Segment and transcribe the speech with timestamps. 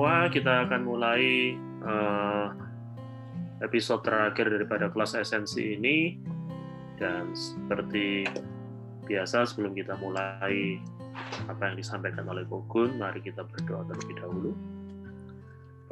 [0.00, 1.52] semua, kita akan mulai
[1.84, 2.56] uh,
[3.60, 6.16] episode terakhir daripada kelas esensi ini.
[6.96, 8.24] Dan seperti
[9.04, 10.80] biasa sebelum kita mulai
[11.44, 14.50] apa yang disampaikan oleh Kogun, mari kita berdoa terlebih dahulu.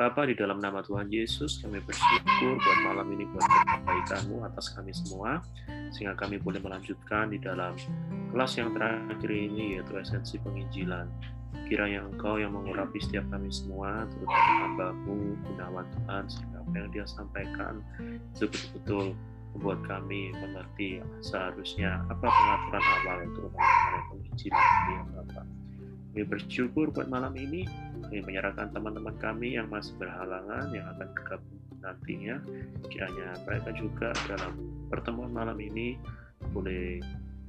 [0.00, 4.96] Bapak, di dalam nama Tuhan Yesus, kami bersyukur buat malam ini buat kebaikanmu atas kami
[4.96, 5.44] semua,
[5.92, 7.76] sehingga kami boleh melanjutkan di dalam
[8.32, 11.12] kelas yang terakhir ini, yaitu esensi penginjilan.
[11.68, 17.04] Kiranya Engkau yang mengurapi setiap kami semua, terutama hambamu, gunawan Tuhan, sehingga apa yang dia
[17.04, 17.74] sampaikan
[18.36, 19.04] itu betul-betul
[19.56, 25.46] membuat kami mengerti seharusnya apa pengaturan awal untuk mengenai penginjilan ini, ya Bapak.
[26.08, 27.68] Kami bersyukur buat malam ini,
[28.08, 32.36] kami menyerahkan teman-teman kami yang masih berhalangan yang akan bergabung nantinya.
[32.88, 34.56] Kiranya mereka juga dalam
[34.88, 36.00] pertemuan malam ini
[36.54, 37.02] boleh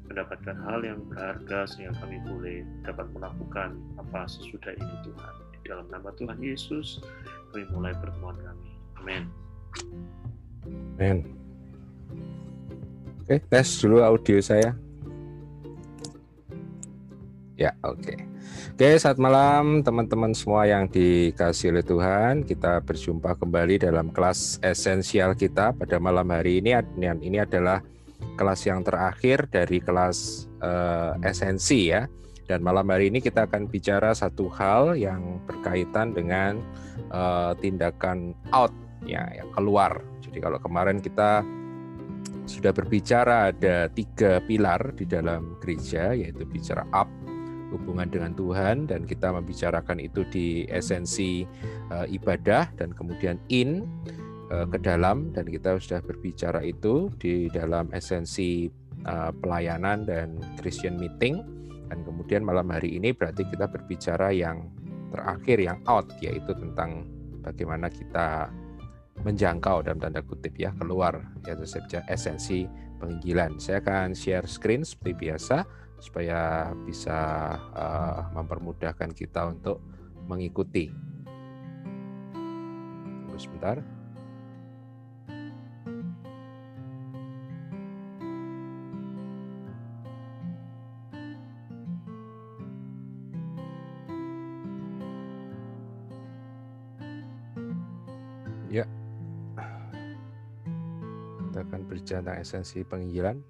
[0.09, 5.33] mendapatkan hal yang berharga sehingga kami boleh dapat melakukan apa sesudah ini Tuhan.
[5.53, 6.99] Di dalam nama Tuhan Yesus,
[7.53, 8.69] kami mulai pertemuan kami.
[8.99, 9.23] Amin.
[10.97, 11.17] Amin.
[13.23, 14.73] Oke, tes dulu audio saya.
[17.59, 18.15] Ya, oke.
[18.73, 22.47] Oke, saat malam teman-teman semua yang dikasih oleh Tuhan.
[22.47, 26.73] Kita berjumpa kembali dalam kelas esensial kita pada malam hari ini.
[26.97, 27.83] Ini adalah
[28.39, 32.07] kelas yang terakhir dari kelas uh, esensi ya.
[32.49, 36.57] Dan malam hari ini kita akan bicara satu hal yang berkaitan dengan
[37.13, 38.73] uh, tindakan out
[39.05, 40.01] ya, yang keluar.
[40.25, 41.45] Jadi kalau kemarin kita
[42.49, 47.05] sudah berbicara ada tiga pilar di dalam gereja yaitu bicara up
[47.69, 51.45] hubungan dengan Tuhan dan kita membicarakan itu di esensi
[51.93, 53.85] uh, ibadah dan kemudian in
[54.49, 58.65] ke dalam dan kita sudah berbicara itu di dalam esensi
[59.05, 61.45] uh, pelayanan dan Christian meeting
[61.89, 64.69] dan kemudian malam hari ini berarti kita berbicara yang
[65.09, 67.05] terakhir yang out yaitu tentang
[67.41, 68.49] bagaimana kita
[69.25, 71.65] menjangkau dalam tanda kutip ya keluar yaitu
[72.07, 72.69] esensi
[73.01, 73.57] penginjilan.
[73.57, 75.65] Saya akan share screen seperti biasa
[75.99, 77.17] supaya bisa
[77.75, 79.83] uh, mempermudahkan kita untuk
[80.29, 80.87] mengikuti.
[83.25, 83.98] Tunggu sebentar.
[98.69, 98.85] Ya,
[101.49, 103.41] kita akan berbicara tentang esensi penginjilan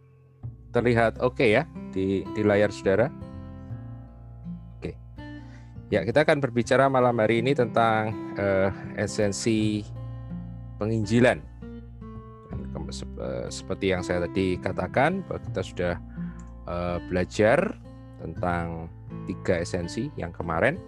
[0.72, 3.12] terlihat oke okay ya di di layar saudara.
[4.80, 4.96] Oke.
[5.92, 9.84] Ya, kita akan berbicara malam hari ini tentang uh, esensi
[10.80, 11.44] penginjilan.
[12.50, 15.94] Dan uh, seperti yang saya tadi katakan, bahwa kita sudah
[16.70, 17.76] uh, belajar
[18.24, 18.88] tentang
[19.28, 20.80] tiga esensi yang kemarin,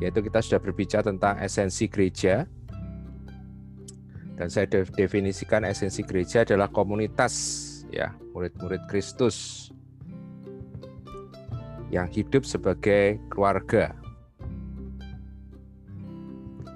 [0.00, 2.48] yaitu kita sudah berbicara tentang esensi gereja.
[4.38, 7.34] Dan saya definisikan esensi gereja adalah komunitas
[7.90, 9.68] ya murid-murid Kristus
[11.90, 13.98] yang hidup sebagai keluarga.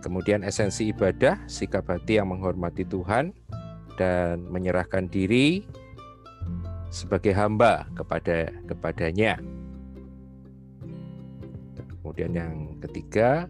[0.02, 3.30] Kemudian esensi ibadah, sikap hati yang menghormati Tuhan
[3.94, 5.62] dan menyerahkan diri
[6.90, 9.38] sebagai hamba kepada kepadanya.
[12.02, 13.46] Kemudian yang ketiga,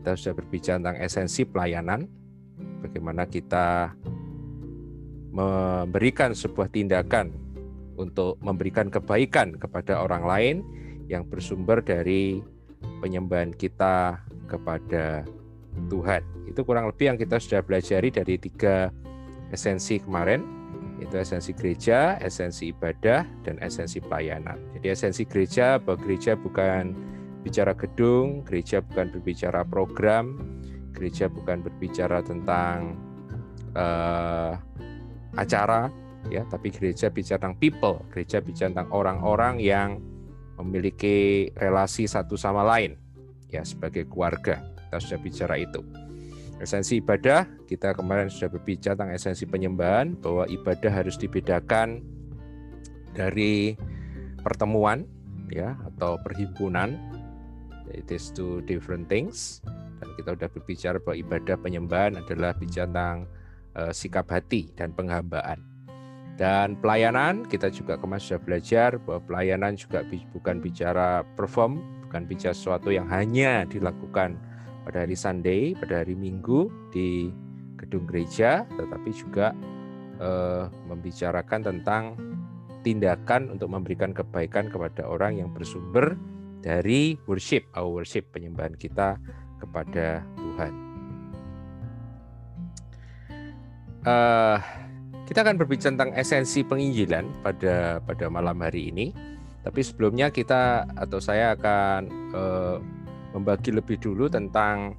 [0.00, 2.08] kita sudah berbicara tentang esensi pelayanan,
[2.82, 3.94] bagaimana kita
[5.32, 7.32] memberikan sebuah tindakan
[7.96, 10.56] untuk memberikan kebaikan kepada orang lain
[11.08, 12.42] yang bersumber dari
[13.00, 14.20] penyembahan kita
[14.50, 15.24] kepada
[15.88, 16.20] Tuhan.
[16.44, 18.92] Itu kurang lebih yang kita sudah pelajari dari tiga
[19.52, 20.44] esensi kemarin,
[21.00, 24.60] itu esensi gereja, esensi ibadah, dan esensi pelayanan.
[24.76, 26.92] Jadi esensi gereja, bahwa gereja bukan
[27.42, 30.38] bicara gedung, gereja bukan berbicara program,
[31.02, 32.94] gereja bukan berbicara tentang
[33.74, 34.54] uh,
[35.34, 35.90] acara
[36.30, 38.06] ya tapi gereja bicara tentang people.
[38.14, 39.98] Gereja bicara tentang orang-orang yang
[40.62, 42.94] memiliki relasi satu sama lain
[43.50, 44.62] ya sebagai keluarga.
[44.62, 45.82] Kita sudah bicara itu.
[46.62, 51.98] Esensi ibadah kita kemarin sudah berbicara tentang esensi penyembahan bahwa ibadah harus dibedakan
[53.10, 53.74] dari
[54.38, 55.02] pertemuan
[55.50, 56.94] ya atau perhimpunan.
[57.90, 59.58] It is two different things
[60.02, 63.18] dan kita sudah berbicara bahwa ibadah penyembahan adalah bicara tentang
[63.78, 65.62] uh, sikap hati dan penghambaan.
[66.34, 70.02] Dan pelayanan kita juga kemarin sudah belajar bahwa pelayanan juga
[70.34, 71.78] bukan bicara perform,
[72.08, 74.34] bukan bicara sesuatu yang hanya dilakukan
[74.82, 77.30] pada hari Sunday, pada hari Minggu di
[77.78, 79.54] gedung gereja, tetapi juga
[80.18, 82.18] uh, membicarakan tentang
[82.82, 86.18] tindakan untuk memberikan kebaikan kepada orang yang bersumber
[86.62, 89.18] dari worship, our worship penyembahan kita
[89.62, 90.72] kepada Tuhan.
[94.02, 94.58] Uh,
[95.30, 99.14] kita akan berbicara tentang esensi penginjilan pada pada malam hari ini.
[99.62, 102.00] Tapi sebelumnya kita atau saya akan
[102.34, 102.76] uh,
[103.30, 104.98] membagi lebih dulu tentang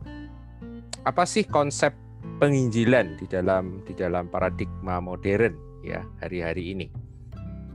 [1.03, 1.91] apa sih konsep
[2.39, 6.87] penginjilan di dalam di dalam paradigma modern ya hari-hari ini.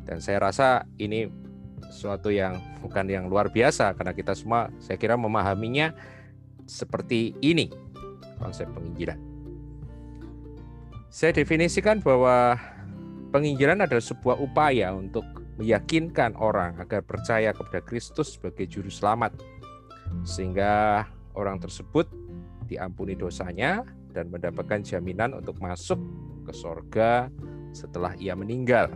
[0.08, 1.28] Dan saya rasa ini
[1.92, 5.92] sesuatu yang bukan yang luar biasa karena kita semua saya kira memahaminya
[6.68, 7.72] seperti ini
[8.38, 9.18] konsep penginjilan.
[11.08, 12.60] Saya definisikan bahwa
[13.32, 15.24] penginjilan adalah sebuah upaya untuk
[15.58, 19.34] meyakinkan orang agar percaya kepada Kristus sebagai juru selamat
[20.22, 21.04] sehingga
[21.34, 22.06] orang tersebut
[22.68, 23.82] diampuni dosanya
[24.12, 25.98] dan mendapatkan jaminan untuk masuk
[26.46, 27.32] ke sorga
[27.72, 28.92] setelah ia meninggal.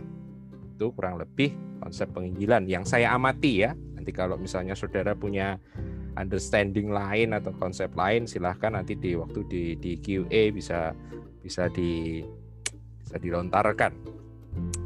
[0.73, 3.75] Itu kurang lebih konsep penginjilan yang saya amati ya.
[3.75, 5.57] Nanti kalau misalnya saudara punya
[6.15, 10.93] understanding lain atau konsep lain silahkan nanti di waktu di di QA bisa
[11.41, 12.21] bisa di
[13.01, 13.93] bisa dilontarkan.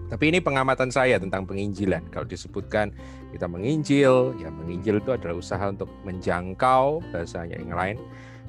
[0.08, 2.08] Tapi ini pengamatan saya tentang penginjilan.
[2.16, 2.96] Kalau disebutkan
[3.36, 7.98] kita menginjil, ya menginjil itu adalah usaha untuk menjangkau bahasanya yang lain,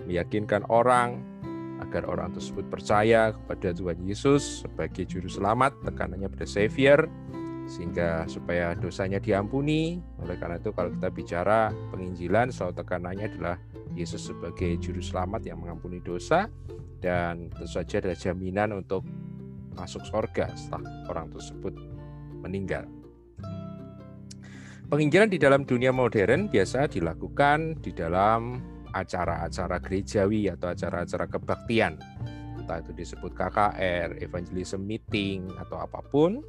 [0.07, 1.19] meyakinkan orang
[1.83, 7.11] agar orang tersebut percaya kepada Tuhan Yesus sebagai juru selamat, tekanannya pada Savior,
[7.69, 10.01] sehingga supaya dosanya diampuni.
[10.25, 13.57] Oleh karena itu kalau kita bicara penginjilan, selalu tekanannya adalah
[13.93, 16.49] Yesus sebagai juru selamat yang mengampuni dosa,
[16.99, 19.05] dan tentu saja ada jaminan untuk
[19.77, 21.77] masuk surga setelah orang tersebut
[22.43, 22.89] meninggal.
[24.89, 28.57] Penginjilan di dalam dunia modern biasa dilakukan di dalam
[28.89, 32.01] acara-acara gerejawi atau acara-acara kebaktian.
[32.69, 36.45] Entah itu disebut KKR, evangelism meeting atau apa pun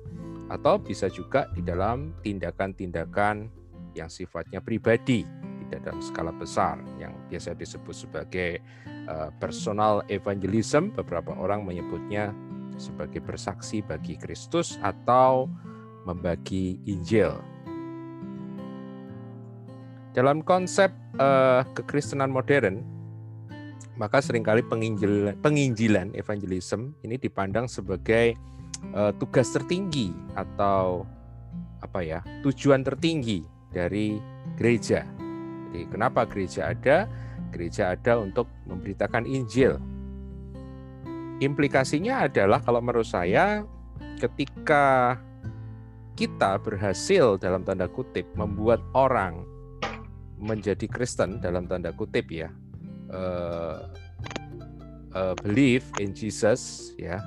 [0.51, 3.48] atau bisa juga di dalam tindakan-tindakan
[3.95, 5.24] yang sifatnya pribadi
[5.63, 8.60] tidak dalam skala besar yang biasa disebut sebagai
[9.07, 12.36] uh, personal evangelism beberapa orang menyebutnya
[12.75, 15.48] sebagai bersaksi bagi Kristus atau
[16.04, 17.31] membagi Injil.
[20.12, 22.99] Dalam konsep uh, kekristenan modern,
[24.00, 28.40] maka sering kali penginjilan, penginjilan evangelism ini dipandang sebagai
[28.96, 31.04] uh, tugas tertinggi atau
[31.84, 33.44] apa ya tujuan tertinggi
[33.75, 34.16] dari
[34.56, 35.19] gereja
[35.69, 37.06] jadi kenapa gereja ada?
[37.54, 39.78] Gereja ada untuk memberitakan Injil.
[41.40, 43.63] Implikasinya adalah kalau menurut saya
[44.19, 45.16] ketika
[46.19, 49.48] kita berhasil dalam tanda kutip membuat orang
[50.36, 52.52] menjadi Kristen dalam tanda kutip ya
[53.10, 53.90] uh,
[55.14, 57.22] uh, believe in Jesus ya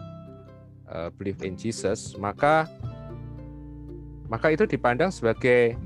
[0.90, 2.67] uh, believe in Jesus maka
[4.32, 5.76] maka itu dipandang sebagai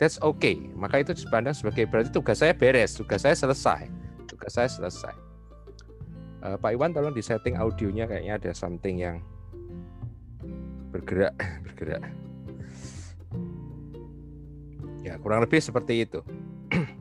[0.00, 0.56] that's okay.
[0.74, 3.86] Maka itu dipandang sebagai berarti tugas saya beres, tugas saya selesai,
[4.26, 5.14] tugas saya selesai.
[6.40, 9.20] Uh, Pak Iwan tolong di setting audionya kayaknya ada something yang
[10.88, 11.36] bergerak
[11.68, 12.02] bergerak.
[15.04, 16.24] Ya kurang lebih seperti itu.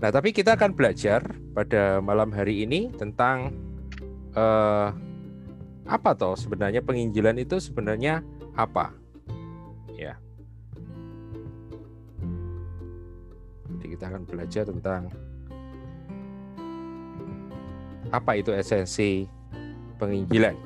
[0.00, 1.20] nah tapi kita akan belajar
[1.52, 3.52] pada malam hari ini tentang
[4.32, 4.96] uh,
[5.84, 8.24] apa toh sebenarnya penginjilan itu sebenarnya
[8.56, 8.96] apa
[9.94, 10.16] ya
[14.00, 15.12] kita akan belajar tentang
[18.10, 19.26] apa itu esensi
[20.00, 20.56] penginjilan.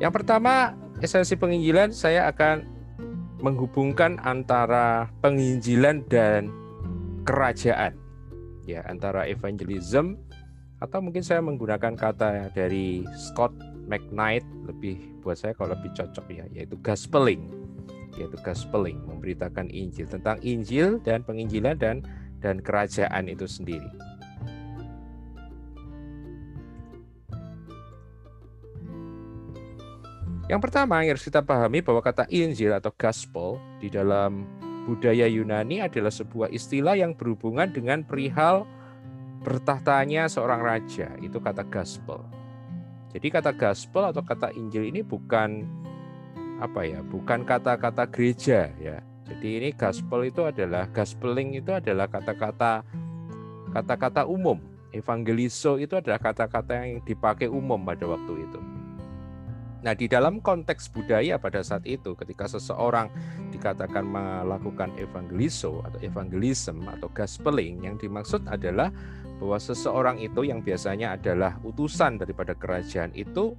[0.00, 2.64] Yang pertama, esensi penginjilan saya akan
[3.40, 6.52] menghubungkan antara penginjilan dan
[7.24, 7.96] kerajaan.
[8.68, 10.20] Ya, antara evangelism
[10.80, 13.52] atau mungkin saya menggunakan kata dari Scott
[13.88, 17.52] McKnight lebih buat saya kalau lebih cocok ya yaitu gospeling
[18.16, 22.00] yaitu gospeling memberitakan Injil tentang Injil dan penginjilan dan
[22.40, 23.88] dan kerajaan itu sendiri.
[30.50, 34.42] Yang pertama yang harus kita pahami bahwa kata Injil atau gospel di dalam
[34.82, 38.66] budaya Yunani adalah sebuah istilah yang berhubungan dengan perihal
[39.46, 41.06] bertahtanya seorang raja.
[41.22, 42.26] Itu kata gospel.
[43.14, 45.62] Jadi kata gospel atau kata Injil ini bukan
[46.58, 48.98] apa ya, bukan kata-kata gereja ya.
[49.30, 52.82] Jadi ini gospel itu adalah gospeling itu adalah kata-kata
[53.70, 54.58] kata-kata umum.
[54.90, 58.69] Evangeliso itu adalah kata-kata yang dipakai umum pada waktu itu.
[59.80, 63.08] Nah, di dalam konteks budaya pada saat itu ketika seseorang
[63.48, 68.92] dikatakan melakukan evangeliso atau evangelism atau gospeling yang dimaksud adalah
[69.40, 73.56] bahwa seseorang itu yang biasanya adalah utusan daripada kerajaan itu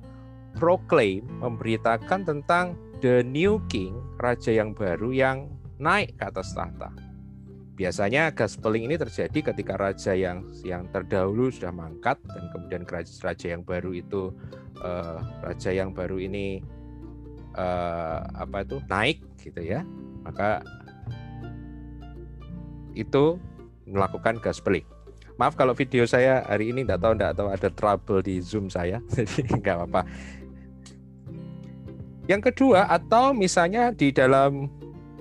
[0.53, 5.49] proclaim memberitakan tentang the new king, raja yang baru yang
[5.81, 6.93] naik ke atas tahta.
[7.73, 12.85] Biasanya gaspeling ini terjadi ketika raja yang yang terdahulu sudah mangkat dan kemudian
[13.25, 14.29] raja yang baru itu
[14.81, 16.59] uh, raja yang baru ini
[17.55, 19.85] uh, apa itu naik gitu ya.
[20.21, 20.61] Maka
[22.93, 23.39] itu
[23.87, 24.85] melakukan gaspeling.
[25.39, 29.01] Maaf kalau video saya hari ini tidak tahu tidak tahu ada trouble di Zoom saya,
[29.15, 30.01] jadi nggak apa-apa.
[32.29, 34.69] Yang kedua, atau misalnya di dalam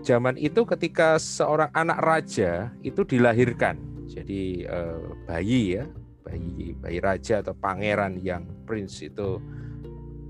[0.04, 5.84] zaman itu ketika seorang anak raja itu dilahirkan, jadi eh, bayi ya,
[6.30, 9.42] bayi bayi raja atau pangeran yang prince itu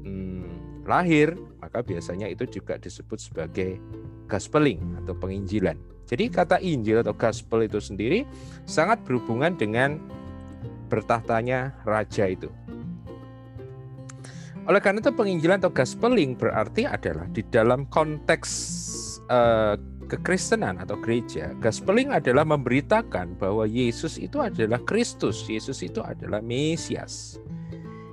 [0.08, 3.76] hmm, lahir, maka biasanya itu juga disebut sebagai
[4.24, 5.76] gospeling atau penginjilan.
[6.08, 8.24] Jadi kata Injil atau gospel itu sendiri
[8.64, 10.00] sangat berhubungan dengan
[10.90, 12.50] bertahtanya raja itu.
[14.66, 18.50] Oleh karena itu penginjilan atau gospeling berarti adalah di dalam konteks
[19.30, 19.78] uh,
[20.10, 27.38] kekristenan atau gereja, gospeling adalah memberitakan bahwa Yesus itu adalah Kristus, Yesus itu adalah Mesias.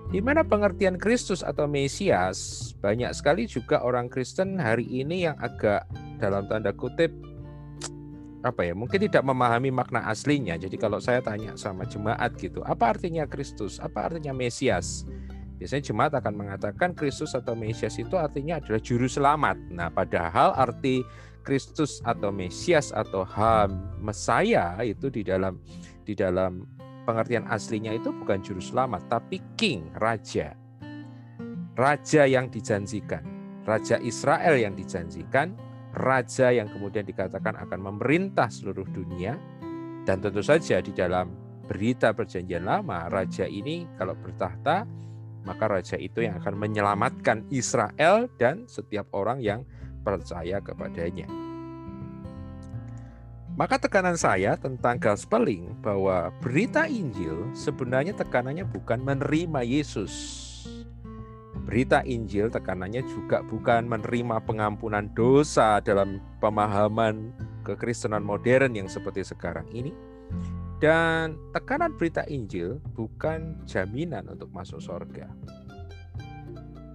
[0.07, 5.83] Di mana pengertian Kristus atau Mesias, banyak sekali juga orang Kristen hari ini yang agak
[6.21, 7.11] dalam tanda kutip
[8.45, 10.55] apa ya mungkin tidak memahami makna aslinya.
[10.55, 13.81] Jadi kalau saya tanya sama jemaat gitu apa artinya Kristus?
[13.83, 15.03] Apa artinya Mesias?
[15.57, 19.57] Biasanya jemaat akan mengatakan Kristus atau Mesias itu artinya adalah juru selamat.
[19.73, 21.01] Nah padahal arti
[21.47, 25.55] Kristus atau Mesias atau Ham Mesaya itu di dalam
[26.03, 26.67] di dalam
[27.07, 30.51] pengertian aslinya itu bukan juru selamat tapi king raja.
[31.79, 33.23] Raja yang dijanjikan
[33.63, 35.55] raja Israel yang dijanjikan
[35.95, 39.39] raja yang kemudian dikatakan akan memerintah seluruh dunia.
[40.07, 41.35] Dan tentu saja di dalam
[41.67, 44.87] berita perjanjian lama raja ini kalau bertahta
[45.43, 49.67] maka raja itu yang akan menyelamatkan Israel dan setiap orang yang
[50.07, 51.27] percaya kepadanya.
[53.59, 60.13] Maka tekanan saya tentang gospeling bahwa berita Injil sebenarnya tekanannya bukan menerima Yesus,
[61.67, 67.35] Berita Injil tekanannya juga bukan menerima pengampunan dosa dalam pemahaman
[67.67, 69.91] kekristenan modern yang seperti sekarang ini.
[70.79, 75.27] Dan tekanan berita Injil bukan jaminan untuk masuk surga.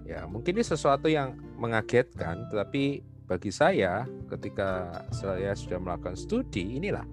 [0.03, 7.07] Ya, mungkin ini sesuatu yang mengagetkan, tetapi bagi saya ketika saya sudah melakukan studi inilah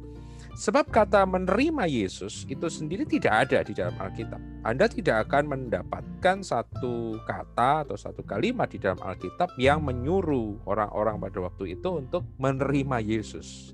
[0.60, 4.40] Sebab kata menerima Yesus itu sendiri tidak ada di dalam Alkitab.
[4.66, 11.16] Anda tidak akan mendapatkan satu kata atau satu kalimat di dalam Alkitab yang menyuruh orang-orang
[11.16, 13.72] pada waktu itu untuk menerima Yesus.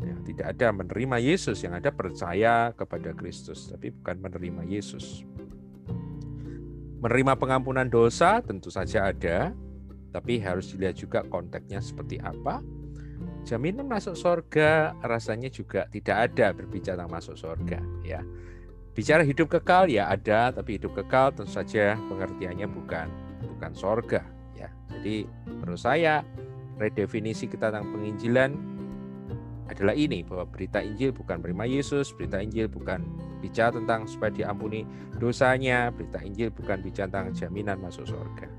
[0.00, 5.26] Ya, tidak ada menerima Yesus, yang ada percaya kepada Kristus, tapi bukan menerima Yesus.
[7.00, 9.56] Menerima pengampunan dosa tentu saja ada,
[10.12, 12.60] tapi harus dilihat juga konteksnya seperti apa.
[13.48, 18.20] Jaminan masuk surga rasanya juga tidak ada berbicara tentang masuk surga ya.
[18.92, 23.08] Bicara hidup kekal ya ada tapi hidup kekal tentu saja pengertiannya bukan
[23.56, 24.20] bukan surga
[24.52, 24.68] ya.
[24.92, 26.20] Jadi menurut saya
[26.76, 28.50] redefinisi kita tentang penginjilan
[29.70, 33.06] adalah ini bahwa berita Injil bukan menerima Yesus, berita Injil bukan
[33.38, 34.82] bicara tentang supaya diampuni
[35.22, 38.50] dosanya, berita Injil bukan bicara tentang jaminan masuk surga.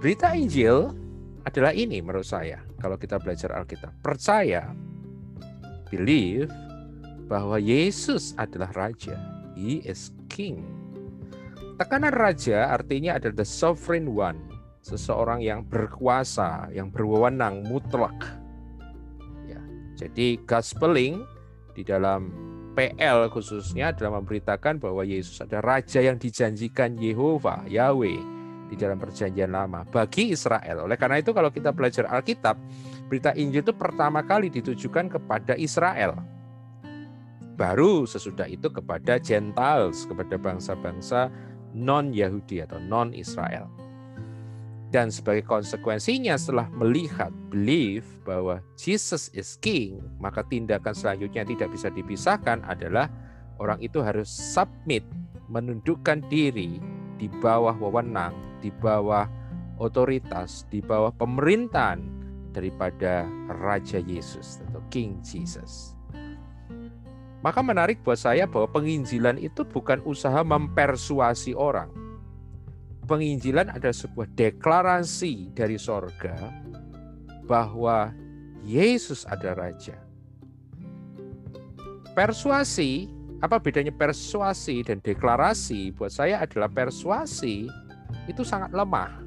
[0.00, 0.96] Berita Injil
[1.44, 3.92] adalah ini menurut saya kalau kita belajar Alkitab.
[4.00, 4.72] Percaya,
[5.92, 6.50] believe
[7.28, 9.14] bahwa Yesus adalah raja.
[9.56, 10.64] He is king.
[11.76, 14.40] Tekanan raja artinya adalah the sovereign one,
[14.80, 18.16] seseorang yang berkuasa, yang berwenang mutlak.
[19.96, 21.24] Jadi gospeling
[21.72, 22.28] di dalam
[22.76, 28.20] PL khususnya adalah memberitakan bahwa Yesus adalah raja yang dijanjikan Yehova, Yahweh
[28.68, 30.84] di dalam perjanjian lama bagi Israel.
[30.84, 32.60] Oleh karena itu kalau kita belajar Alkitab,
[33.08, 36.20] berita Injil itu pertama kali ditujukan kepada Israel.
[37.56, 41.32] Baru sesudah itu kepada Gentiles, kepada bangsa-bangsa
[41.72, 43.85] non-Yahudi atau non-Israel.
[44.86, 51.90] Dan sebagai konsekuensinya setelah melihat, believe bahwa Jesus is King, maka tindakan selanjutnya tidak bisa
[51.90, 53.10] dipisahkan adalah
[53.58, 55.02] orang itu harus submit,
[55.50, 56.78] menundukkan diri
[57.18, 59.26] di bawah wewenang, di bawah
[59.82, 62.00] otoritas, di bawah pemerintahan
[62.54, 63.28] daripada
[63.60, 65.92] Raja Yesus atau King Jesus.
[67.44, 72.05] Maka menarik buat saya bahwa penginjilan itu bukan usaha mempersuasi orang.
[73.06, 76.34] Penginjilan ada sebuah deklarasi dari sorga
[77.46, 78.10] bahwa
[78.66, 79.94] Yesus ada Raja.
[82.18, 83.06] Persuasi
[83.38, 85.94] apa bedanya persuasi dan deklarasi?
[85.94, 87.70] Buat saya adalah persuasi
[88.26, 89.22] itu sangat lemah.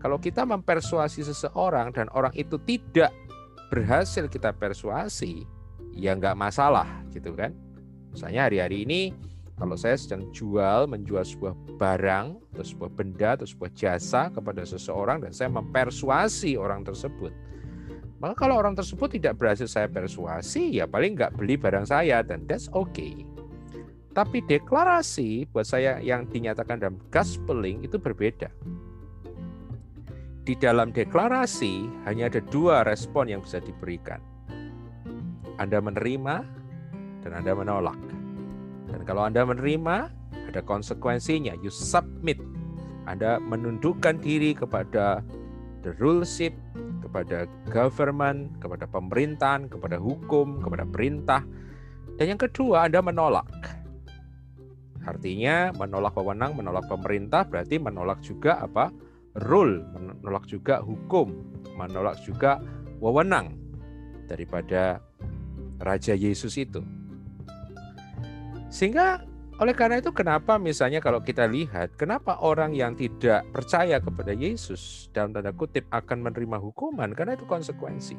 [0.00, 3.12] Kalau kita mempersuasi seseorang dan orang itu tidak
[3.68, 5.44] berhasil kita persuasi,
[5.92, 7.52] ya nggak masalah gitu kan.
[8.10, 9.00] Misalnya hari-hari ini
[9.60, 15.20] kalau saya sedang jual, menjual sebuah barang atau sebuah benda atau sebuah jasa kepada seseorang
[15.20, 17.28] dan saya mempersuasi orang tersebut,
[18.24, 22.48] maka kalau orang tersebut tidak berhasil saya persuasi, ya paling nggak beli barang saya dan
[22.48, 23.24] that's okay.
[24.16, 28.48] Tapi deklarasi buat saya yang dinyatakan dalam gospeling itu berbeda.
[30.44, 34.24] Di dalam deklarasi hanya ada dua respon yang bisa diberikan.
[35.56, 36.36] Anda menerima
[37.24, 38.19] dan Anda menolak.
[38.90, 40.10] Dan kalau Anda menerima,
[40.50, 41.54] ada konsekuensinya.
[41.62, 42.42] You submit.
[43.06, 45.22] Anda menundukkan diri kepada
[45.86, 46.52] the ruleship,
[47.00, 51.42] kepada government, kepada pemerintahan, kepada hukum, kepada perintah.
[52.18, 53.48] Dan yang kedua, Anda menolak.
[55.06, 58.92] Artinya menolak wewenang, menolak pemerintah berarti menolak juga apa?
[59.38, 61.30] rule, menolak juga hukum,
[61.78, 62.58] menolak juga
[62.98, 63.54] wewenang
[64.26, 64.98] daripada
[65.78, 66.82] Raja Yesus itu.
[68.70, 69.26] Sehingga
[69.60, 75.12] oleh karena itu kenapa misalnya kalau kita lihat kenapa orang yang tidak percaya kepada Yesus
[75.12, 78.16] dalam tanda kutip akan menerima hukuman karena itu konsekuensi.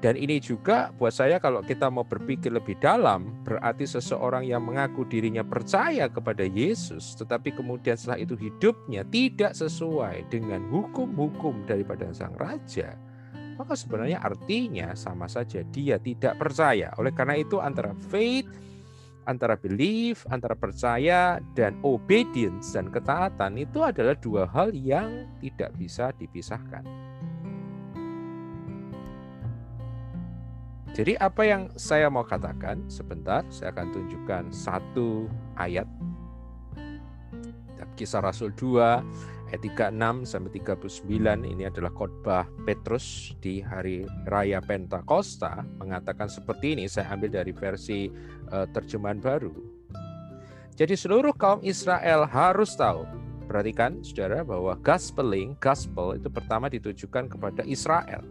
[0.00, 5.04] Dan ini juga buat saya kalau kita mau berpikir lebih dalam, berarti seseorang yang mengaku
[5.04, 12.32] dirinya percaya kepada Yesus, tetapi kemudian setelah itu hidupnya tidak sesuai dengan hukum-hukum daripada sang
[12.40, 12.96] raja,
[13.60, 16.96] maka sebenarnya artinya sama saja dia tidak percaya.
[16.96, 18.48] Oleh karena itu antara faith
[19.26, 26.12] antara belief, antara percaya dan obedience dan ketaatan itu adalah dua hal yang tidak bisa
[26.16, 26.84] dipisahkan.
[30.90, 35.86] Jadi apa yang saya mau katakan sebentar, saya akan tunjukkan satu ayat
[38.00, 45.60] Kisah Rasul 2 ayat 36 sampai 39 ini adalah khotbah Petrus di hari raya Pentakosta
[45.76, 48.08] mengatakan seperti ini saya ambil dari versi
[48.50, 49.54] uh, terjemahan baru.
[50.76, 53.04] Jadi seluruh kaum Israel harus tahu
[53.50, 58.22] perhatikan saudara bahwa gospeling gospel itu pertama ditujukan kepada Israel.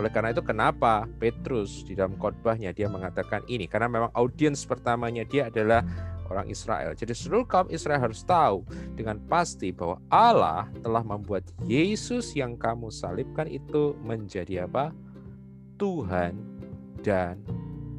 [0.00, 5.28] Oleh karena itu kenapa Petrus di dalam khotbahnya dia mengatakan ini karena memang audiens pertamanya
[5.28, 5.84] dia adalah
[6.32, 6.96] orang Israel.
[6.96, 8.64] Jadi seluruh kaum Israel harus tahu
[8.96, 14.96] dengan pasti bahwa Allah telah membuat Yesus yang kamu salibkan itu menjadi apa?
[15.76, 16.40] Tuhan
[17.04, 17.36] dan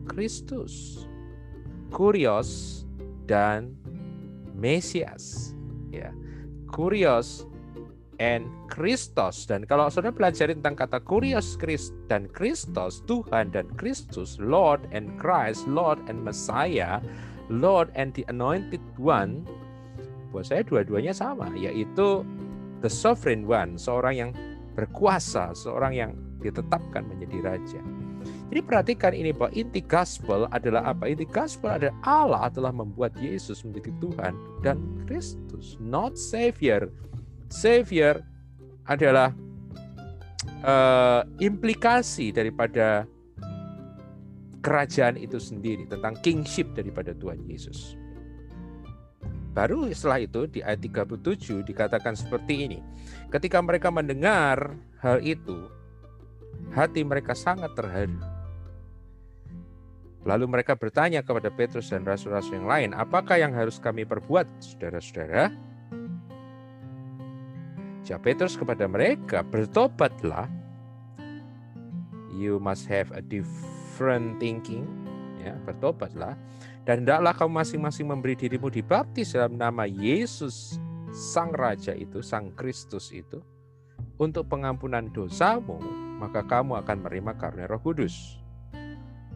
[0.10, 1.06] Kristus.
[1.94, 2.82] Kurios
[3.30, 3.78] dan
[4.58, 5.54] Mesias.
[5.94, 6.10] Ya.
[6.74, 7.46] Kurios
[8.18, 14.38] and Kristus dan kalau saudara belajar tentang kata kurios Christ dan Kristus Tuhan dan Kristus
[14.42, 17.02] Lord and Christ Lord and Messiah
[17.52, 19.44] Lord and the Anointed One,
[20.32, 22.24] buat saya dua-duanya sama, yaitu
[22.80, 24.32] the sovereign one, seorang yang
[24.74, 27.82] berkuasa, seorang yang ditetapkan menjadi raja.
[28.54, 31.10] Jadi perhatikan ini bahwa inti gospel adalah apa?
[31.10, 34.78] Inti gospel adalah Allah telah membuat Yesus menjadi Tuhan dan
[35.10, 36.86] Kristus, not Savior.
[37.50, 38.22] Savior
[38.86, 39.34] adalah
[40.62, 43.10] uh, implikasi daripada
[44.62, 47.98] kerajaan itu sendiri, tentang kingship daripada Tuhan Yesus.
[49.58, 52.86] Baru setelah itu di ayat 37 dikatakan seperti ini.
[53.34, 55.58] Ketika mereka mendengar hal itu,
[56.70, 58.33] hati mereka sangat terharu.
[60.24, 65.52] Lalu mereka bertanya kepada Petrus dan rasul-rasul yang lain, apakah yang harus kami perbuat, saudara-saudara?
[68.08, 70.48] Jawab Petrus kepada mereka, bertobatlah.
[72.34, 74.88] You must have a different thinking,
[75.44, 76.40] ya, bertobatlah
[76.84, 80.76] dan hendaklah kamu masing-masing memberi dirimu dibaptis dalam nama Yesus
[81.16, 83.40] Sang Raja itu, Sang Kristus itu
[84.20, 85.80] untuk pengampunan dosamu,
[86.20, 88.43] maka kamu akan menerima karunia Roh Kudus.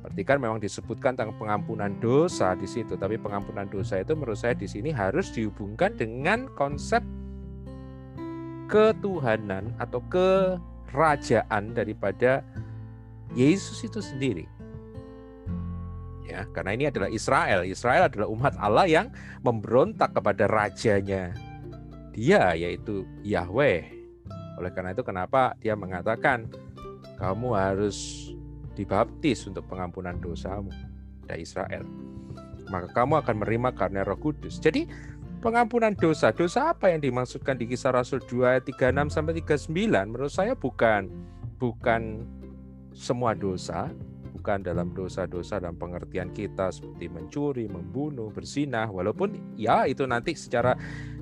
[0.07, 4.63] Perhatikan memang disebutkan tentang pengampunan dosa di situ, tapi pengampunan dosa itu menurut saya di
[4.63, 7.03] sini harus dihubungkan dengan konsep
[8.71, 12.39] ketuhanan atau kerajaan daripada
[13.35, 14.47] Yesus itu sendiri.
[16.23, 17.67] Ya, karena ini adalah Israel.
[17.67, 19.07] Israel adalah umat Allah yang
[19.43, 21.35] memberontak kepada rajanya.
[22.15, 23.83] Dia yaitu Yahweh.
[24.55, 26.47] Oleh karena itu kenapa dia mengatakan
[27.19, 28.31] kamu harus
[28.77, 30.69] dibaptis untuk pengampunan dosamu
[31.25, 31.81] dari Israel.
[32.69, 34.61] Maka kamu akan menerima karena Roh Kudus.
[34.61, 34.85] Jadi
[35.41, 40.33] pengampunan dosa, dosa apa yang dimaksudkan di Kisah Rasul 2 ayat 36 sampai 39 menurut
[40.33, 41.09] saya bukan
[41.57, 42.21] bukan
[42.93, 43.89] semua dosa,
[44.33, 50.77] bukan dalam dosa-dosa dalam pengertian kita seperti mencuri, membunuh, bersinah, walaupun ya itu nanti secara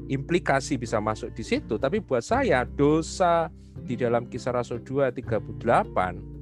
[0.07, 3.51] implikasi bisa masuk di situ, tapi buat saya dosa
[3.83, 6.34] di dalam kisah Rasul 2 38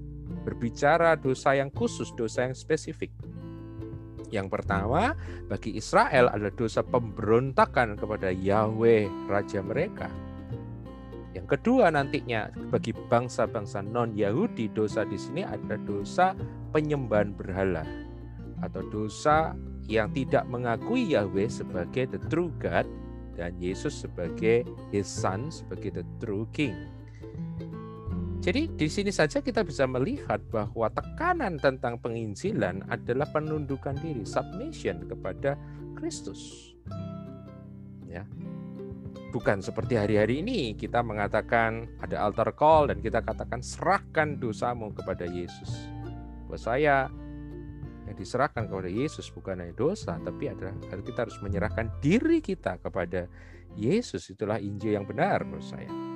[0.43, 3.09] berbicara dosa yang khusus, dosa yang spesifik.
[4.33, 5.13] Yang pertama,
[5.45, 10.09] bagi Israel adalah dosa pemberontakan kepada Yahweh Raja mereka.
[11.33, 16.37] Yang kedua nantinya bagi bangsa-bangsa non-Yahudi dosa di sini adalah dosa
[16.73, 17.85] penyembahan berhala
[18.61, 19.57] atau dosa
[19.89, 22.85] yang tidak mengakui Yahweh sebagai the true God
[23.33, 26.73] dan Yesus sebagai his son sebagai the true king.
[28.43, 35.07] Jadi di sini saja kita bisa melihat bahwa tekanan tentang penginjilan adalah penundukan diri, submission
[35.07, 35.55] kepada
[35.95, 36.75] Kristus.
[38.03, 38.27] Ya.
[39.31, 45.23] Bukan seperti hari-hari ini kita mengatakan ada altar call dan kita katakan serahkan dosamu kepada
[45.23, 45.87] Yesus.
[46.51, 47.07] Buat saya
[48.03, 53.23] yang diserahkan kepada Yesus bukan hanya dosa, tapi adalah kita harus menyerahkan diri kita kepada
[53.79, 54.27] Yesus.
[54.27, 56.12] Itulah Injil yang benar menurut saya.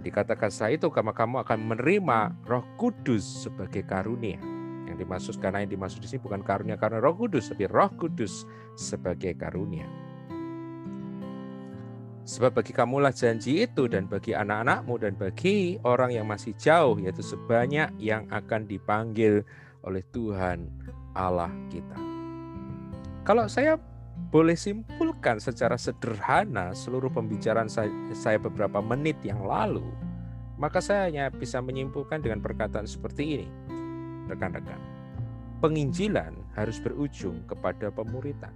[0.00, 4.40] Dan dikatakan setelah itu kamu kamu akan menerima Roh Kudus sebagai karunia.
[4.88, 8.48] Yang dimaksud karena yang dimaksud di sini bukan karunia karena Roh Kudus, tapi Roh Kudus
[8.80, 9.84] sebagai karunia.
[12.24, 17.20] Sebab bagi kamulah janji itu dan bagi anak-anakmu dan bagi orang yang masih jauh yaitu
[17.20, 19.44] sebanyak yang akan dipanggil
[19.84, 20.64] oleh Tuhan
[21.12, 22.00] Allah kita.
[23.28, 23.76] Kalau saya
[24.30, 29.82] boleh simpulkan secara sederhana seluruh pembicaraan saya, beberapa menit yang lalu,
[30.54, 33.48] maka saya hanya bisa menyimpulkan dengan perkataan seperti ini.
[34.30, 34.78] Rekan-rekan,
[35.58, 38.54] penginjilan harus berujung kepada pemuritan.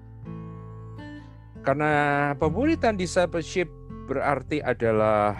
[1.66, 3.66] Karena pemuritan discipleship
[4.06, 5.34] berarti adalah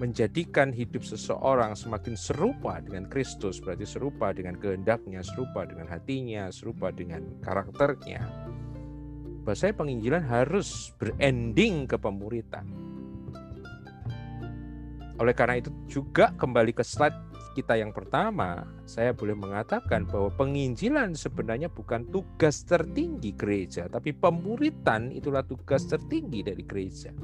[0.00, 6.88] menjadikan hidup seseorang semakin serupa dengan Kristus, berarti serupa dengan kehendaknya, serupa dengan hatinya, serupa
[6.92, 8.24] dengan karakternya
[9.46, 12.66] bahwa saya penginjilan harus berending ke pemuritan.
[15.22, 17.14] Oleh karena itu juga kembali ke slide
[17.56, 25.08] kita yang pertama, saya boleh mengatakan bahwa penginjilan sebenarnya bukan tugas tertinggi gereja, tapi pemuritan
[25.08, 27.16] itulah tugas tertinggi dari gereja.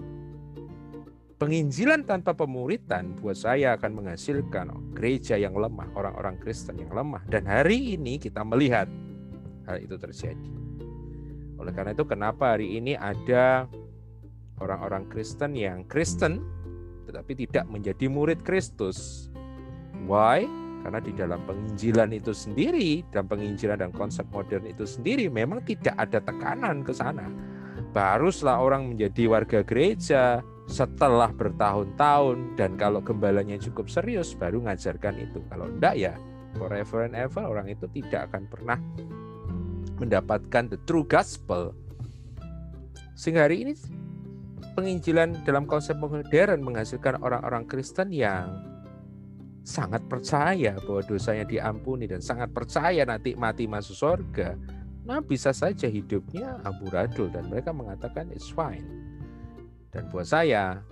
[1.37, 7.27] Penginjilan tanpa pemuritan buat saya akan menghasilkan gereja yang lemah, orang-orang Kristen yang lemah.
[7.27, 8.87] Dan hari ini kita melihat
[9.67, 10.72] hal itu terjadi.
[11.63, 13.71] Oleh karena itu kenapa hari ini ada
[14.59, 16.43] orang-orang Kristen yang Kristen
[17.07, 19.31] tetapi tidak menjadi murid Kristus.
[20.11, 20.47] Why?
[20.83, 25.95] Karena di dalam penginjilan itu sendiri, dalam penginjilan dan konsep modern itu sendiri memang tidak
[25.95, 27.31] ada tekanan ke sana.
[27.95, 35.39] Baruslah orang menjadi warga gereja setelah bertahun-tahun dan kalau gembalanya cukup serius baru ngajarkan itu.
[35.47, 36.15] Kalau enggak ya
[36.59, 38.79] forever and ever orang itu tidak akan pernah
[40.03, 41.71] mendapatkan the true gospel.
[43.15, 43.73] Sehingga hari ini
[44.75, 48.51] penginjilan dalam konsep modern menghasilkan orang-orang Kristen yang
[49.63, 54.59] sangat percaya bahwa dosanya diampuni dan sangat percaya nanti mati masuk surga.
[55.07, 58.83] Nah bisa saja hidupnya amburadul dan mereka mengatakan it's fine.
[59.95, 60.83] Dan buat saya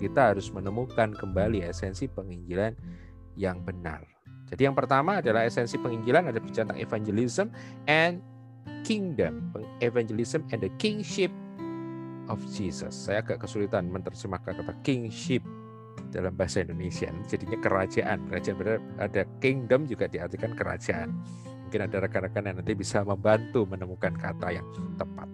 [0.00, 2.76] kita harus menemukan kembali esensi penginjilan
[3.36, 4.04] yang benar.
[4.48, 7.46] Jadi yang pertama adalah esensi penginjilan ada bicara tentang evangelism
[7.84, 8.24] and
[8.84, 11.30] kingdom, evangelism and the kingship
[12.28, 12.92] of Jesus.
[12.94, 15.42] Saya agak kesulitan menerjemahkan kata kingship
[16.12, 17.08] dalam bahasa Indonesia.
[17.28, 18.28] Jadinya kerajaan.
[18.28, 21.12] Kerajaan benar ada kingdom juga diartikan kerajaan.
[21.68, 24.64] Mungkin ada rekan-rekan yang nanti bisa membantu menemukan kata yang
[24.96, 25.28] tepat.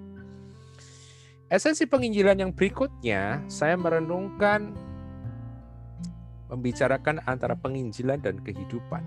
[1.47, 4.75] Esensi penginjilan yang berikutnya, saya merenungkan
[6.51, 9.05] membicarakan antara penginjilan dan kehidupan.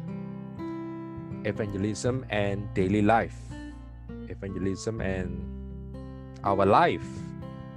[1.44, 3.47] Evangelism and daily life
[4.30, 5.42] evangelism and
[6.44, 7.06] our life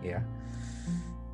[0.05, 0.21] ya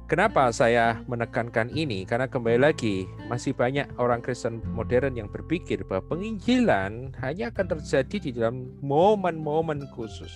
[0.07, 2.07] Kenapa saya menekankan ini?
[2.07, 8.17] Karena kembali lagi masih banyak orang Kristen modern yang berpikir bahwa penginjilan hanya akan terjadi
[8.23, 10.31] di dalam momen-momen khusus.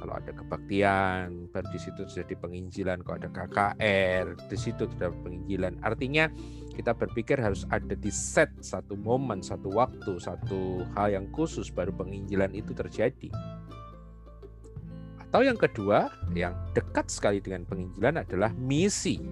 [0.00, 3.04] Kalau ada kebaktian, baru di situ terjadi penginjilan.
[3.04, 5.84] Kalau ada KKR, di situ terdapat penginjilan.
[5.84, 6.24] Artinya
[6.74, 11.94] kita berpikir harus ada di set satu momen, satu waktu, satu hal yang khusus baru
[11.94, 13.30] penginjilan itu terjadi.
[15.30, 19.22] Atau yang kedua, yang dekat sekali dengan penginjilan adalah misi.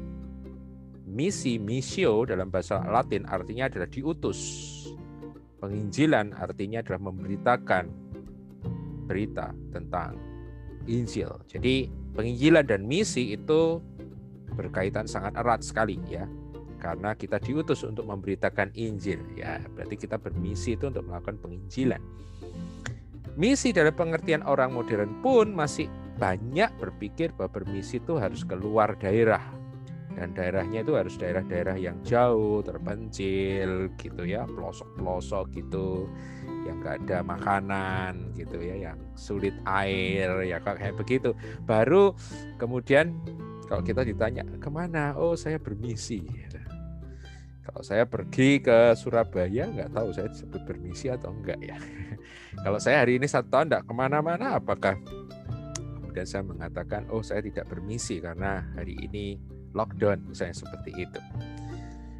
[1.06, 4.40] Misi, misio dalam bahasa Latin artinya adalah diutus.
[5.60, 7.84] Penginjilan artinya adalah memberitakan
[9.06, 10.18] berita tentang
[10.90, 11.30] Injil.
[11.46, 13.78] Jadi penginjilan dan misi itu
[14.58, 16.26] berkaitan sangat erat sekali ya
[16.82, 19.62] karena kita diutus untuk memberitakan Injil ya.
[19.70, 22.02] Berarti kita bermisi itu untuk melakukan penginjilan.
[23.38, 25.86] Misi dalam pengertian orang modern pun masih
[26.18, 29.40] banyak berpikir bahwa bermisi itu harus keluar daerah.
[30.12, 34.44] Dan daerahnya itu harus daerah-daerah yang jauh terpencil gitu ya.
[34.44, 36.10] Pelosok-pelosok gitu.
[36.68, 38.90] Yang nggak ada makanan gitu ya.
[38.90, 41.32] Yang sulit air ya kayak begitu.
[41.64, 42.12] Baru
[42.60, 43.16] kemudian
[43.64, 45.16] kalau kita ditanya ke mana?
[45.16, 46.20] Oh saya bermisi
[47.62, 51.78] kalau saya pergi ke Surabaya, nggak tahu saya disebut bermisi atau enggak ya.
[52.66, 54.98] Kalau saya hari ini satu tahun enggak ke mana-mana, apakah
[56.02, 59.38] kemudian saya mengatakan, oh saya tidak bermisi karena hari ini
[59.78, 61.20] lockdown, misalnya seperti itu.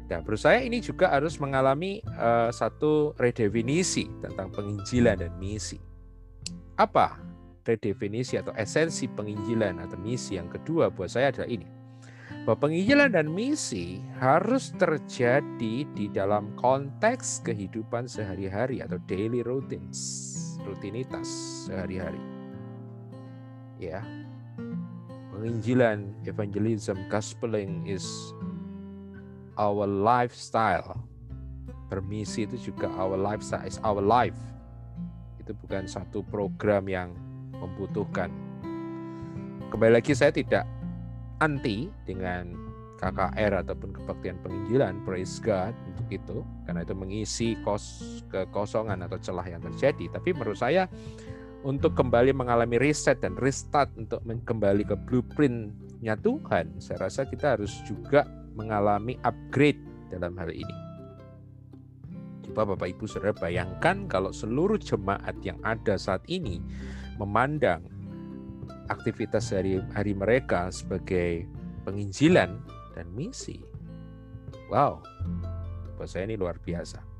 [0.07, 5.75] Nah, menurut saya ini juga harus mengalami uh, satu redefinisi tentang penginjilan dan misi.
[6.79, 7.19] Apa
[7.67, 11.82] redefinisi atau esensi penginjilan atau misi yang kedua buat saya adalah ini
[12.43, 19.99] bahwa penginjilan dan misi harus terjadi di dalam konteks kehidupan sehari-hari atau daily routines,
[20.67, 21.27] rutinitas
[21.69, 22.19] sehari-hari.
[23.79, 24.03] Ya.
[25.31, 28.05] Penginjilan, evangelism, gospeling is
[29.55, 30.99] our lifestyle.
[31.87, 34.37] Permisi itu juga our lifestyle, is our life.
[35.39, 37.15] Itu bukan satu program yang
[37.55, 38.31] membutuhkan.
[39.71, 40.69] Kembali lagi saya tidak
[41.41, 42.53] anti dengan
[43.03, 49.43] KKR ataupun kebaktian penginjilan, praise God untuk itu, karena itu mengisi kos kekosongan atau celah
[49.43, 50.07] yang terjadi.
[50.15, 50.87] Tapi menurut saya
[51.67, 57.75] untuk kembali mengalami reset dan restart untuk kembali ke blueprintnya Tuhan, saya rasa kita harus
[57.83, 58.23] juga
[58.55, 60.75] mengalami upgrade dalam hal ini.
[62.47, 66.59] Coba Bapak Ibu Saudara bayangkan kalau seluruh jemaat yang ada saat ini
[67.17, 67.92] memandang
[68.87, 71.47] aktivitas hari-hari mereka sebagai
[71.87, 72.59] penginjilan
[72.95, 73.63] dan misi.
[74.71, 75.03] Wow,
[75.99, 77.13] buat saya ini luar biasa.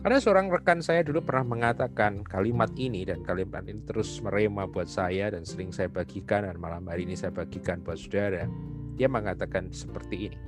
[0.00, 4.88] Ada seorang rekan saya dulu pernah mengatakan kalimat ini dan kalimat ini terus merema buat
[4.88, 8.48] saya dan sering saya bagikan dan malam hari ini saya bagikan buat saudara.
[8.96, 10.38] Dia mengatakan seperti ini.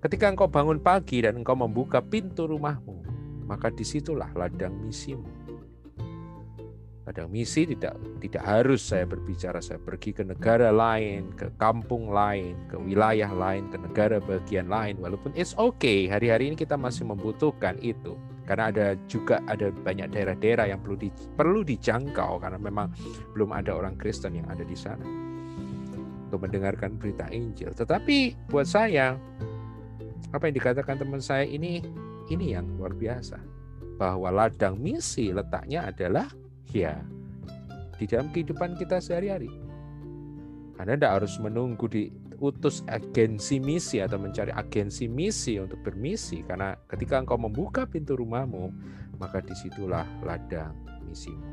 [0.00, 3.04] Ketika engkau bangun pagi dan engkau membuka pintu rumahmu,
[3.44, 5.28] maka di situlah ladang misimu.
[7.10, 12.54] Kadang misi tidak tidak harus saya berbicara saya pergi ke negara lain, ke kampung lain,
[12.70, 16.06] ke wilayah lain, ke negara bagian lain walaupun it's okay.
[16.06, 18.14] Hari-hari ini kita masih membutuhkan itu.
[18.46, 22.94] Karena ada juga ada banyak daerah-daerah yang perlu di, perlu dijangkau karena memang
[23.34, 25.02] belum ada orang Kristen yang ada di sana
[26.30, 27.74] untuk mendengarkan berita Injil.
[27.74, 29.18] Tetapi buat saya
[30.30, 31.82] apa yang dikatakan teman saya ini
[32.30, 33.42] ini yang luar biasa
[33.98, 36.30] bahwa ladang misi letaknya adalah
[36.74, 36.98] ya
[38.00, 39.52] di dalam kehidupan kita sehari-hari.
[40.80, 47.20] Anda tidak harus menunggu diutus agensi misi atau mencari agensi misi untuk bermisi karena ketika
[47.20, 48.72] engkau membuka pintu rumahmu
[49.20, 50.72] maka di situlah ladang
[51.04, 51.44] misimu.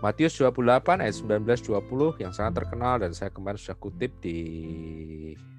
[0.00, 4.38] Matius 28 ayat 19-20 yang sangat terkenal dan saya kemarin sudah kutip di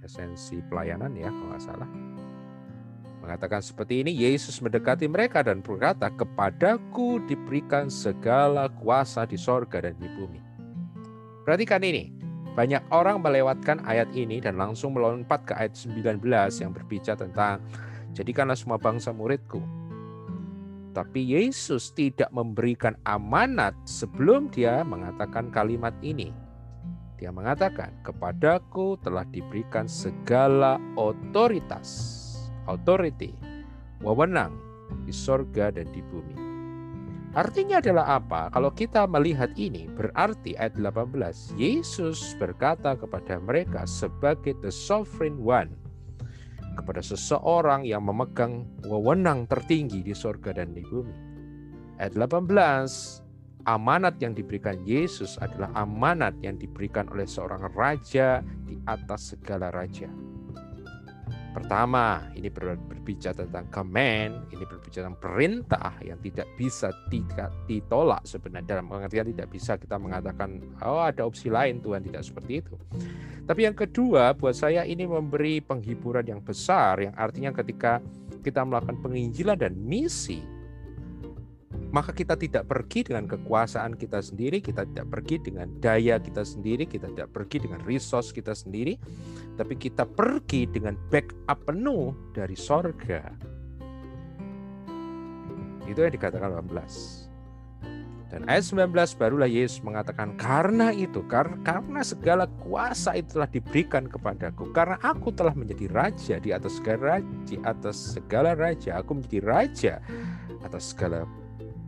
[0.02, 1.90] esensi pelayanan ya kalau nggak salah.
[3.22, 9.94] Mengatakan seperti ini, Yesus mendekati mereka dan berkata, Kepadaku diberikan segala kuasa di sorga dan
[10.02, 10.42] di bumi.
[11.46, 12.10] Perhatikan ini,
[12.58, 16.18] banyak orang melewatkan ayat ini dan langsung melompat ke ayat 19
[16.66, 17.62] yang berbicara tentang
[18.18, 19.62] jadikanlah semua bangsa muridku.
[20.92, 26.36] Tapi Yesus tidak memberikan amanat sebelum dia mengatakan kalimat ini.
[27.22, 32.21] Dia mengatakan, kepadaku telah diberikan segala otoritas
[32.68, 33.34] authority,
[34.02, 34.54] wewenang
[35.08, 36.38] di sorga dan di bumi.
[37.32, 38.52] Artinya adalah apa?
[38.52, 45.72] Kalau kita melihat ini berarti ayat 18 Yesus berkata kepada mereka sebagai the sovereign one
[46.76, 51.16] kepada seseorang yang memegang wewenang tertinggi di sorga dan di bumi.
[52.04, 53.24] Ayat 18
[53.64, 60.12] amanat yang diberikan Yesus adalah amanat yang diberikan oleh seorang raja di atas segala raja.
[61.52, 68.80] Pertama, ini berbicara tentang command, ini berbicara tentang perintah yang tidak bisa tidak ditolak sebenarnya
[68.80, 72.76] dalam pengertian tidak bisa kita mengatakan oh ada opsi lain Tuhan tidak seperti itu.
[73.44, 78.00] Tapi yang kedua buat saya ini memberi penghiburan yang besar yang artinya ketika
[78.40, 80.61] kita melakukan penginjilan dan misi
[81.92, 86.88] maka kita tidak pergi dengan kekuasaan kita sendiri, kita tidak pergi dengan daya kita sendiri,
[86.88, 88.96] kita tidak pergi dengan resource kita sendiri,
[89.60, 93.28] tapi kita pergi dengan backup penuh dari sorga.
[95.84, 97.28] Itu yang dikatakan 18.
[98.32, 104.72] Dan ayat 19 barulah Yesus mengatakan karena itu karena segala kuasa itu telah diberikan kepadaku
[104.72, 109.40] karena aku telah menjadi raja di atas segala raja, di atas segala raja aku menjadi
[109.44, 109.94] raja
[110.64, 111.28] atas segala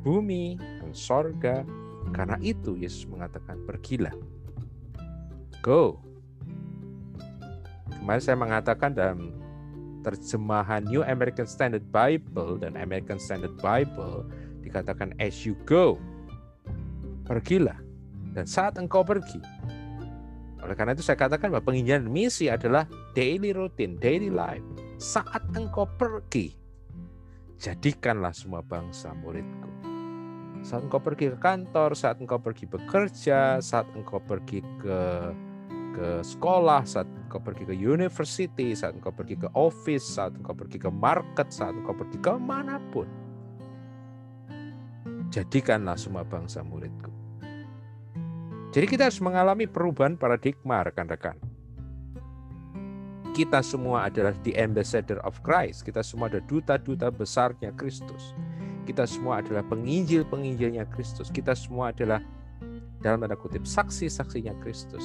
[0.04, 1.63] bumi dan sorga
[2.12, 4.13] Karena itu Yesus mengatakan, pergilah.
[5.63, 6.04] Go.
[8.04, 9.32] Kemarin saya mengatakan dalam
[10.04, 14.28] terjemahan New American Standard Bible dan American Standard Bible
[14.60, 15.96] dikatakan as you go.
[17.24, 17.80] Pergilah.
[18.36, 19.39] Dan saat engkau pergi.
[20.60, 22.84] Oleh karena itu saya katakan bahwa penginjilan misi adalah
[23.16, 24.63] daily routine, daily life.
[25.00, 26.56] Saat engkau pergi,
[27.60, 29.92] jadikanlah semua bangsa muridku.
[30.63, 34.99] Saat engkau pergi ke kantor, saat engkau pergi bekerja, saat engkau pergi ke
[35.93, 40.82] ke sekolah, saat engkau pergi ke university, saat engkau pergi ke office, saat engkau pergi
[40.82, 43.06] ke market, saat engkau pergi ke mana pun.
[45.30, 47.13] Jadikanlah semua bangsa muridku.
[48.73, 51.38] Jadi kita harus mengalami perubahan paradigma rekan-rekan.
[53.34, 55.86] Kita semua adalah the ambassador of Christ.
[55.86, 58.34] Kita semua adalah duta-duta besarnya Kristus.
[58.84, 61.32] Kita semua adalah penginjil-penginjilnya Kristus.
[61.32, 62.19] Kita semua adalah
[63.00, 65.04] dalam tanda kutip saksi-saksinya Kristus.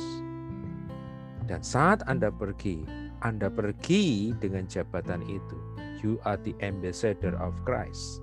[1.46, 2.82] Dan saat Anda pergi,
[3.22, 5.58] Anda pergi dengan jabatan itu.
[6.02, 8.22] You are the ambassador of Christ.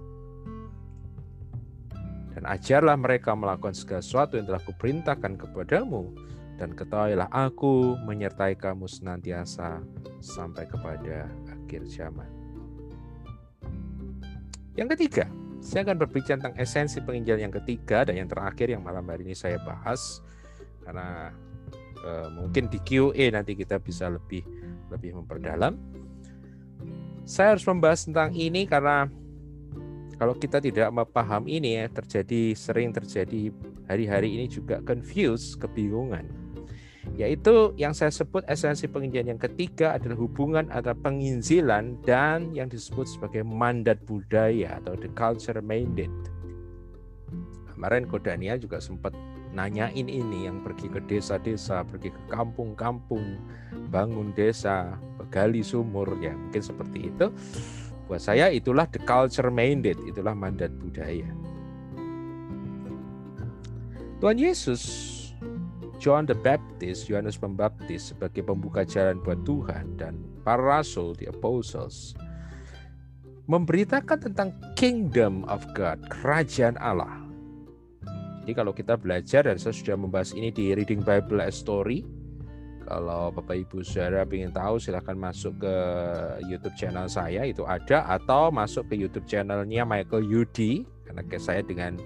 [2.35, 6.11] Dan ajarlah mereka melakukan segala sesuatu yang telah kuperintahkan kepadamu.
[6.55, 9.83] Dan ketahuilah aku menyertai kamu senantiasa
[10.23, 12.27] sampai kepada akhir zaman.
[14.75, 15.25] Yang ketiga,
[15.65, 19.33] saya akan berbicara tentang esensi penginjilan yang ketiga dan yang terakhir yang malam hari ini
[19.33, 20.21] saya bahas
[20.85, 21.33] karena
[22.05, 24.45] Eh, mungkin di QA nanti kita bisa lebih
[24.93, 25.73] lebih memperdalam.
[27.25, 29.09] Saya harus membahas tentang ini karena
[30.21, 33.49] kalau kita tidak memaham ini ya terjadi sering terjadi
[33.89, 36.44] hari-hari ini juga confuse, kebingungan.
[37.13, 43.05] Yaitu yang saya sebut esensi penginjilan yang ketiga adalah hubungan antara penginjilan dan yang disebut
[43.05, 46.11] sebagai mandat budaya atau the culture mandate.
[47.71, 49.13] Kemarin Kodania juga sempat
[49.55, 53.39] nanyain ini yang pergi ke desa-desa, pergi ke kampung-kampung,
[53.87, 54.99] bangun desa,
[55.31, 57.31] gali sumur ya mungkin seperti itu.
[58.05, 61.25] Buat saya itulah the culture mandate, itulah mandat budaya.
[64.21, 64.81] Tuhan Yesus,
[65.97, 72.13] John the Baptist, Yohanes Pembaptis sebagai pembuka jalan buat Tuhan dan para rasul, the apostles,
[73.49, 77.25] memberitakan tentang kingdom of God, kerajaan Allah
[78.45, 82.05] jadi kalau kita belajar dan saya sudah membahas ini di Reading Bible as Story.
[82.85, 85.75] Kalau Bapak Ibu Saudara ingin tahu silahkan masuk ke
[86.45, 91.97] YouTube channel saya itu ada atau masuk ke YouTube channelnya Michael Yudi karena saya dengan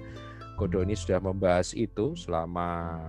[0.59, 2.99] Kodoni sudah membahas itu selama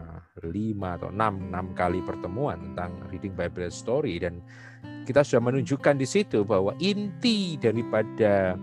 [0.46, 4.38] lima atau enam enam kali pertemuan tentang Reading Bible Story dan
[5.02, 8.54] kita sudah menunjukkan di situ bahwa inti daripada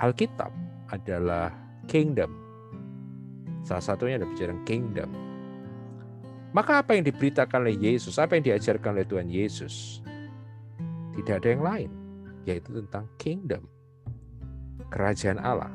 [0.00, 0.48] Alkitab
[0.88, 1.52] adalah
[1.84, 2.48] kingdom
[3.68, 5.12] Salah satunya adalah bicara kingdom.
[6.56, 10.00] Maka apa yang diberitakan oleh Yesus, apa yang diajarkan oleh Tuhan Yesus?
[11.12, 11.90] Tidak ada yang lain,
[12.48, 13.68] yaitu tentang kingdom,
[14.88, 15.68] kerajaan Allah.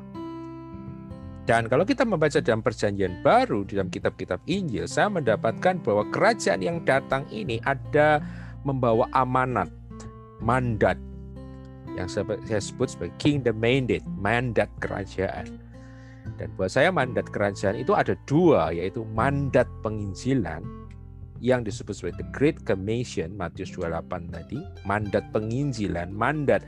[1.44, 6.80] Dan kalau kita membaca dalam perjanjian baru dalam kitab-kitab Injil, saya mendapatkan bahwa kerajaan yang
[6.88, 8.24] datang ini ada
[8.64, 9.68] membawa amanat,
[10.40, 10.96] mandat
[12.00, 15.60] yang saya sebut sebagai kingdom mandate, mandat kerajaan.
[16.40, 20.64] Dan buat saya mandat kerajaan itu ada dua, yaitu mandat penginjilan
[21.44, 26.64] yang disebut sebagai the Great Commission Matius 28 tadi, mandat penginjilan, mandat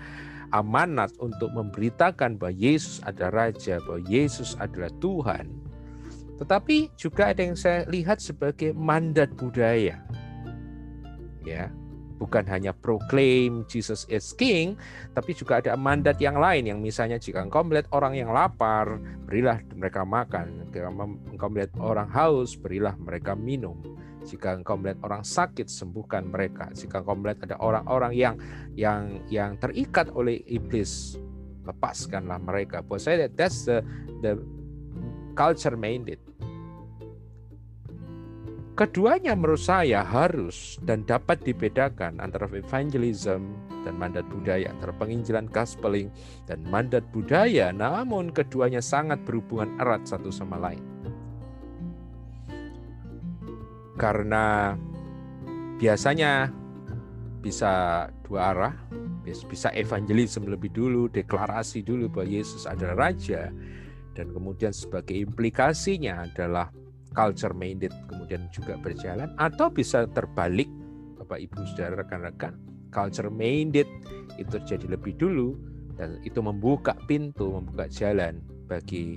[0.53, 5.51] amanat untuk memberitakan bahwa Yesus adalah raja, bahwa Yesus adalah Tuhan.
[6.37, 10.05] Tetapi juga ada yang saya lihat sebagai mandat budaya.
[11.47, 11.71] Ya,
[12.19, 14.77] bukan hanya proclaim Jesus is King,
[15.13, 19.61] tapi juga ada mandat yang lain yang misalnya jika engkau melihat orang yang lapar, berilah
[19.73, 20.69] mereka makan.
[20.73, 20.93] Jika
[21.33, 23.79] engkau melihat orang haus, berilah mereka minum.
[24.27, 26.69] Jika engkau melihat orang sakit, sembuhkan mereka.
[26.75, 28.35] Jika engkau melihat ada orang-orang yang
[28.75, 31.15] yang yang terikat oleh iblis,
[31.63, 32.83] lepaskanlah mereka.
[32.83, 33.81] Buat saya that's the
[34.21, 34.35] the
[35.38, 36.19] culture minded
[38.77, 43.57] Keduanya menurut saya harus dan dapat dibedakan antara evangelism
[43.88, 46.13] dan mandat budaya, antara penginjilan gospeling
[46.44, 50.85] dan mandat budaya, namun keduanya sangat berhubungan erat satu sama lain.
[53.97, 54.77] Karena
[55.81, 56.53] biasanya
[57.40, 58.75] bisa dua arah,
[59.25, 63.51] bisa evangelism lebih dulu, deklarasi dulu bahwa Yesus adalah Raja,
[64.17, 66.73] dan kemudian sebagai implikasinya adalah
[67.17, 69.33] culture minded kemudian juga berjalan.
[69.40, 70.69] Atau bisa terbalik
[71.17, 72.57] Bapak Ibu Saudara rekan-rekan
[72.92, 73.88] culture minded
[74.37, 75.57] itu terjadi lebih dulu.
[75.97, 79.17] Dan itu membuka pintu membuka jalan bagi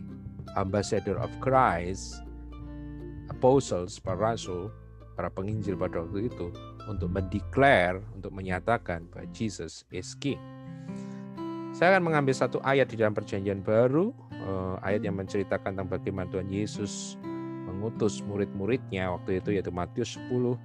[0.55, 2.23] ambassador of Christ
[3.39, 4.67] apostles, para rasul,
[5.15, 6.51] para penginjil pada waktu itu
[6.91, 10.39] untuk mendeklar, untuk menyatakan bahwa Jesus is King.
[11.71, 16.27] Saya akan mengambil satu ayat di dalam perjanjian baru, eh, ayat yang menceritakan tentang bagaimana
[16.27, 17.15] Tuhan Yesus
[17.63, 20.59] mengutus murid-muridnya waktu itu yaitu Matius 10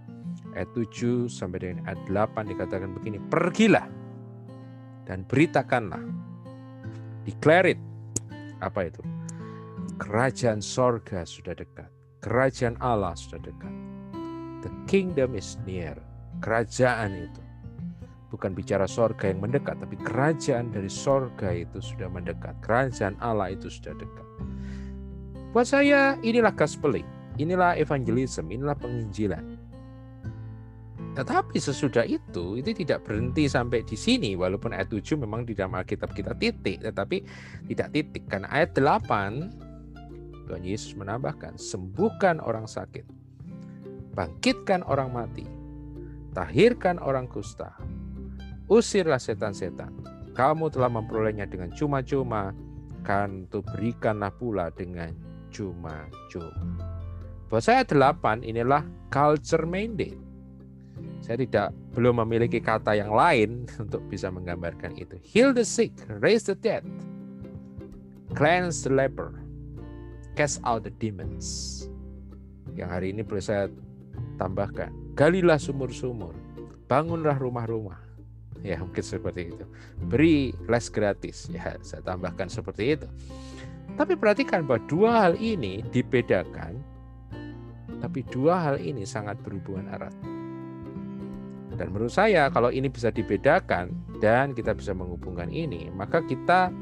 [0.58, 3.86] ayat 7 sampai dengan ayat 8 dikatakan begini, "Pergilah
[5.06, 6.02] dan beritakanlah.
[7.22, 7.80] Declare it."
[8.58, 9.02] Apa itu?
[9.94, 11.93] Kerajaan sorga sudah dekat.
[12.24, 13.74] Kerajaan Allah sudah dekat.
[14.64, 15.92] The kingdom is near.
[16.40, 17.44] Kerajaan itu
[18.32, 22.56] bukan bicara sorga yang mendekat, tapi kerajaan dari sorga itu sudah mendekat.
[22.64, 24.26] Kerajaan Allah itu sudah dekat.
[25.52, 27.04] Buat saya inilah gospeling,
[27.36, 29.60] inilah evangelism, inilah penginjilan.
[31.14, 34.34] Tetapi sesudah itu, itu tidak berhenti sampai di sini.
[34.34, 37.22] Walaupun ayat 7 memang di dalam Alkitab kita titik, tetapi
[37.70, 38.26] tidak titik.
[38.26, 39.63] Karena ayat 8,
[40.44, 43.04] Tuhan Yesus menambahkan, sembuhkan orang sakit,
[44.12, 45.46] bangkitkan orang mati,
[46.36, 47.72] tahirkan orang kusta,
[48.68, 49.92] usirlah setan-setan.
[50.34, 52.50] Kamu telah memperolehnya dengan cuma-cuma,
[53.06, 55.14] kan tu berikanlah pula dengan
[55.54, 56.50] cuma-cuma.
[57.46, 58.82] Buat saya delapan inilah
[59.14, 60.18] culture mandate.
[61.22, 65.14] Saya tidak belum memiliki kata yang lain untuk bisa menggambarkan itu.
[65.22, 66.82] Heal the sick, raise the dead,
[68.34, 69.43] cleanse the leper,
[70.34, 71.86] cast out the demons.
[72.74, 73.70] Yang hari ini perlu saya
[74.36, 76.34] tambahkan, galilah sumur-sumur,
[76.90, 78.02] bangunlah rumah-rumah.
[78.64, 79.64] Ya mungkin seperti itu.
[80.08, 81.52] Beri les gratis.
[81.52, 83.06] Ya saya tambahkan seperti itu.
[83.94, 86.80] Tapi perhatikan bahwa dua hal ini dibedakan,
[88.02, 90.16] tapi dua hal ini sangat berhubungan erat.
[91.74, 96.72] Dan menurut saya kalau ini bisa dibedakan dan kita bisa menghubungkan ini, maka kita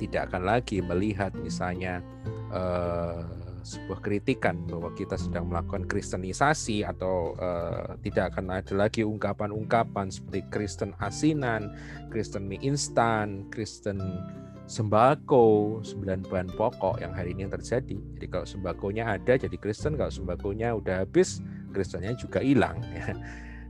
[0.00, 2.00] tidak akan lagi melihat misalnya
[2.48, 3.20] eh,
[3.62, 10.40] sebuah kritikan bahwa kita sedang melakukan kristenisasi atau uh, tidak akan ada lagi ungkapan-ungkapan seperti
[10.48, 11.76] Kristen asinan,
[12.08, 14.00] Kristen mie instan, Kristen
[14.70, 17.98] sembako, sembilan bahan pokok yang hari ini yang terjadi.
[18.16, 21.42] Jadi kalau sembakonya ada jadi Kristen, kalau sembakonya udah habis,
[21.74, 22.80] Kristennya juga hilang.
[22.94, 23.12] Ya.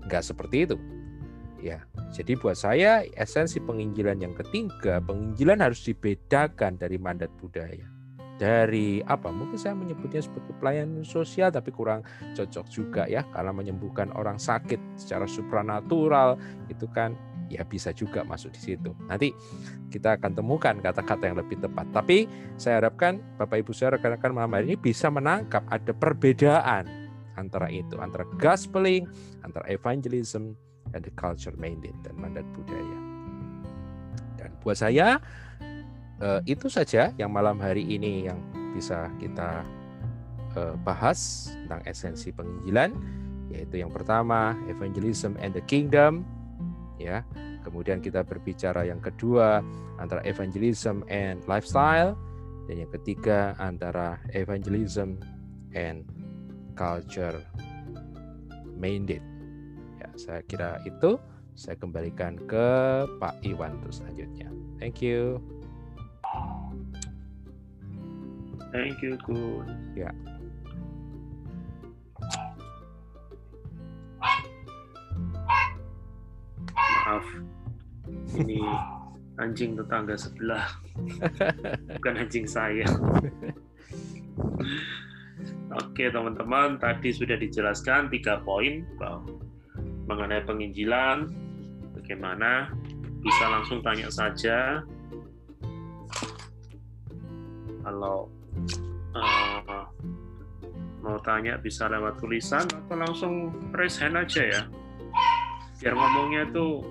[0.06, 0.76] Nggak seperti itu.
[1.60, 1.84] Ya,
[2.16, 7.84] jadi buat saya esensi penginjilan yang ketiga, penginjilan harus dibedakan dari mandat budaya
[8.40, 12.00] dari apa mungkin saya menyebutnya sebagai pelayanan sosial tapi kurang
[12.32, 16.40] cocok juga ya karena menyembuhkan orang sakit secara supranatural
[16.72, 17.12] itu kan
[17.52, 18.96] ya bisa juga masuk di situ.
[19.10, 19.36] Nanti
[19.92, 21.84] kita akan temukan kata-kata yang lebih tepat.
[21.92, 22.24] Tapi
[22.56, 26.88] saya harapkan Bapak Ibu saya rekan-rekan malam hari ini bisa menangkap ada perbedaan
[27.36, 29.04] antara itu, antara gospeling,
[29.42, 30.54] antara evangelism,
[30.90, 32.98] dan the culture mandate dan mandat budaya.
[34.40, 35.18] Dan buat saya
[36.20, 38.38] uh, itu saja yang malam hari ini yang
[38.76, 39.66] bisa kita
[40.54, 42.94] uh, bahas tentang esensi penginjilan
[43.50, 46.22] yaitu yang pertama evangelism and the kingdom
[47.02, 47.26] ya
[47.66, 49.58] kemudian kita berbicara yang kedua
[49.98, 52.14] antara evangelism and lifestyle
[52.70, 55.18] dan yang ketiga antara evangelism
[55.74, 56.06] and
[56.78, 57.42] culture
[58.78, 59.24] mandate
[60.20, 61.16] saya kira itu
[61.56, 62.68] saya kembalikan ke
[63.16, 65.40] Pak Iwan untuk selanjutnya thank you
[68.70, 69.66] Thank you, Kun.
[69.98, 70.14] Ya.
[76.70, 77.26] Maaf,
[78.38, 78.62] ini
[79.42, 80.70] anjing tetangga sebelah,
[81.98, 82.86] bukan anjing saya.
[85.82, 88.86] Oke teman-teman, tadi sudah dijelaskan tiga poin
[90.10, 91.30] mengenai penginjilan,
[91.94, 92.74] bagaimana?
[93.22, 94.82] Bisa langsung tanya saja.
[97.86, 98.26] Kalau
[99.14, 99.86] uh,
[101.00, 104.62] mau tanya bisa lewat tulisan atau langsung raise hand aja ya.
[105.78, 106.84] Biar ngomongnya tuh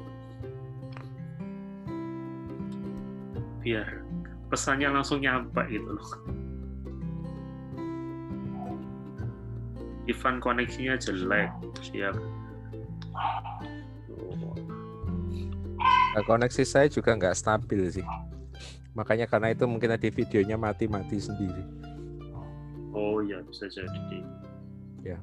[3.60, 4.02] biar
[4.50, 6.12] pesannya langsung nyampe gitu loh.
[10.10, 11.54] Ivan koneksinya jelek
[11.86, 12.18] siap
[16.26, 18.06] koneksi saya juga nggak stabil sih.
[18.98, 21.64] Makanya karena itu mungkin tadi videonya mati-mati sendiri.
[22.92, 24.20] Oh ya bisa jadi.
[25.06, 25.18] Ya.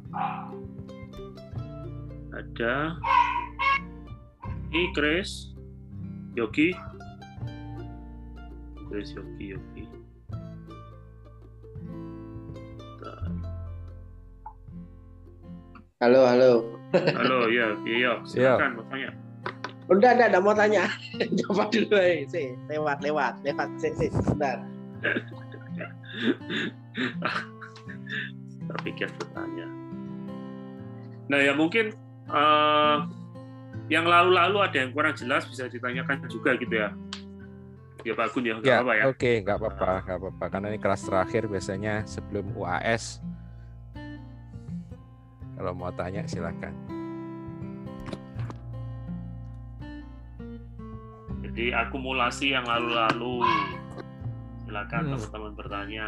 [2.32, 2.96] Ada.
[4.70, 5.52] Ini Chris.
[6.36, 6.70] Yogi.
[8.88, 9.84] Chris Yogi Yogi.
[15.96, 16.52] Halo, halo.
[16.92, 19.10] Halo, ya, iya, silakan tanya.
[19.86, 20.90] Udah, udah, udah mau tanya.
[21.46, 22.26] Coba dulu, eh.
[22.26, 22.58] sih.
[22.66, 24.58] Lewat, lewat, lewat, sih, sih, sebentar.
[28.66, 29.66] terpikir bertanya.
[31.26, 31.94] Nah ya mungkin
[32.30, 33.06] uh,
[33.86, 36.90] yang lalu-lalu ada yang kurang jelas bisa ditanyakan juga gitu ya.
[38.06, 39.04] Ya Pak Gun ya, nggak Ya, apa ya.
[39.10, 40.44] oke, nggak apa-apa, nggak apa-apa.
[40.46, 43.18] Karena ini kelas terakhir biasanya sebelum UAS.
[45.58, 46.95] Kalau mau tanya silakan.
[51.56, 53.40] Jadi akumulasi yang lalu-lalu.
[54.68, 55.12] Silakan Hmm.
[55.16, 56.06] teman-teman bertanya.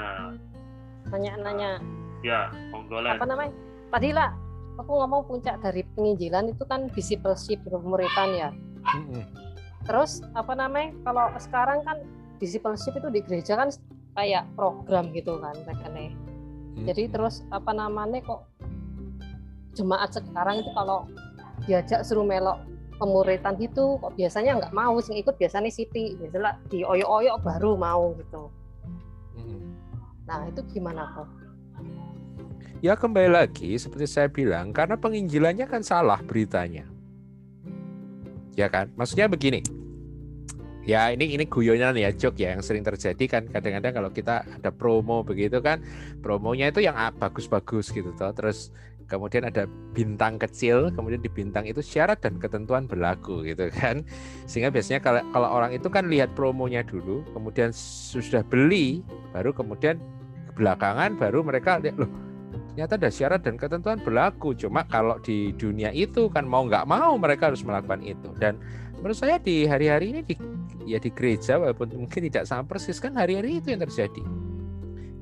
[1.09, 1.81] nanya-nanya
[2.21, 3.17] Ya, monggo Len.
[3.17, 3.49] apa namanya
[3.89, 4.29] tadi lah
[4.77, 8.49] aku ngomong puncak dari penginjilan itu kan discipleship pemuritan ya
[8.93, 9.25] Mm-mm.
[9.89, 12.05] terus apa namanya kalau sekarang kan
[12.37, 13.73] discipleship itu di gereja kan
[14.13, 16.13] kayak program gitu kan rekennya
[16.85, 17.15] jadi Mm-mm.
[17.17, 18.45] terus apa namanya kok
[19.73, 21.09] jemaat sekarang itu kalau
[21.65, 22.61] diajak suruh melok
[22.99, 28.13] pemuritan gitu kok biasanya nggak mau sing ikut biasanya Siti biasanya di oyo-oyo baru mau
[28.19, 28.51] gitu
[29.39, 29.63] Mm-mm.
[30.27, 31.39] nah itu gimana kok
[32.79, 36.87] Ya kembali lagi seperti saya bilang karena penginjilannya kan salah beritanya.
[38.55, 38.95] Ya kan?
[38.95, 39.67] Maksudnya begini.
[40.87, 44.71] Ya ini ini guyonan ya jok ya yang sering terjadi kan kadang-kadang kalau kita ada
[44.71, 45.83] promo begitu kan
[46.25, 48.73] promonya itu yang ah, bagus-bagus gitu toh terus
[49.09, 49.65] kemudian ada
[49.97, 54.05] bintang kecil kemudian di bintang itu syarat dan ketentuan berlaku gitu kan
[54.45, 57.73] sehingga biasanya kalau kalau orang itu kan lihat promonya dulu kemudian
[58.13, 59.03] sudah beli
[59.33, 59.99] baru kemudian
[60.55, 62.29] belakangan baru mereka lihat loh
[62.79, 64.55] ternyata ada syarat dan ketentuan berlaku.
[64.55, 68.31] Cuma kalau di dunia itu kan mau nggak mau mereka harus melakukan itu.
[68.39, 68.55] Dan
[69.03, 70.39] menurut saya di hari-hari ini di
[70.87, 74.23] ya di gereja walaupun mungkin tidak sama persis kan hari-hari itu yang terjadi.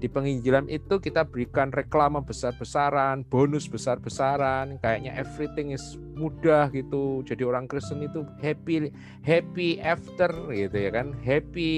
[0.06, 5.82] Di penginjilan itu kita berikan reklame besar-besaran, bonus besar-besaran, kayaknya everything is
[6.14, 7.26] mudah gitu.
[7.26, 8.94] Jadi orang Kristen itu happy
[9.26, 11.74] happy after gitu ya kan, happy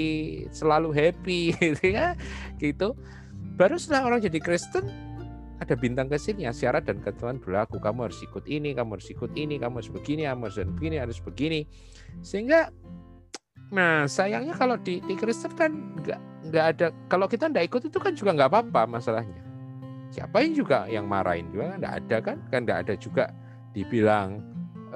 [0.52, 2.12] selalu happy gitu ya,
[2.60, 2.92] gitu.
[3.56, 4.84] Baru setelah orang jadi Kristen
[5.56, 9.56] ada bintang kecilnya syarat dan ketentuan berlaku kamu harus ikut ini kamu harus ikut ini
[9.56, 11.60] kamu harus begini kamu harus begini harus begini
[12.20, 12.68] sehingga
[13.68, 17.98] nah sayangnya kalau di, di Kristen kan nggak nggak ada kalau kita nggak ikut itu
[18.00, 19.44] kan juga nggak apa-apa masalahnya.
[20.08, 22.36] Siapa yang juga yang marahin juga nggak ada kan?
[22.48, 23.28] Kan nggak ada juga
[23.76, 24.40] dibilang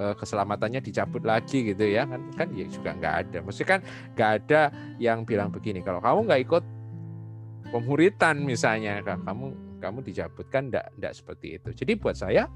[0.00, 2.20] eh, keselamatannya dicabut lagi gitu ya kan?
[2.32, 3.38] Kan ya juga nggak ada.
[3.44, 3.80] Maksudnya kan
[4.16, 4.60] nggak ada
[4.96, 6.64] yang bilang begini kalau kamu nggak ikut
[7.72, 11.68] pemuritan misalnya kamu kamu dicabut kan enggak, enggak seperti itu.
[11.76, 12.48] Jadi buat saya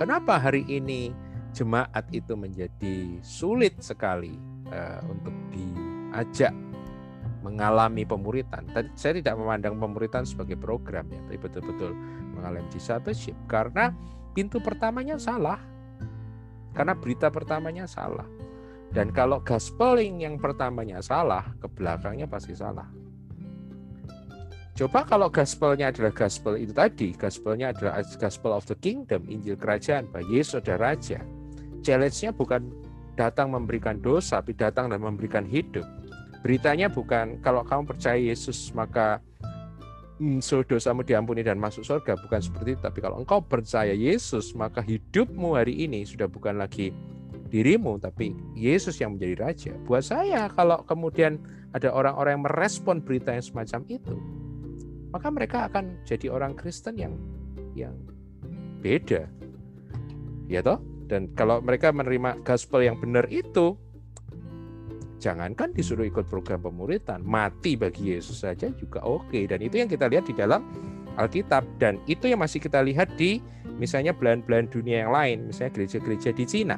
[0.00, 1.14] kenapa hari ini
[1.54, 6.50] jemaat itu menjadi sulit sekali uh, untuk diajak
[7.46, 8.66] mengalami pemuritan.
[8.72, 11.92] Tadi saya tidak memandang pemuritan sebagai program ya, tapi betul-betul
[12.34, 13.94] mengalami discipleship karena
[14.34, 15.60] pintu pertamanya salah.
[16.74, 18.26] Karena berita pertamanya salah.
[18.90, 22.86] Dan kalau gospeling yang pertamanya salah, ke belakangnya pasti salah.
[24.74, 30.10] Coba kalau gospelnya adalah gospel itu tadi, gospelnya adalah gospel of the kingdom, Injil kerajaan,
[30.10, 31.22] bahwa Yesus adalah Raja.
[31.86, 32.74] Challenge-nya bukan
[33.14, 35.86] datang memberikan dosa, tapi datang dan memberikan hidup.
[36.44, 39.22] Beritanya bukan kalau kamu percaya Yesus maka
[40.20, 42.82] hmm, so dosamu diampuni dan masuk surga, bukan seperti itu.
[42.84, 46.92] Tapi kalau engkau percaya Yesus maka hidupmu hari ini sudah bukan lagi
[47.48, 49.72] dirimu, tapi Yesus yang menjadi Raja.
[49.86, 51.38] Buat saya kalau kemudian
[51.72, 54.14] ada orang-orang yang merespon berita yang semacam itu,
[55.14, 57.14] maka mereka akan jadi orang Kristen yang
[57.78, 57.94] yang
[58.82, 59.30] beda.
[60.50, 60.82] Ya toh?
[61.04, 63.76] Dan kalau mereka menerima gospel yang benar itu,
[65.20, 69.44] jangankan disuruh ikut program pemuritan, mati bagi Yesus saja juga oke.
[69.48, 70.64] Dan itu yang kita lihat di dalam
[71.14, 73.38] Alkitab dan itu yang masih kita lihat di
[73.76, 76.76] misalnya belahan-belahan dunia yang lain, misalnya gereja-gereja di Cina.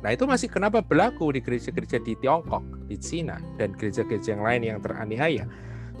[0.00, 4.62] Nah itu masih kenapa berlaku di gereja-gereja di Tiongkok, di Cina, dan gereja-gereja yang lain
[4.64, 5.44] yang teraniaya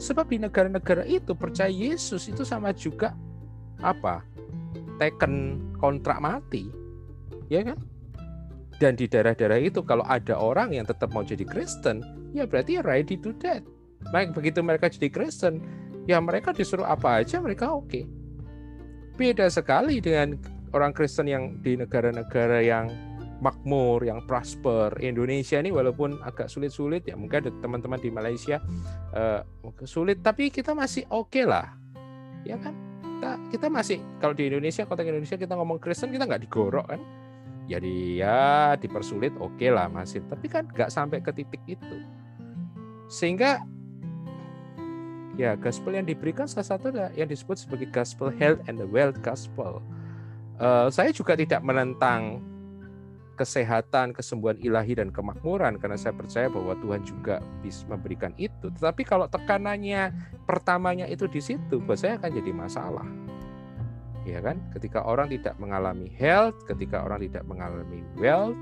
[0.00, 3.12] Sebab di negara-negara itu percaya Yesus itu sama juga
[3.84, 4.24] apa?
[4.96, 6.79] Teken kontrak mati.
[7.50, 7.78] Ya kan?
[8.80, 12.00] Dan di daerah-daerah itu kalau ada orang yang tetap mau jadi Kristen,
[12.32, 13.60] ya berarti ready to that.
[14.08, 15.60] Baik begitu mereka jadi Kristen,
[16.08, 17.92] ya mereka disuruh apa aja mereka oke.
[17.92, 18.04] Okay.
[19.20, 20.40] Beda sekali dengan
[20.72, 22.88] orang Kristen yang di negara-negara yang
[23.44, 24.96] makmur, yang prosper.
[25.04, 28.64] Indonesia ini walaupun agak sulit-sulit ya, mungkin ada teman-teman di Malaysia
[29.12, 29.44] uh,
[29.84, 31.68] sulit, tapi kita masih oke okay lah,
[32.48, 32.72] ya kan?
[33.04, 37.00] Kita, kita masih kalau di Indonesia, kota Indonesia kita ngomong Kristen kita nggak digorok kan?
[37.70, 41.96] Jadi ya dipersulit oke okay lah masih, tapi kan nggak sampai ke titik itu.
[43.06, 43.62] Sehingga
[45.38, 49.78] ya gospel yang diberikan salah satu yang disebut sebagai gospel health and the wealth gospel.
[50.58, 52.42] Uh, saya juga tidak menentang
[53.40, 58.68] kesehatan, kesembuhan ilahi dan kemakmuran karena saya percaya bahwa Tuhan juga bisa memberikan itu.
[58.68, 60.12] Tetapi kalau tekanannya
[60.44, 63.08] pertamanya itu di situ, buat saya akan jadi masalah.
[64.28, 64.60] Ya kan?
[64.76, 68.58] Ketika orang tidak mengalami health, ketika orang tidak mengalami wealth,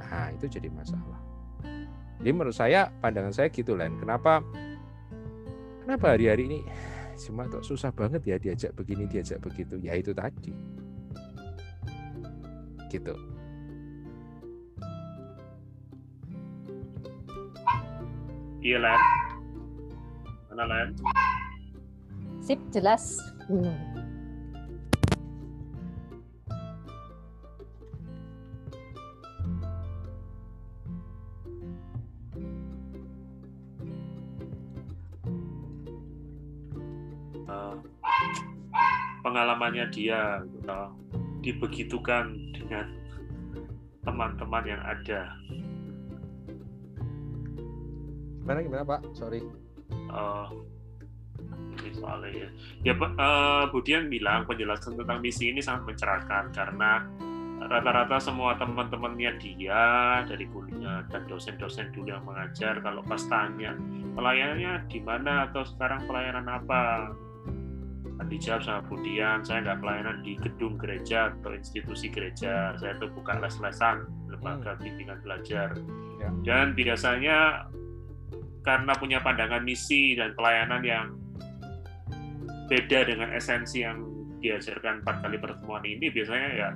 [0.00, 1.20] nah itu jadi masalah.
[2.22, 3.98] Jadi menurut saya pandangan saya gitu lain.
[4.00, 4.40] Kenapa
[5.84, 6.60] kenapa hari-hari ini
[7.22, 10.54] cuma tuh susah banget ya diajak begini diajak begitu ya itu tadi
[12.90, 13.14] gitu
[18.62, 19.00] Iya, Len.
[20.46, 20.94] Mana, Len?
[22.38, 23.18] Sip, jelas.
[23.50, 23.74] Hmm.
[39.52, 40.88] Pengalamannya dia uh,
[41.44, 42.88] dibegitukan dengan
[44.00, 45.36] teman-teman yang ada
[48.42, 49.00] Gimana gimana Pak?
[49.14, 49.38] Sorry.
[50.10, 50.50] Uh,
[51.78, 52.48] ini soalnya ya.
[52.90, 57.06] Ya Pak uh, Budian bilang penjelasan tentang misi ini sangat mencerahkan karena
[57.62, 59.84] rata-rata semua teman-temannya dia
[60.26, 63.78] dari kuliah dan dosen-dosen dulu yang mengajar kalau pas tanya
[64.18, 67.14] pelayanannya di mana atau sekarang pelayanan apa
[68.28, 72.74] dijawab sama Budian saya nggak pelayanan di gedung gereja atau institusi gereja.
[72.78, 74.82] Saya tuh buka les-lesan lembaga hmm.
[74.82, 75.74] bimbingan belajar.
[76.22, 76.30] Ya.
[76.46, 77.66] dan biasanya
[78.62, 81.06] karena punya pandangan misi dan pelayanan yang
[82.70, 84.06] beda dengan esensi yang
[84.38, 86.70] diajarkan empat kali pertemuan ini biasanya ya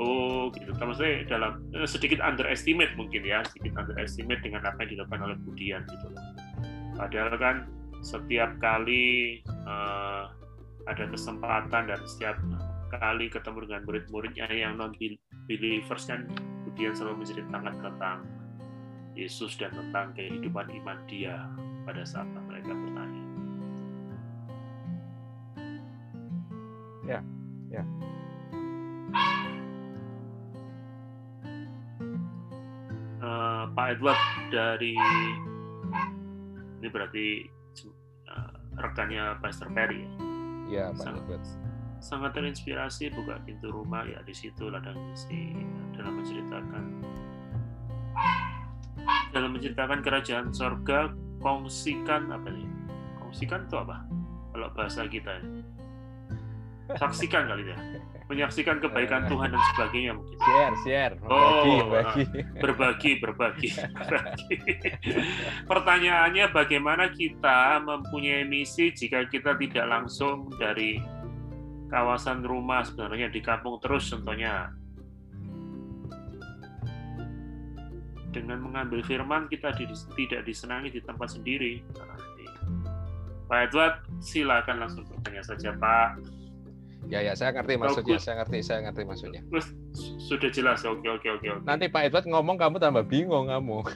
[0.00, 0.72] oh gitu.
[0.72, 5.84] Maksudnya dalam eh, sedikit underestimate mungkin ya sedikit underestimate dengan apa yang dilakukan oleh Budian
[5.84, 6.08] gitu
[6.96, 7.56] padahal kan
[8.00, 10.32] setiap kali uh,
[10.86, 12.38] ada kesempatan dan setiap
[12.94, 14.94] kali ketemu dengan murid-muridnya yang non
[15.50, 16.30] believers kan
[16.66, 18.18] Budian selalu menceritakan tentang
[19.16, 21.48] Yesus dan tentang kehidupan iman dia
[21.88, 23.24] pada saat mereka bertanya.
[27.08, 27.20] Ya,
[27.72, 27.82] ya.
[33.24, 34.20] Uh, Pak Edward
[34.52, 34.92] dari
[36.76, 37.48] ini berarti
[38.28, 40.25] uh, rekannya Pastor Perry ya.
[40.66, 41.42] Ya, Pak sangat.
[42.02, 45.56] Sangat terinspirasi buka pintu rumah ya di situ ladang isi
[45.96, 46.84] dalam menceritakan
[49.32, 51.12] dalam menceritakan kerajaan sorga
[51.44, 52.68] kongsikan apa nih
[53.20, 53.96] kongsikan itu apa
[54.56, 55.44] kalau bahasa kita ya?
[56.96, 57.76] saksikan kali ya
[58.26, 60.36] menyaksikan kebaikan Tuhan dan sebagainya mungkin.
[60.42, 61.14] Share share.
[61.22, 62.22] Berbagi oh, berbagi.
[62.58, 63.68] Berbagi berbagi,
[63.98, 64.56] berbagi.
[65.70, 70.98] pertanyaannya bagaimana kita mempunyai misi jika kita tidak langsung dari
[71.86, 74.74] kawasan rumah sebenarnya di kampung terus contohnya?
[78.34, 81.80] Dengan mengambil firman kita di, tidak disenangi di tempat sendiri.
[83.46, 86.18] Pak Edward, silakan langsung bertanya saja Pak.
[87.06, 89.42] Ya ya, saya ngerti maksudnya, saya ngerti, saya ngerti maksudnya.
[90.18, 91.46] Sudah jelas, oke oke oke.
[91.46, 91.62] oke.
[91.62, 93.86] Nanti Pak Edward ngomong kamu tambah bingung kamu.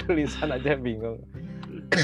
[0.00, 1.20] Tulisan aja bingung.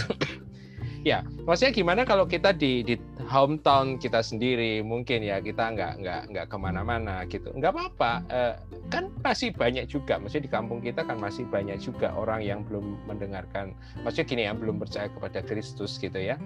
[1.08, 6.22] ya, maksudnya gimana kalau kita di, di hometown kita sendiri mungkin ya kita nggak nggak
[6.35, 7.51] nggak ke mana-mana gitu.
[7.55, 8.55] Nggak apa-apa eh,
[8.91, 10.20] kan masih banyak juga.
[10.20, 13.72] Maksudnya di kampung kita kan masih banyak juga orang yang belum mendengarkan
[14.03, 16.37] maksudnya gini ya belum percaya kepada Kristus gitu ya.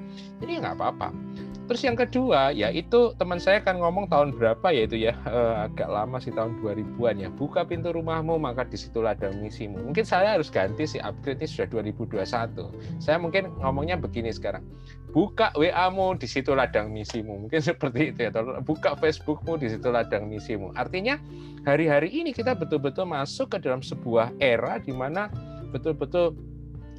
[0.43, 1.09] Jadi ya nggak apa-apa.
[1.69, 5.15] Terus yang kedua ya itu teman saya kan ngomong tahun berapa ya itu ya?
[5.29, 7.29] Eh, agak lama sih tahun 2000-an ya.
[7.29, 9.77] Buka pintu rumahmu maka di situlah ada misimu.
[9.93, 14.65] Mungkin saya harus ganti sih upgrade ini sudah 2021 saya mungkin ngomongnya begini sekarang
[15.13, 17.49] buka WA-mu di situ ladang misimu.
[17.49, 18.31] Mungkin seperti itu ya.
[18.61, 20.73] Buka Facebookmu di situ ladang misimu.
[20.77, 21.17] Artinya
[21.65, 25.33] hari-hari ini kita betul-betul masuk ke dalam sebuah era di mana
[25.73, 26.37] betul-betul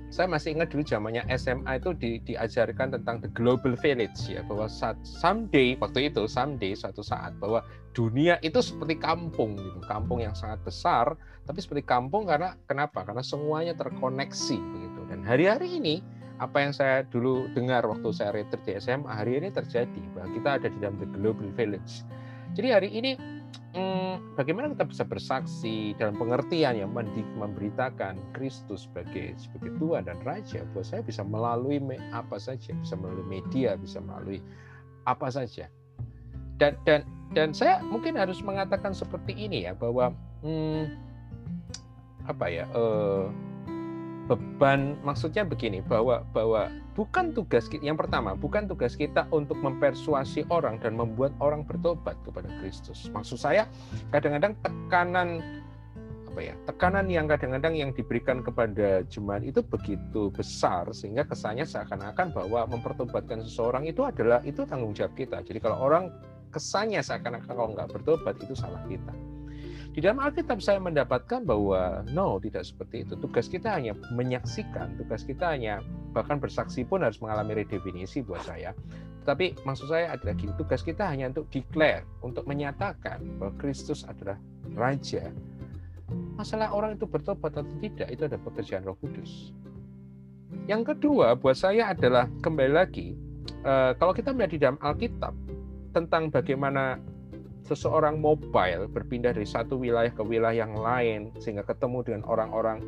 [0.09, 4.65] saya masih ingat dulu zamannya SMA itu di, diajarkan tentang the global village ya bahwa
[4.65, 7.61] saat someday waktu itu someday suatu saat bahwa
[7.93, 11.13] dunia itu seperti kampung gitu kampung yang sangat besar
[11.45, 16.01] tapi seperti kampung karena kenapa karena semuanya terkoneksi begitu dan hari-hari ini
[16.39, 20.49] apa yang saya dulu dengar waktu saya retreat di SMA hari ini terjadi bahwa kita
[20.55, 22.07] ada di dalam the global village.
[22.55, 23.11] Jadi hari ini
[23.75, 26.91] hmm, bagaimana kita bisa bersaksi dalam pengertian yang
[27.37, 31.77] memberitakan Kristus sebagai sebagai Tuhan dan Raja buat saya bisa melalui
[32.15, 34.39] apa saja, bisa melalui media, bisa melalui
[35.05, 35.67] apa saja.
[36.55, 37.03] Dan dan
[37.35, 40.87] dan saya mungkin harus mengatakan seperti ini ya bahwa hmm,
[42.25, 43.29] apa ya uh,
[44.29, 50.45] beban maksudnya begini bahwa bahwa bukan tugas kita yang pertama bukan tugas kita untuk mempersuasi
[50.53, 53.09] orang dan membuat orang bertobat kepada Kristus.
[53.09, 53.65] Maksud saya
[54.13, 55.41] kadang-kadang tekanan
[56.29, 62.29] apa ya tekanan yang kadang-kadang yang diberikan kepada jemaat itu begitu besar sehingga kesannya seakan-akan
[62.29, 65.41] bahwa mempertobatkan seseorang itu adalah itu tanggung jawab kita.
[65.41, 66.13] Jadi kalau orang
[66.53, 69.28] kesannya seakan-akan kalau nggak bertobat itu salah kita.
[69.99, 73.19] Di dalam Alkitab saya mendapatkan bahwa no, tidak seperti itu.
[73.19, 75.83] Tugas kita hanya menyaksikan, tugas kita hanya
[76.15, 78.71] bahkan bersaksi pun harus mengalami redefinisi buat saya.
[79.27, 84.39] Tapi maksud saya adalah gini, tugas kita hanya untuk declare, untuk menyatakan bahwa Kristus adalah
[84.71, 85.35] Raja.
[86.39, 89.51] Masalah orang itu bertobat atau tidak, itu ada pekerjaan roh kudus.
[90.63, 93.19] Yang kedua buat saya adalah kembali lagi,
[93.67, 95.35] eh, kalau kita melihat di dalam Alkitab,
[95.91, 97.03] tentang bagaimana
[97.69, 102.81] seseorang mobile berpindah dari satu wilayah ke wilayah yang lain sehingga ketemu dengan orang-orang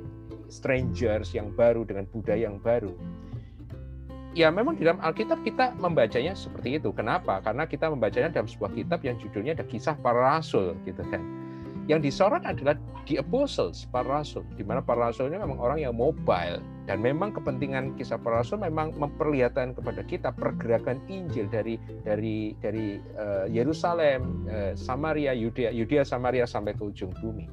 [0.50, 2.92] strangers yang baru dengan budaya yang baru.
[4.32, 6.90] Ya memang di dalam Alkitab kita membacanya seperti itu.
[6.96, 7.44] Kenapa?
[7.44, 11.20] Karena kita membacanya dalam sebuah kitab yang judulnya ada kisah para rasul gitu kan.
[11.92, 15.92] Yang disorot adalah the apostles, para rasul, di mana para rasul ini memang orang yang
[15.92, 16.64] mobile.
[16.88, 21.76] Dan memang kepentingan kisah para rasul memang memperlihatkan kepada kita pergerakan Injil dari
[22.08, 27.52] dari dari uh, Yerusalem, uh, Samaria, Yudea, Yudea, Samaria sampai ke ujung bumi.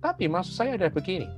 [0.00, 1.28] Tapi maksud saya adalah begini,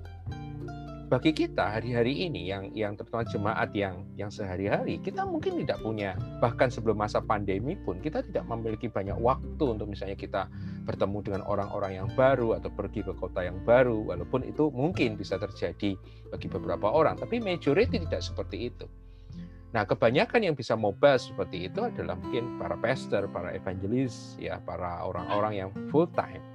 [1.05, 6.17] bagi kita hari-hari ini yang yang terutama jemaat yang yang sehari-hari kita mungkin tidak punya
[6.41, 10.49] bahkan sebelum masa pandemi pun kita tidak memiliki banyak waktu untuk misalnya kita
[10.89, 15.37] bertemu dengan orang-orang yang baru atau pergi ke kota yang baru walaupun itu mungkin bisa
[15.37, 15.93] terjadi
[16.33, 18.89] bagi beberapa orang tapi majority tidak seperti itu.
[19.75, 25.03] Nah, kebanyakan yang bisa mobile seperti itu adalah mungkin para pastor, para evangelis, ya, para
[25.03, 26.54] orang-orang yang full time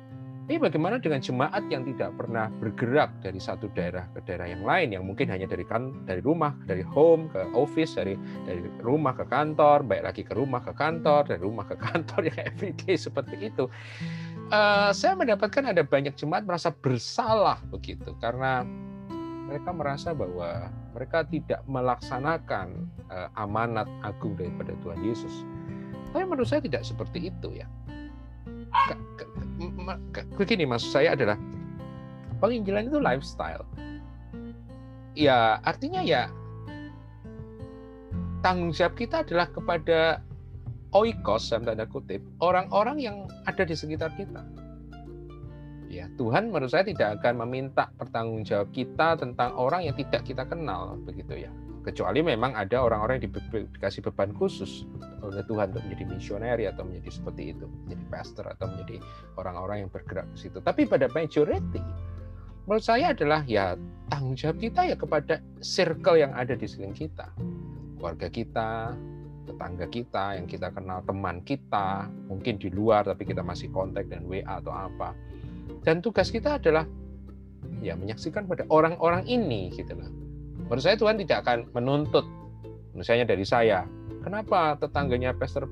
[0.49, 4.97] tapi bagaimana dengan jemaat yang tidak pernah bergerak dari satu daerah ke daerah yang lain
[4.97, 8.17] yang mungkin hanya dari kan dari rumah, dari home ke office, dari
[8.49, 12.49] dari rumah ke kantor, baik lagi ke rumah ke kantor, dari rumah ke kantor yang
[12.49, 13.69] everyday seperti itu.
[14.49, 18.65] Uh, saya mendapatkan ada banyak jemaat merasa bersalah begitu karena
[19.45, 25.45] mereka merasa bahwa mereka tidak melaksanakan uh, amanat agung daripada Tuhan Yesus.
[26.09, 27.69] Tapi menurut saya tidak seperti itu ya
[30.37, 31.35] begini maksud saya adalah
[32.39, 33.65] penginjilan itu lifestyle.
[35.17, 36.31] Ya artinya ya
[38.39, 40.23] tanggung jawab kita adalah kepada
[40.95, 44.45] oikos dalam tanda kutip orang-orang yang ada di sekitar kita.
[45.89, 50.45] Ya Tuhan menurut saya tidak akan meminta pertanggung jawab kita tentang orang yang tidak kita
[50.45, 51.51] kenal begitu ya
[51.81, 53.31] kecuali memang ada orang-orang yang
[53.71, 54.83] dikasih beban khusus
[55.23, 58.99] oleh Tuhan untuk menjadi misioneri atau menjadi seperti itu, menjadi pastor atau menjadi
[59.39, 60.59] orang-orang yang bergerak ke situ.
[60.59, 61.81] Tapi pada majority,
[62.67, 63.79] menurut saya adalah ya
[64.11, 67.27] tanggung jawab kita ya kepada circle yang ada di sekeliling kita,
[67.97, 68.71] keluarga kita,
[69.47, 74.27] tetangga kita yang kita kenal, teman kita, mungkin di luar tapi kita masih kontak dan
[74.27, 75.15] WA atau apa.
[75.81, 76.83] Dan tugas kita adalah
[77.79, 80.28] ya menyaksikan pada orang-orang ini gitu loh
[80.69, 82.29] Menurut saya Tuhan tidak akan menuntut,
[82.93, 83.89] misalnya dari saya,
[84.21, 85.65] kenapa tetangganya Pastor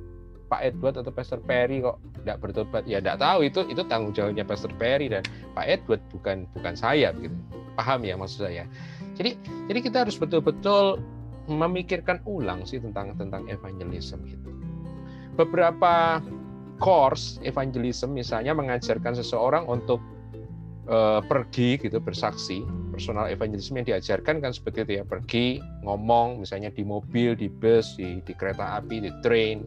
[0.49, 2.83] Pak Edward atau Pastor Perry kok tidak bertobat?
[2.89, 5.21] Ya tidak tahu itu itu tanggung jawabnya Pastor Perry dan
[5.53, 7.37] Pak Edward bukan bukan saya begitu.
[7.77, 8.65] Paham ya maksud saya?
[9.13, 9.37] Jadi
[9.69, 10.97] jadi kita harus betul-betul
[11.45, 14.49] memikirkan ulang sih tentang tentang evangelism itu.
[15.37, 16.25] Beberapa
[16.81, 20.01] course evangelism misalnya mengajarkan seseorang untuk
[20.87, 25.03] uh, pergi gitu bersaksi personal evangelism yang diajarkan kan seperti itu ya.
[25.05, 29.63] Pergi ngomong misalnya di mobil di bus di, di kereta api di train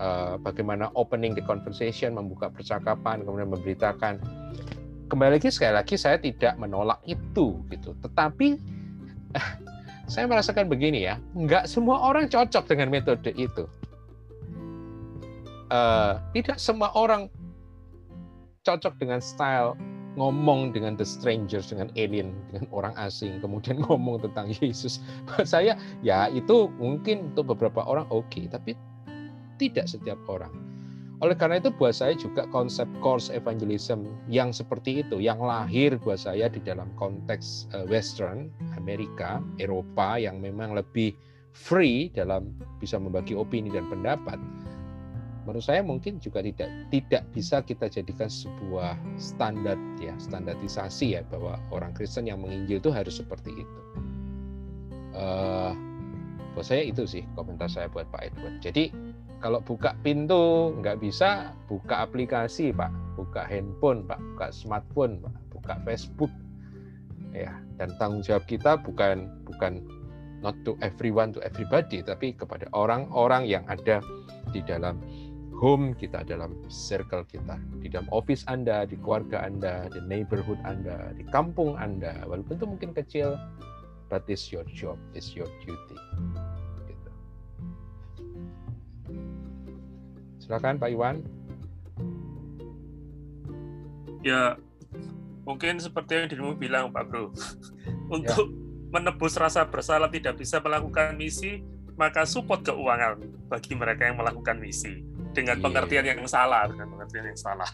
[0.00, 4.22] uh, bagaimana opening the conversation membuka percakapan kemudian memberitakan.
[5.10, 7.98] Kembali lagi sekali lagi saya tidak menolak itu gitu.
[7.98, 8.48] Tetapi
[10.12, 13.66] saya merasakan begini ya nggak semua orang cocok dengan metode itu.
[15.70, 17.30] Uh, tidak semua orang
[18.66, 19.78] cocok dengan style
[20.18, 24.98] ngomong dengan the strangers dengan alien dengan orang asing kemudian ngomong tentang Yesus.
[25.46, 28.74] Saya ya itu mungkin untuk beberapa orang oke okay, tapi
[29.60, 30.50] tidak setiap orang.
[31.20, 36.16] Oleh karena itu buat saya juga konsep course evangelism yang seperti itu yang lahir buat
[36.16, 38.48] saya di dalam konteks eh, western
[38.80, 41.12] Amerika Eropa yang memang lebih
[41.52, 44.40] free dalam bisa membagi opini dan pendapat
[45.50, 51.58] menurut saya mungkin juga tidak tidak bisa kita jadikan sebuah standar ya standarisasi ya bahwa
[51.74, 53.80] orang Kristen yang menginjil itu harus seperti itu.
[55.10, 55.74] Uh,
[56.54, 58.62] buat saya itu sih komentar saya buat Pak Edward.
[58.62, 58.94] Jadi
[59.42, 65.74] kalau buka pintu nggak bisa buka aplikasi Pak, buka handphone Pak, buka smartphone Pak, buka
[65.82, 66.30] Facebook.
[67.30, 69.86] ya dan tanggung jawab kita bukan bukan
[70.42, 74.02] not to everyone to everybody tapi kepada orang-orang yang ada
[74.50, 74.98] di dalam
[75.60, 77.60] home kita dalam circle kita.
[77.84, 82.24] Di dalam office Anda di keluarga Anda di neighborhood Anda di kampung Anda.
[82.24, 83.36] Walaupun itu mungkin kecil
[84.08, 85.96] but it's your job it's your duty.
[86.88, 87.10] Gitu.
[90.40, 91.16] silakan Pak Iwan.
[94.20, 94.60] Ya,
[95.48, 97.32] mungkin seperti yang dirimu bilang, Pak Bro.
[98.20, 98.52] Untuk
[98.92, 101.64] menebus rasa bersalah tidak bisa melakukan misi,
[101.96, 103.16] maka support keuangan
[103.48, 105.64] bagi mereka yang melakukan misi dengan Iya.
[105.64, 107.70] pengertian yang salah, dengan pengertian yang salah.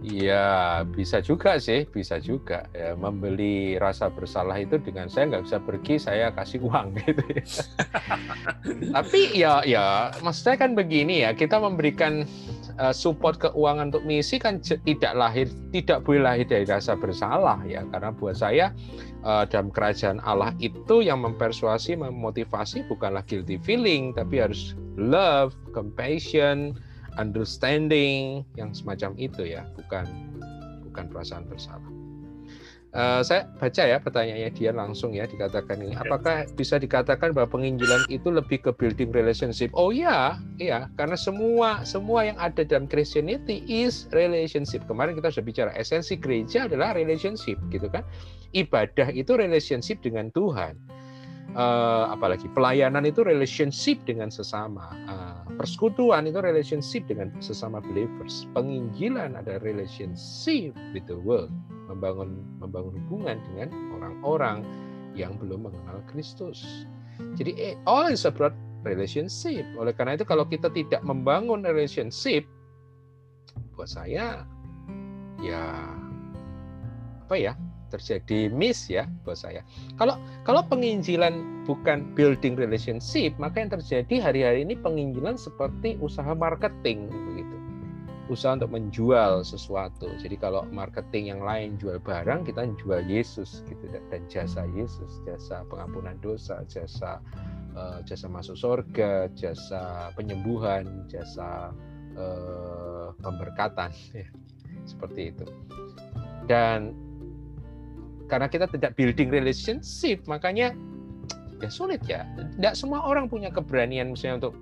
[0.00, 2.64] Iya, bisa juga sih, bisa juga.
[2.72, 7.20] Ya, membeli rasa bersalah itu dengan saya nggak bisa pergi, saya kasih uang gitu.
[7.36, 7.44] ya.
[8.96, 12.24] Tapi ya, ya, maksudnya kan begini ya, kita memberikan
[12.80, 17.84] eh, support keuangan untuk misi kan tidak lahir, tidak boleh lahir dari rasa bersalah ya,
[17.92, 18.72] karena buat saya
[19.24, 26.76] eh, dalam kerajaan Allah itu yang mempersuasi, memotivasi bukanlah guilty feeling, tapi harus love, compassion,
[27.18, 30.06] understanding yang semacam itu ya bukan
[30.90, 31.90] bukan perasaan bersalah.
[32.90, 35.94] Eh, saya baca ya pertanyaannya dia langsung ya dikatakan ini.
[35.94, 39.70] Apakah bisa dikatakan bahwa penginjilan itu lebih ke building relationship?
[39.78, 40.90] Oh ya iya.
[40.98, 44.82] Karena semua semua yang ada dalam Christianity is relationship.
[44.90, 48.02] Kemarin kita sudah bicara esensi gereja adalah relationship gitu kan
[48.52, 50.78] ibadah itu relationship dengan Tuhan.
[51.50, 54.94] Eh, apalagi pelayanan itu relationship dengan sesama.
[55.10, 58.46] Eh, persekutuan itu relationship dengan sesama believers.
[58.54, 61.50] Penginjilan ada relationship with the world.
[61.90, 64.62] Membangun membangun hubungan dengan orang-orang
[65.18, 66.86] yang belum mengenal Kristus.
[67.34, 68.54] Jadi eh, all is about
[68.86, 69.66] relationship.
[69.74, 72.46] Oleh karena itu kalau kita tidak membangun relationship
[73.74, 74.46] buat saya
[75.42, 75.62] ya
[77.26, 77.58] apa ya
[77.90, 79.66] terjadi miss ya buat saya
[79.98, 80.16] kalau
[80.46, 87.56] kalau penginjilan bukan building relationship, maka yang terjadi hari-hari ini penginjilan seperti usaha marketing begitu.
[88.30, 90.06] Usaha untuk menjual sesuatu.
[90.22, 95.66] Jadi kalau marketing yang lain jual barang, kita jual Yesus gitu dan jasa Yesus, jasa
[95.66, 97.18] pengampunan dosa, jasa
[97.74, 101.74] eh, jasa masuk surga, jasa penyembuhan, jasa
[102.14, 104.26] eh, pemberkatan ya.
[104.86, 105.46] Seperti itu.
[106.46, 107.09] Dan
[108.30, 110.70] karena kita tidak building relationship, makanya
[111.60, 112.24] ya sulit ya.
[112.56, 114.54] Tidak semua orang punya keberanian misalnya untuk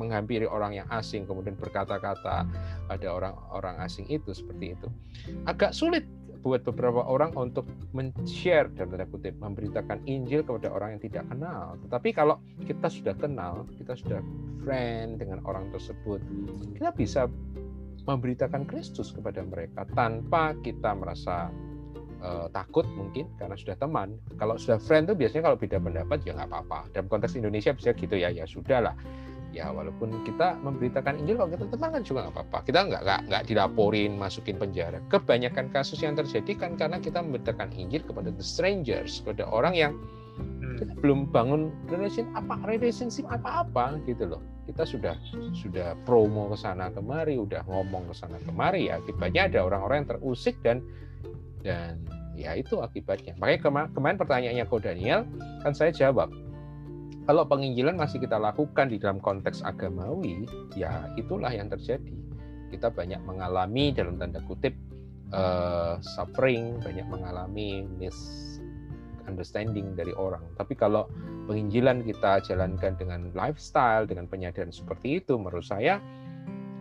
[0.00, 2.48] menghampiri orang yang asing kemudian berkata-kata
[2.88, 4.88] pada orang-orang asing itu seperti itu.
[5.46, 6.08] Agak sulit
[6.40, 11.76] buat beberapa orang untuk men-share dalam tanda kutip memberitakan Injil kepada orang yang tidak kenal.
[11.84, 14.20] Tetapi kalau kita sudah kenal, kita sudah
[14.64, 16.24] friend dengan orang tersebut,
[16.80, 17.28] kita bisa
[18.08, 21.52] memberitakan Kristus kepada mereka tanpa kita merasa
[22.20, 24.16] eh, takut mungkin karena sudah teman.
[24.36, 26.80] Kalau sudah friend tuh biasanya kalau beda pendapat ya nggak apa-apa.
[26.92, 28.94] Dalam konteks Indonesia bisa gitu ya, ya sudah lah.
[29.50, 32.58] Ya walaupun kita memberitakan Injil kalau kita teman kan juga nggak apa-apa.
[32.70, 35.02] Kita nggak nggak nggak dilaporin, masukin penjara.
[35.10, 39.92] Kebanyakan kasus yang terjadi kan karena kita memberitakan Injil kepada the strangers, kepada orang yang
[40.80, 44.42] kita belum bangun relation apa relationship apa-apa gitu loh.
[44.64, 45.18] Kita sudah
[45.52, 49.02] sudah promo ke sana kemari, udah ngomong ke sana kemari ya.
[49.02, 50.80] Akibatnya ada orang-orang yang terusik dan
[51.60, 52.00] dan
[52.36, 53.36] ya itu akibatnya.
[53.36, 55.28] Makanya kema- kemarin pertanyaannya Ko Daniel
[55.60, 56.32] kan saya jawab
[57.30, 62.18] kalau penginjilan masih kita lakukan di dalam konteks agamawi, ya itulah yang terjadi.
[62.74, 64.74] Kita banyak mengalami dalam tanda kutip
[65.30, 70.42] eh, suffering, banyak mengalami misunderstanding dari orang.
[70.58, 71.06] Tapi kalau
[71.46, 76.02] penginjilan kita jalankan dengan lifestyle, dengan penyadaran seperti itu, menurut saya,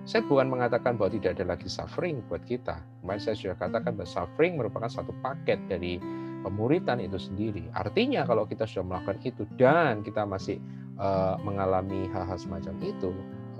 [0.09, 2.81] saya bukan mengatakan bahwa tidak ada lagi suffering buat kita.
[3.05, 6.01] Kemarin saya sudah katakan bahwa suffering merupakan satu paket dari
[6.41, 7.69] pemuritan itu sendiri.
[7.77, 10.57] Artinya kalau kita sudah melakukan itu dan kita masih
[10.97, 13.13] uh, mengalami hal-hal semacam itu,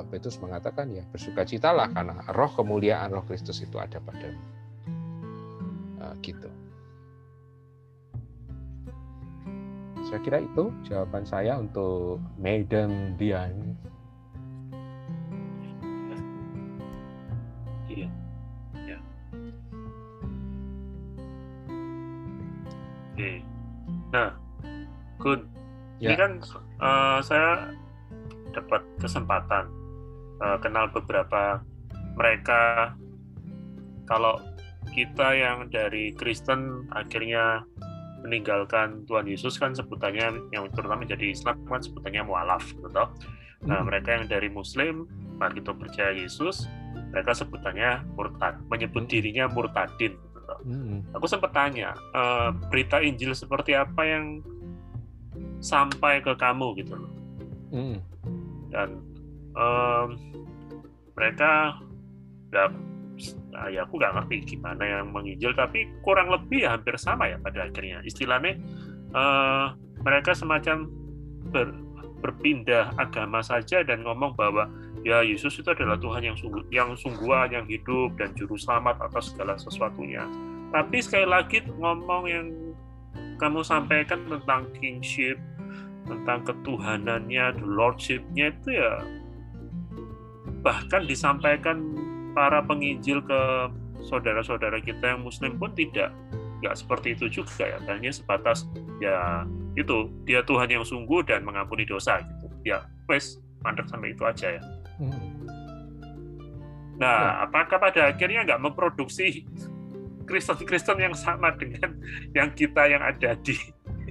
[0.10, 4.42] Petrus mengatakan ya bersukacitalah karena roh kemuliaan roh Kristus itu ada padamu.
[6.02, 6.50] Uh, gitu.
[10.10, 13.69] Saya kira itu jawaban saya untuk Madam Dian.
[23.20, 23.44] Oke.
[24.16, 24.32] Nah,
[25.20, 25.44] Kun,
[26.00, 26.24] ini Ya.
[26.24, 26.40] kan
[26.80, 27.76] eh, saya
[28.56, 29.68] dapat kesempatan
[30.40, 31.60] eh, kenal beberapa
[32.16, 32.96] mereka.
[34.08, 34.40] Kalau
[34.96, 37.68] kita yang dari Kristen akhirnya
[38.24, 43.12] meninggalkan Tuhan Yesus kan sebutannya yang terutama jadi Islam kan sebutannya mualaf gitu toh.
[43.68, 43.92] Nah, Hmm.
[43.92, 45.04] mereka yang dari Muslim
[45.36, 46.72] begitu percaya Yesus,
[47.12, 49.12] mereka sebutannya murtad, menyebut Hmm.
[49.12, 50.16] dirinya murtadin
[50.50, 50.60] gitu toh.
[50.66, 50.98] Mm.
[51.14, 54.42] aku sempat tanya eh, berita Injil seperti apa yang
[55.60, 57.12] sampai ke kamu gitu loh
[57.70, 58.02] Mm.
[58.74, 58.98] dan
[59.54, 60.08] em,
[61.14, 61.78] mereka
[62.50, 62.66] ya,
[63.54, 67.38] nah, ya aku nggak ngerti gimana yang menginjil tapi kurang lebih ya hampir sama ya
[67.38, 68.58] pada akhirnya istilahnya
[69.14, 69.66] eh,
[70.02, 70.90] mereka semacam
[71.54, 71.78] ber-
[72.20, 74.68] berpindah agama saja dan ngomong bahwa
[75.02, 79.32] ya Yesus itu adalah Tuhan yang sungguh yang sungguhan yang hidup dan juru selamat atas
[79.32, 80.28] segala sesuatunya.
[80.70, 82.48] Tapi sekali lagi ngomong yang
[83.40, 85.40] kamu sampaikan tentang kingship
[86.10, 88.94] tentang ketuhanannya, the lordship-nya itu ya
[90.60, 91.80] bahkan disampaikan
[92.36, 93.42] para penginjil ke
[94.04, 96.12] saudara-saudara kita yang muslim pun tidak
[96.60, 97.78] nggak seperti itu juga ya.
[97.88, 98.68] Hanya sebatas
[99.00, 102.48] ya itu dia Tuhan yang sungguh dan mengampuni dosa gitu.
[102.68, 104.64] Ya wes mandek sampai itu aja ya.
[105.00, 105.48] Mm.
[107.00, 109.48] nah apakah pada akhirnya nggak memproduksi
[110.28, 111.96] Kristen-Kristen yang sama dengan
[112.36, 113.56] yang kita yang ada di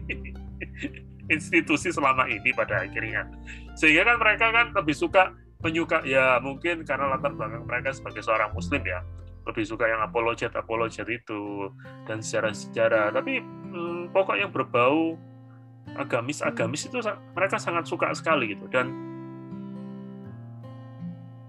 [1.34, 3.28] institusi selama ini pada akhirnya?
[3.76, 8.54] Sehingga kan mereka kan lebih suka menyuka ya mungkin karena latar belakang mereka sebagai seorang
[8.54, 9.02] muslim ya
[9.48, 11.72] lebih suka yang apologet apologet itu
[12.04, 15.16] dan sejarah-sejarah tapi hmm, pokok yang berbau
[15.96, 17.00] agamis agamis itu
[17.32, 18.92] mereka sangat suka sekali gitu dan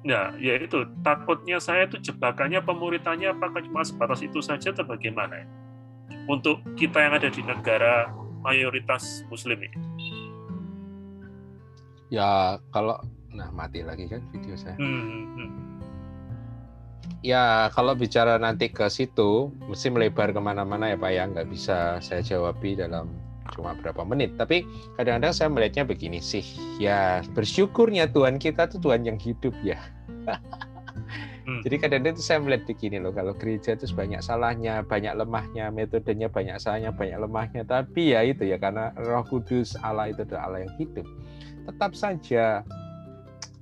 [0.07, 5.43] ya ya itu takutnya saya itu jebakannya pemuritannya apakah cuma sebatas itu saja atau bagaimana
[5.43, 5.47] ya?
[6.31, 8.07] untuk kita yang ada di negara
[8.39, 9.79] mayoritas muslim ini
[12.09, 12.97] Ya kalau
[13.29, 14.73] nah mati lagi kan video saya.
[14.81, 15.49] Hmm, hmm.
[17.19, 21.99] Ya kalau bicara nanti ke situ mesti melebar ke mana-mana ya Pak ya nggak bisa
[21.99, 23.11] saya jawabi dalam
[23.51, 24.39] cuma berapa menit.
[24.39, 24.63] Tapi
[24.95, 26.45] kadang-kadang saya melihatnya begini sih.
[26.79, 29.79] Ya bersyukurnya Tuhan kita tuh Tuhan yang hidup ya.
[31.49, 31.65] Hmm.
[31.65, 33.09] Jadi kadang-kadang itu saya melihat begini loh.
[33.09, 37.65] Kalau gereja itu banyak salahnya, banyak lemahnya, metodenya banyak salahnya, banyak lemahnya.
[37.65, 41.09] Tapi ya itu ya karena Roh Kudus Allah itu adalah Allah yang hidup.
[41.65, 42.61] Tetap saja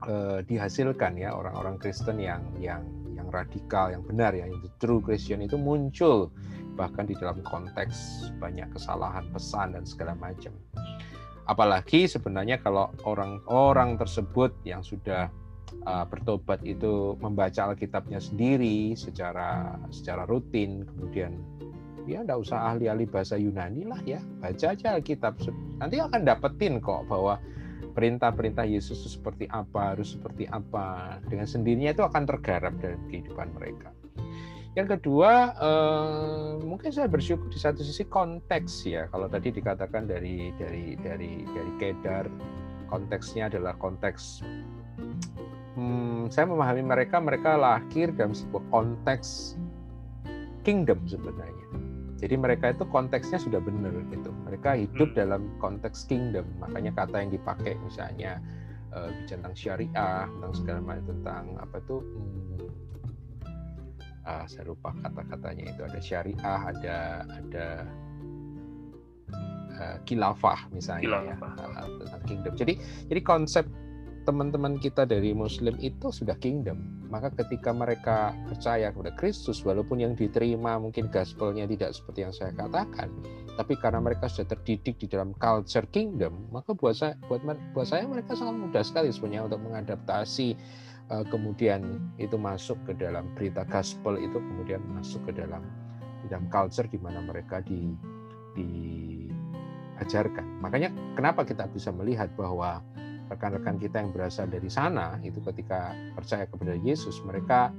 [0.04, 2.84] eh, dihasilkan ya orang-orang Kristen yang yang
[3.28, 6.32] yang radikal, yang benar ya, itu true Christian itu muncul
[6.80, 10.56] bahkan di dalam konteks banyak kesalahan pesan dan segala macam.
[11.44, 15.28] Apalagi sebenarnya kalau orang-orang tersebut yang sudah
[15.84, 21.36] uh, bertobat itu membaca Alkitabnya sendiri secara secara rutin, kemudian
[22.08, 25.36] ya nggak usah ahli-ahli bahasa Yunani lah ya, baca aja Alkitab.
[25.84, 27.42] Nanti akan dapetin kok bahwa
[27.98, 31.18] perintah-perintah Yesus itu seperti apa, harus seperti apa.
[31.26, 33.90] Dengan sendirinya itu akan tergarap dalam kehidupan mereka.
[34.78, 39.10] Yang kedua, eh, mungkin saya bersyukur di satu sisi konteks ya.
[39.10, 42.30] Kalau tadi dikatakan dari dari dari dari Kedar,
[42.86, 44.46] konteksnya adalah konteks.
[45.74, 49.58] Hmm, saya memahami mereka, mereka lahir dalam sebuah konteks
[50.62, 51.57] kingdom sebenarnya.
[52.18, 54.34] Jadi mereka itu konteksnya sudah benar gitu.
[54.46, 55.18] Mereka hidup Hmm.
[55.18, 56.46] dalam konteks kingdom.
[56.58, 58.42] Makanya kata yang dipakai misalnya
[58.90, 62.66] eh, bicara tentang syariah, tentang segala macam tentang apa tuh hmm,
[64.26, 66.98] ah, saya lupa kata-katanya itu ada syariah, ada
[67.30, 67.68] ada
[69.78, 71.52] eh, khilafah misalnya ya, Khilafah.
[71.78, 72.54] ah, tentang kingdom.
[72.58, 72.74] Jadi
[73.08, 73.66] jadi konsep
[74.28, 76.84] teman-teman kita dari Muslim itu sudah kingdom.
[77.08, 82.52] Maka ketika mereka percaya kepada Kristus, walaupun yang diterima mungkin gospelnya tidak seperti yang saya
[82.52, 83.08] katakan,
[83.56, 87.40] tapi karena mereka sudah terdidik di dalam culture kingdom, maka buat saya, buat,
[87.72, 90.60] buat saya mereka sangat mudah sekali sebenarnya untuk mengadaptasi
[91.08, 95.64] uh, kemudian itu masuk ke dalam berita gospel itu kemudian masuk ke dalam
[96.20, 97.96] di dalam culture di mana mereka di
[98.58, 100.60] diajarkan.
[100.60, 102.84] Makanya kenapa kita bisa melihat bahwa
[103.28, 107.72] rekan-rekan kita yang berasal dari sana itu ketika percaya kepada Yesus mereka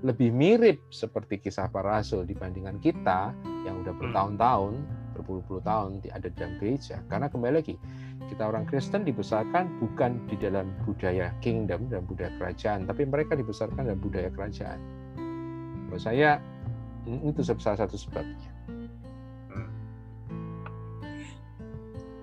[0.00, 3.36] lebih mirip seperti kisah para rasul dibandingkan kita
[3.68, 4.80] yang udah bertahun-tahun
[5.20, 7.04] berpuluh-puluh tahun ada di dalam gereja.
[7.12, 7.76] Karena kembali lagi
[8.32, 13.92] kita orang Kristen dibesarkan bukan di dalam budaya kingdom dan budaya kerajaan tapi mereka dibesarkan
[13.92, 14.80] dalam budaya kerajaan.
[15.88, 16.40] Menurut saya
[17.04, 18.50] itu salah satu sebabnya.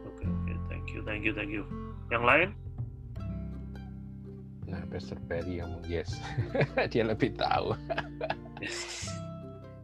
[0.09, 1.63] Oke, oke, thank you, thank you, thank you.
[2.09, 2.66] Yang lain?
[4.67, 6.19] Nah, Pastor Perry yang yes,
[6.91, 7.71] dia lebih tahu.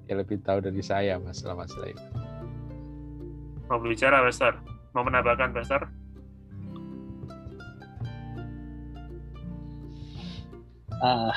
[0.06, 2.04] dia lebih tahu dari saya masalah masalah itu.
[3.72, 4.60] Mau bicara, Pastor?
[4.92, 5.88] Mau menambahkan, Pastor?
[11.00, 11.36] Ah,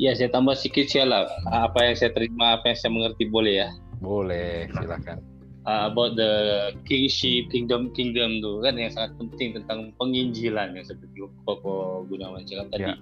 [0.00, 1.28] ya saya tambah sedikit sih lah.
[1.52, 3.68] Apa yang saya terima, apa yang saya mengerti boleh ya.
[4.00, 5.29] Boleh, silakan.
[5.68, 11.20] Uh, about the kingship, kingdom, kingdom tuh kan yang sangat penting tentang penginjilan yang seperti
[11.44, 12.88] Koko Gunawan cakap tadi.
[12.88, 12.96] Ya.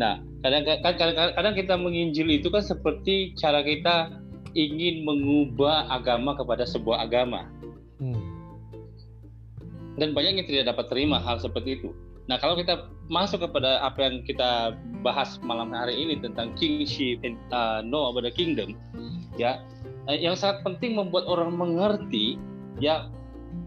[0.00, 4.16] Nah, kadang, kadang, kadang, kadang kita menginjil itu kan seperti cara kita
[4.56, 7.52] ingin mengubah agama kepada sebuah agama.
[8.00, 8.16] Hmm.
[10.00, 11.92] Dan banyak yang tidak dapat terima hal seperti itu.
[12.32, 14.72] Nah, kalau kita masuk kepada apa yang kita
[15.04, 18.72] bahas malam hari ini tentang kingship and uh, no about the kingdom,
[19.36, 19.60] ya,
[20.12, 22.36] yang sangat penting membuat orang mengerti,
[22.76, 23.08] ya,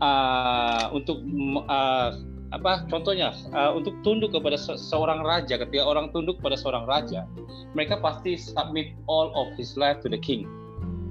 [0.02, 1.24] uh, untuk
[1.66, 2.12] uh,
[2.56, 7.28] apa contohnya uh, untuk tunduk kepada se seorang raja ketika orang tunduk kepada seorang raja
[7.76, 10.48] mereka pasti submit all of his life to the king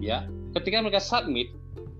[0.00, 0.24] ya.
[0.56, 1.52] Ketika mereka submit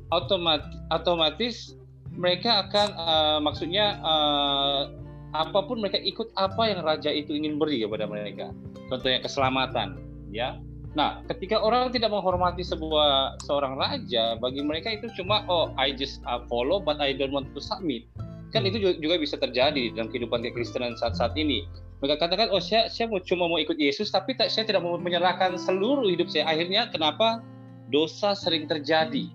[0.08, 1.76] otomat otomatis
[2.16, 4.88] mereka akan uh, maksudnya uh,
[5.36, 8.56] apa pun mereka ikut apa yang raja itu ingin beri kepada mereka.
[8.88, 10.00] Contohnya keselamatan
[10.32, 10.56] ya
[10.96, 16.24] Nah, ketika orang tidak menghormati sebuah seorang raja, bagi mereka itu cuma oh I just
[16.24, 18.08] uh, follow but I don't want to submit.
[18.48, 21.68] Kan itu juga bisa terjadi dalam kehidupan kekristenan saat-saat ini.
[22.00, 24.96] Mereka katakan oh saya saya mau cuma mau ikut Yesus tapi tak, saya tidak mau
[24.96, 26.48] menyerahkan seluruh hidup saya.
[26.48, 27.44] Akhirnya kenapa?
[27.92, 29.28] Dosa sering terjadi.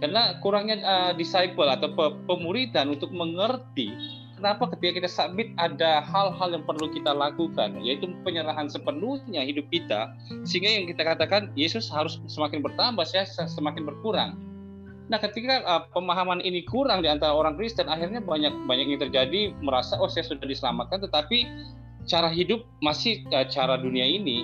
[0.00, 1.92] Karena kurangnya uh, disciple atau
[2.24, 3.92] pemuridan untuk mengerti
[4.36, 10.12] kenapa ketika kita submit ada hal-hal yang perlu kita lakukan yaitu penyerahan sepenuhnya hidup kita
[10.44, 14.36] sehingga yang kita katakan Yesus harus semakin bertambah saya semakin berkurang
[15.06, 19.54] Nah, ketika uh, pemahaman ini kurang di antara orang Kristen, akhirnya banyak banyak yang terjadi
[19.62, 21.46] merasa oh saya sudah diselamatkan, tetapi
[22.10, 24.42] cara hidup masih uh, cara dunia ini,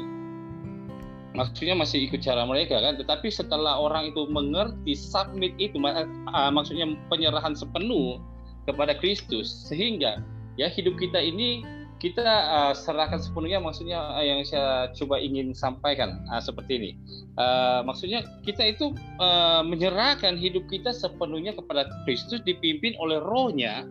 [1.34, 2.94] maksudnya masih ikut cara mereka kan.
[2.94, 8.22] Tetapi setelah orang itu mengerti submit itu, uh, maksudnya penyerahan sepenuh
[8.68, 10.22] kepada Kristus, sehingga
[10.60, 11.64] ya hidup kita ini
[12.02, 16.90] kita uh, serahkan sepenuhnya maksudnya uh, yang saya coba ingin sampaikan uh, seperti ini.
[17.38, 18.90] Uh, maksudnya kita itu
[19.22, 23.86] uh, menyerahkan hidup kita sepenuhnya kepada Kristus dipimpin oleh Rohnya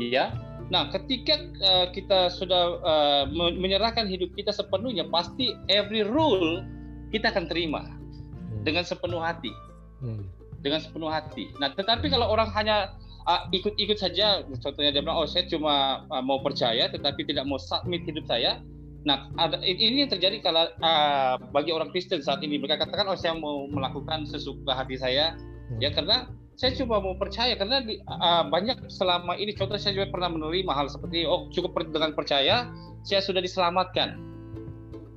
[0.00, 0.32] ya.
[0.72, 6.64] Nah ketika uh, kita sudah uh, menyerahkan hidup kita sepenuhnya pasti every rule
[7.12, 7.84] kita akan terima.
[7.84, 8.64] Hmm.
[8.64, 9.52] dengan sepenuh hati.
[10.00, 10.24] Hmm.
[10.64, 11.52] dengan sepenuh hati.
[11.60, 12.96] Nah tetapi kalau orang hanya
[13.26, 14.42] uh, ikut-ikut saja.
[14.46, 18.62] Contohnya dia bilang oh saya cuma uh, mau percaya tetapi tidak mau submit hidup saya.
[19.02, 22.58] Nah ada ini yang terjadi kalau uh, bagi orang Kristen saat ini.
[22.58, 25.34] Mereka katakan oh saya mau melakukan sesuka hati saya.
[25.72, 25.78] Hmm.
[25.78, 27.54] ya karena saya cuma mau percaya.
[27.58, 31.78] Karena di, uh, banyak selama ini contoh saya juga pernah menerima hal seperti oh cukup
[31.90, 32.70] dengan percaya
[33.02, 34.18] saya sudah diselamatkan.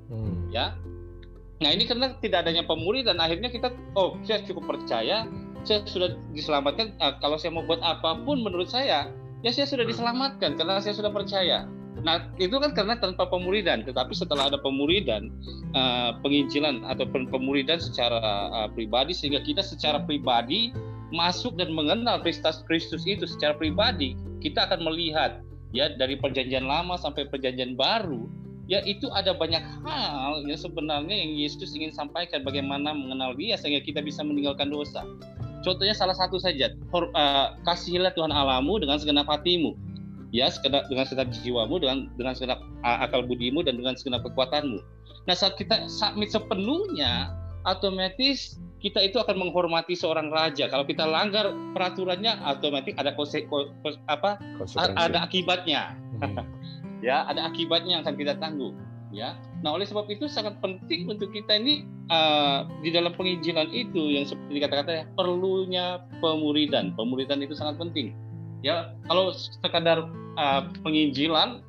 [0.09, 0.49] Hmm.
[0.49, 0.73] ya.
[1.55, 5.23] Nah ini karena tidak adanya pemuri dan akhirnya kita oh saya cukup percaya
[5.65, 9.09] saya sudah diselamatkan uh, kalau saya mau buat apa pun menurut saya
[9.41, 11.65] ya saya sudah diselamatkan karena saya sudah percaya.
[12.05, 15.33] Nah itu kan karena tanpa pemuridan tetapi setelah ada pemuridan
[15.73, 18.21] uh, penginjilan atau pemuridan secara
[18.53, 20.69] uh, pribadi sehingga kita secara pribadi
[21.09, 25.41] masuk dan mengenal Kristus Kristus itu secara pribadi kita akan melihat
[25.73, 28.29] ya dari perjanjian lama sampai perjanjian baru
[28.65, 33.81] ya itu ada banyak hal yang sebenarnya yang Yesus ingin sampaikan bagaimana mengenal dia sehingga
[33.85, 35.05] kita bisa meninggalkan dosa
[35.65, 39.73] Contohnya salah satu saja, uh, kasihilah Tuhan Alamu dengan segenap hatimu,
[40.29, 44.77] ya segenap, dengan segenap jiwamu, dengan dengan segenap uh, akal budimu dan dengan segenap kekuatanmu.
[45.25, 47.33] Nah saat kita submit sepenuhnya,
[47.65, 50.69] otomatis kita itu akan menghormati seorang raja.
[50.69, 53.73] Kalau kita langgar peraturannya, otomatis ada kose, ko,
[54.05, 54.37] apa?
[54.77, 55.97] Ada akibatnya.
[56.21, 56.45] Hmm.
[57.07, 58.77] ya, ada akibatnya yang akan kita tanggung.
[59.15, 64.13] Ya, Nah, oleh sebab itu sangat penting untuk kita ini uh, di dalam penginjilan itu
[64.13, 66.93] yang seperti kata-kata ya, perlunya pemuridan.
[66.93, 68.13] Pemuridan itu sangat penting.
[68.61, 70.05] Ya, kalau sekadar
[70.37, 71.65] uh, penginjilan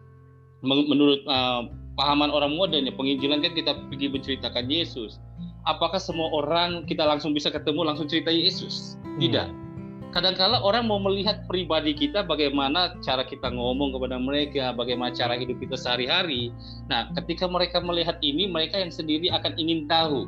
[0.60, 5.16] menurut uh, pahaman orang modern ya penginjilan kan kita pergi menceritakan Yesus.
[5.64, 9.00] Apakah semua orang kita langsung bisa ketemu langsung cerita Yesus?
[9.16, 9.48] Tidak.
[9.48, 9.65] Hmm
[10.14, 15.58] kadang-kala orang mau melihat pribadi kita bagaimana cara kita ngomong kepada mereka, bagaimana cara hidup
[15.58, 16.54] kita sehari-hari.
[16.90, 20.26] Nah, ketika mereka melihat ini, mereka yang sendiri akan ingin tahu.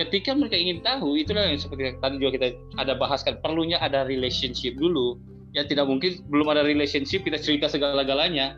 [0.00, 2.46] Ketika mereka ingin tahu, itulah yang seperti tadi juga kita
[2.80, 5.20] ada bahaskan, perlunya ada relationship dulu.
[5.52, 8.56] Ya tidak mungkin belum ada relationship kita cerita segala-galanya.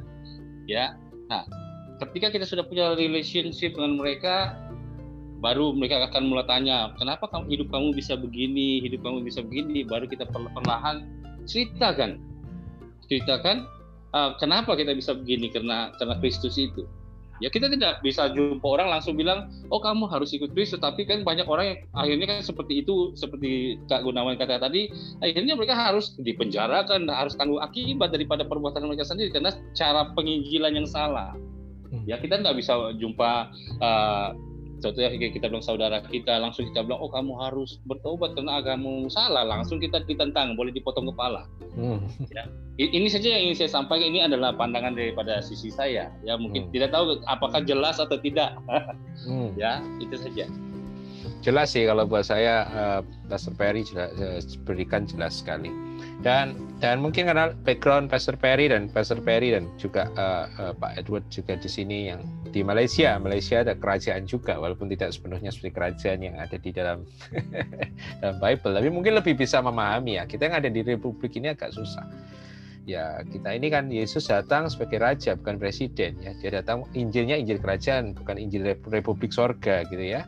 [0.71, 0.95] Ya.
[1.27, 1.43] Nah,
[2.07, 4.55] ketika kita sudah punya relationship dengan mereka,
[5.41, 8.83] baru mereka akan mulai tanya kenapa kamu hidup kamu bisa begini?
[8.83, 9.83] Hidup kamu bisa begini?
[9.87, 11.07] Baru kita perlahan
[11.45, 12.21] ceritakan.
[13.07, 13.69] Ceritakan
[14.15, 15.51] uh, kenapa kita bisa begini?
[15.51, 16.85] Karena karena Kristus itu.
[17.43, 20.79] Ya kita tidak bisa jumpa orang langsung bilang oh kamu harus ikut Kristus.
[20.79, 24.87] Tapi kan banyak orang yang akhirnya kan seperti itu seperti Kak Gunawan kata tadi
[25.19, 30.87] akhirnya mereka harus dipenjarakan harus tanggung akibat daripada perbuatan mereka sendiri karena cara penginjilan yang
[30.87, 31.35] salah.
[31.95, 32.03] Hmm.
[32.11, 34.35] ya kita tidak bisa jumpa uh,
[34.85, 39.49] contohnya kita bilang saudara kita langsung kita bilang oh kamu harus bertobat karena agamamu salah
[39.49, 42.05] langsung kita ditentang boleh dipotong kepala hmm.
[42.29, 42.45] ya.
[42.77, 46.73] ini saja yang ingin saya sampaikan ini adalah pandangan daripada sisi saya ya mungkin hmm.
[46.77, 48.53] tidak tahu apakah jelas atau tidak
[49.25, 49.57] hmm.
[49.63, 50.45] ya itu saja
[51.41, 55.73] jelas sih kalau buat saya uh, Pastor Perry jelas, uh, berikan jelas sekali
[56.25, 60.97] dan dan mungkin karena background Pastor Perry dan Pastor Perry dan juga uh, uh, Pak
[60.97, 63.21] Edward juga di sini yang di Malaysia.
[63.21, 67.05] Malaysia ada kerajaan juga walaupun tidak sepenuhnya seperti kerajaan yang ada di dalam
[68.25, 68.73] dalam Bible.
[68.73, 70.25] Tapi mungkin lebih bisa memahami ya.
[70.25, 72.09] Kita yang ada di Republik ini agak susah.
[72.89, 76.33] Ya kita ini kan Yesus datang sebagai raja bukan presiden ya.
[76.41, 80.25] Dia datang Injilnya Injil kerajaan bukan Injil Republik Sorga gitu ya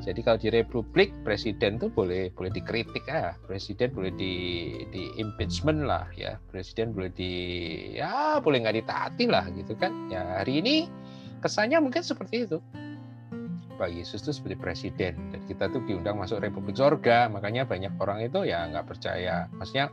[0.00, 4.34] jadi kalau di Republik presiden tuh boleh boleh dikritik ya presiden boleh di
[4.88, 6.40] di impeachment lah ya.
[6.48, 7.32] Presiden boleh di
[7.94, 9.92] ya boleh nggak ditaati lah gitu kan.
[10.08, 10.88] Ya hari ini
[11.44, 12.58] kesannya mungkin seperti itu.
[13.80, 17.32] Pak Yesus itu seperti presiden dan kita tuh diundang masuk Republik Sorga.
[17.32, 19.48] Makanya banyak orang itu ya nggak percaya.
[19.56, 19.88] Maksudnya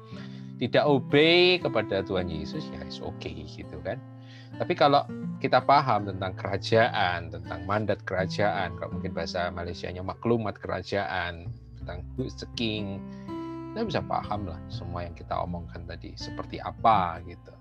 [0.59, 3.99] tidak obey kepada Tuhan Yesus ya is okay gitu kan.
[4.57, 5.05] Tapi kalau
[5.37, 11.45] kita paham tentang kerajaan, tentang mandat kerajaan, kalau mungkin bahasa Malaysia-nya maklumat kerajaan,
[11.77, 12.97] tentang who's the king,
[13.77, 17.53] kita bisa paham lah semua yang kita omongkan tadi seperti apa gitu.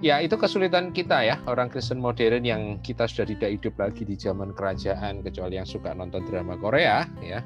[0.00, 4.16] Ya itu kesulitan kita ya orang Kristen modern yang kita sudah tidak hidup lagi di
[4.16, 7.40] zaman kerajaan kecuali yang suka nonton drama Korea ya.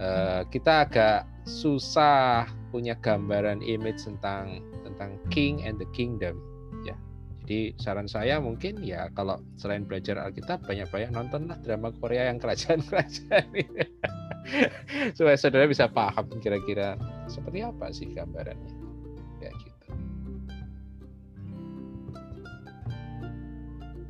[0.00, 6.40] Uh, kita agak susah punya gambaran image tentang tentang king and the kingdom
[7.52, 13.44] jadi saran saya mungkin ya kalau selain belajar Alkitab banyak-banyak nontonlah drama Korea yang kerajaan-kerajaan
[15.20, 16.96] supaya saudara bisa paham kira-kira
[17.28, 18.72] seperti apa sih gambarannya.
[19.44, 19.86] Ya gitu.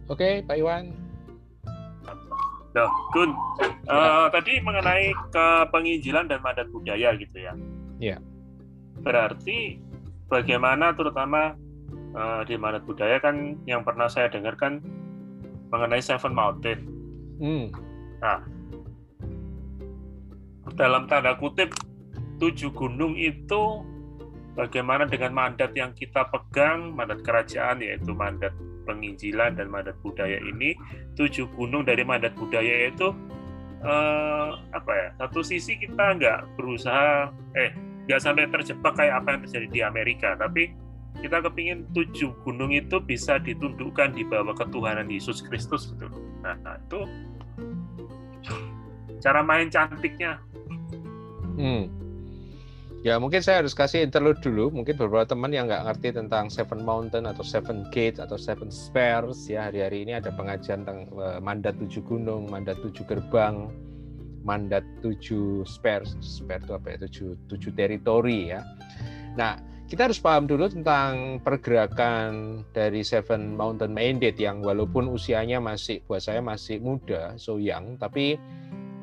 [0.06, 0.94] Oke Pak Iwan.
[2.78, 3.34] Nah, Gun,
[3.90, 7.58] uh, tadi mengenai ke penginjilan dan mandat budaya gitu ya.
[7.98, 8.16] Iya.
[9.02, 9.82] Berarti
[10.30, 11.58] bagaimana terutama
[12.16, 14.80] uh, di manat budaya kan yang pernah saya dengarkan
[15.72, 16.78] mengenai Seven Mountain.
[17.40, 17.66] Hmm.
[18.20, 18.38] Nah,
[20.76, 21.72] dalam tanda kutip
[22.38, 23.82] tujuh gunung itu
[24.54, 28.52] bagaimana dengan mandat yang kita pegang, mandat kerajaan yaitu mandat
[28.84, 30.74] penginjilan dan mandat budaya ini,
[31.14, 33.14] tujuh gunung dari mandat budaya itu
[33.82, 35.08] eh, apa ya?
[35.22, 37.70] Satu sisi kita nggak berusaha, eh
[38.06, 40.74] nggak sampai terjebak kayak apa yang terjadi di Amerika tapi
[41.22, 46.10] kita kepingin tujuh gunung itu bisa ditundukkan di bawah ketuhanan Yesus Kristus gitu
[46.42, 47.06] nah, itu
[49.22, 50.42] cara main cantiknya.
[51.54, 51.86] Hmm.
[53.02, 54.70] Ya mungkin saya harus kasih interlude dulu.
[54.70, 59.50] Mungkin beberapa teman yang nggak ngerti tentang Seven Mountain atau Seven Gates atau Seven Spheres
[59.50, 63.74] ya hari-hari ini ada pengajian tentang uh, mandat tujuh gunung, mandat tujuh gerbang,
[64.46, 66.96] mandat tujuh spare spare itu apa ya?
[67.10, 68.62] Tujuh tujuh teritori ya.
[69.34, 69.58] Nah
[69.92, 76.24] kita harus paham dulu tentang pergerakan dari Seven Mountain Mandate yang walaupun usianya masih buat
[76.24, 78.40] saya masih muda, so young, tapi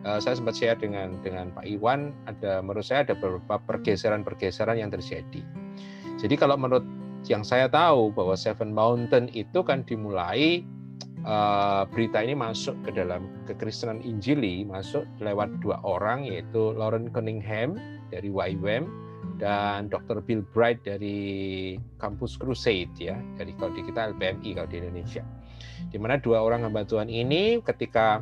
[0.02, 4.90] uh, saya sempat share dengan dengan Pak Iwan ada menurut saya ada beberapa pergeseran-pergeseran yang
[4.90, 5.46] terjadi.
[6.18, 6.90] Jadi kalau menurut
[7.30, 10.66] yang saya tahu bahwa Seven Mountain itu kan dimulai
[11.22, 17.78] uh, berita ini masuk ke dalam kekristenan Injili masuk lewat dua orang yaitu Lauren Cunningham
[18.10, 19.09] dari YWAM
[19.40, 20.20] dan Dr.
[20.20, 25.24] Bill Bright dari kampus Crusade ya dari kalau di kita LPMI kalau di Indonesia
[25.90, 28.20] di mana dua orang hamba Tuhan ini ketika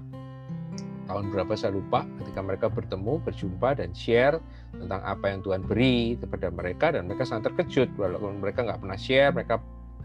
[1.09, 4.37] tahun berapa saya lupa ketika mereka bertemu berjumpa dan share
[4.77, 8.99] tentang apa yang Tuhan beri kepada mereka dan mereka sangat terkejut walaupun mereka nggak pernah
[8.99, 9.57] share mereka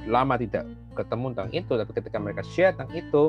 [0.07, 3.23] lama tidak ketemu tentang itu, tapi ketika mereka share tentang itu,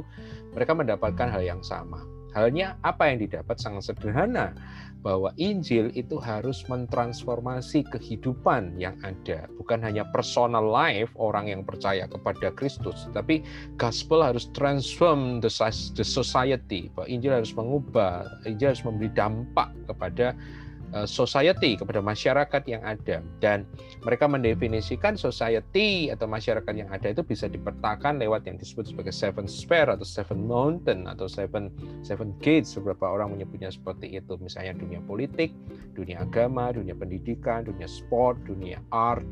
[0.51, 2.01] mereka mendapatkan hal yang sama.
[2.33, 4.57] Halnya apa yang didapat sangat sederhana,
[5.03, 12.07] bahwa Injil itu harus mentransformasi kehidupan yang ada, bukan hanya personal life orang yang percaya
[12.07, 13.43] kepada Kristus, tapi
[13.75, 15.51] gospel harus transform the
[16.07, 20.31] society, bahwa Injil harus mengubah, Injil harus memberi dampak kepada
[21.09, 23.19] society kepada masyarakat yang ada.
[23.41, 23.65] Dan
[24.05, 29.49] mereka mendefinisikan society atau masyarakat yang ada itu bisa dipetakan lewat yang disebut sebagai seven
[29.49, 31.73] sphere atau seven mountain atau seven
[32.05, 32.77] seven gates.
[32.77, 34.37] Beberapa orang menyebutnya seperti itu.
[34.37, 35.53] Misalnya dunia politik
[35.93, 39.23] dunia agama dunia pendidikan dunia sport dunia art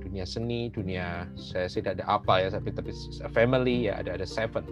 [0.00, 2.90] dunia seni dunia saya tidak ada apa ya tapi tapi
[3.34, 4.62] family ya ada ada seven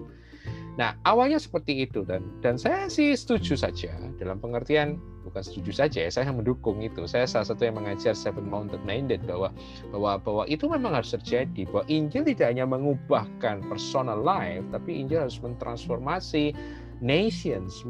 [0.81, 5.99] Nah, awalnya seperti itu dan dan saya sih setuju saja dalam pengertian bukan setuju saja
[6.05, 7.05] ya, saya mendukung itu.
[7.05, 9.53] Saya salah satu yang mengajar Seven Mountain Minded bahwa
[9.93, 11.69] bahwa bahwa itu memang harus terjadi.
[11.69, 16.57] Bahwa Injil tidak hanya mengubahkan personal life, tapi Injil harus mentransformasi
[17.03, 17.83] nations,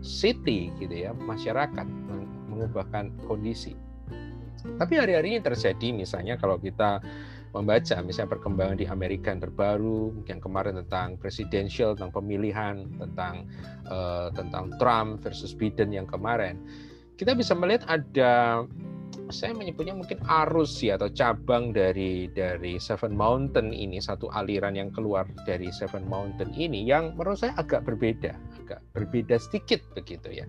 [0.00, 1.86] city gitu ya, masyarakat,
[2.48, 3.74] mengubahkan kondisi.
[4.60, 7.00] Tapi hari-hari ini terjadi misalnya kalau kita
[7.50, 13.50] membaca misalnya perkembangan di Amerika yang terbaru yang kemarin tentang presidential tentang pemilihan tentang
[13.90, 16.58] uh, tentang Trump versus Biden yang kemarin.
[17.18, 18.64] Kita bisa melihat ada
[19.30, 24.90] saya menyebutnya mungkin arus ya atau cabang dari dari Seven Mountain ini satu aliran yang
[24.90, 30.46] keluar dari Seven Mountain ini yang menurut saya agak berbeda agak berbeda sedikit begitu ya.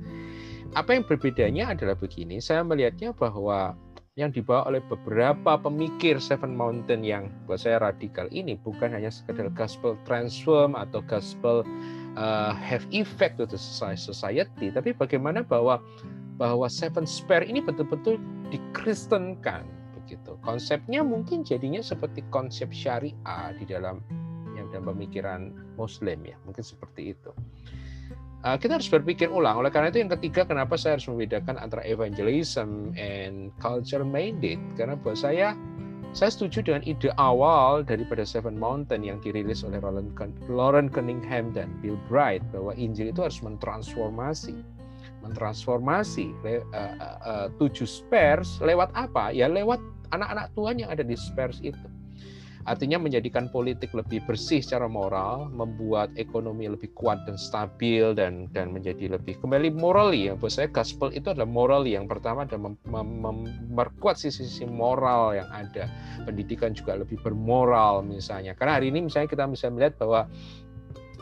[0.77, 3.73] Apa yang berbedanya adalah begini saya melihatnya bahwa
[4.19, 9.47] yang dibawa oleh beberapa pemikir Seven Mountain yang buat saya radikal ini bukan hanya sekedar
[9.55, 11.63] gospel transform atau gospel
[12.19, 13.55] uh, have effect to the
[13.95, 15.79] society tapi bagaimana bahwa
[16.35, 18.19] bahwa Seven Spare ini betul-betul
[18.51, 19.63] dikristenkan
[19.95, 20.35] begitu.
[20.43, 24.03] Konsepnya mungkin jadinya seperti konsep syariah di dalam
[24.59, 27.31] yang dalam pemikiran Muslim ya, mungkin seperti itu.
[28.41, 29.61] Uh, kita harus berpikir ulang.
[29.61, 34.57] Oleh karena itu yang ketiga, kenapa saya harus membedakan antara evangelism and culture mandate?
[34.73, 35.53] Karena buat saya,
[36.17, 39.77] saya setuju dengan ide awal daripada Seven Mountain yang dirilis oleh
[40.49, 44.57] Lauren Cunningham dan Bill Bright bahwa Injil itu harus mentransformasi
[45.21, 49.29] mentransformasi le, uh, uh, tujuh spares lewat apa?
[49.29, 49.77] Ya lewat
[50.11, 51.77] anak-anak Tuhan yang ada di spares itu.
[52.65, 58.69] Artinya menjadikan politik lebih bersih secara moral, membuat ekonomi lebih kuat dan stabil dan dan
[58.69, 60.37] menjadi lebih kembali moral ya.
[60.37, 65.49] Buat saya gospel itu adalah moral yang pertama dan mem, mem, memperkuat sisi-sisi moral yang
[65.49, 65.89] ada.
[66.23, 68.53] Pendidikan juga lebih bermoral misalnya.
[68.53, 70.29] Karena hari ini misalnya kita bisa melihat bahwa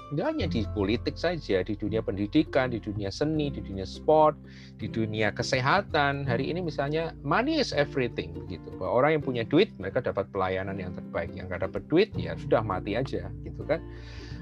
[0.10, 4.34] tidak hanya di politik saja, di dunia pendidikan, di dunia seni, di dunia sport,
[4.82, 6.26] di dunia kesehatan.
[6.26, 8.66] Hari ini misalnya money is everything begitu.
[8.82, 11.30] Bahwa orang yang punya duit mereka dapat pelayanan yang terbaik.
[11.38, 13.78] Yang nggak dapat duit ya sudah mati aja gitu kan.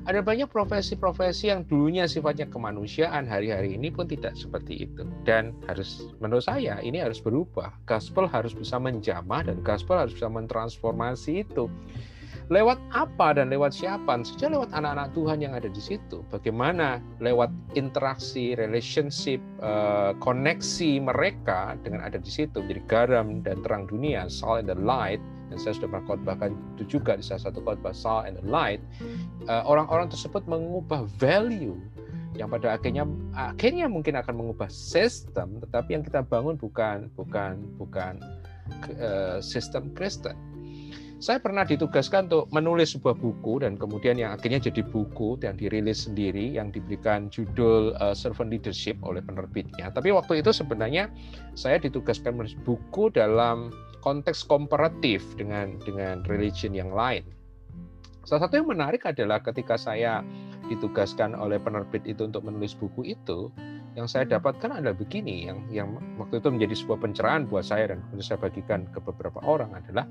[0.08, 5.04] Ada banyak profesi-profesi yang dulunya sifatnya kemanusiaan hari-hari ini pun tidak seperti itu.
[5.28, 7.76] Dan harus menurut saya ini harus berubah.
[7.84, 11.68] Gospel harus bisa menjamah dan gospel harus bisa mentransformasi itu
[12.48, 14.24] Lewat apa dan lewat siapa?
[14.24, 16.24] Saja lewat anak-anak Tuhan yang ada di situ.
[16.32, 23.84] Bagaimana lewat interaksi, relationship, uh, koneksi mereka dengan ada di situ menjadi garam dan terang
[23.92, 25.20] dunia, salt and the light.
[25.52, 28.80] Dan saya sudah pernah khotbahkan itu juga di salah satu khotbah salt and the light.
[29.52, 31.76] eh, orang-orang tersebut mengubah value
[32.40, 33.04] yang pada akhirnya
[33.36, 38.22] akhirnya mungkin akan mengubah sistem, tetapi yang kita bangun bukan bukan bukan
[39.00, 40.38] uh, sistem Kristen
[41.18, 46.06] saya pernah ditugaskan untuk menulis sebuah buku dan kemudian yang akhirnya jadi buku dan dirilis
[46.06, 49.90] sendiri yang diberikan judul uh, Servant Leadership oleh penerbitnya.
[49.90, 51.10] Tapi waktu itu sebenarnya
[51.58, 53.74] saya ditugaskan menulis buku dalam
[54.06, 57.26] konteks komparatif dengan dengan religion yang lain.
[58.22, 60.22] Salah satu yang menarik adalah ketika saya
[60.70, 63.50] ditugaskan oleh penerbit itu untuk menulis buku itu,
[63.98, 65.90] yang saya dapatkan adalah begini yang yang
[66.22, 70.06] waktu itu menjadi sebuah pencerahan buat saya dan kemudian saya bagikan ke beberapa orang adalah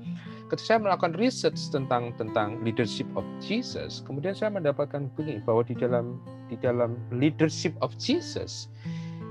[0.51, 5.73] ketika saya melakukan research tentang tentang leadership of Jesus kemudian saya mendapatkan begini bahwa di
[5.79, 6.19] dalam
[6.51, 8.67] di dalam leadership of Jesus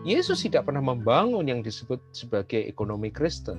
[0.06, 3.58] Yesus tidak pernah membangun yang disebut sebagai ekonomi Kristen.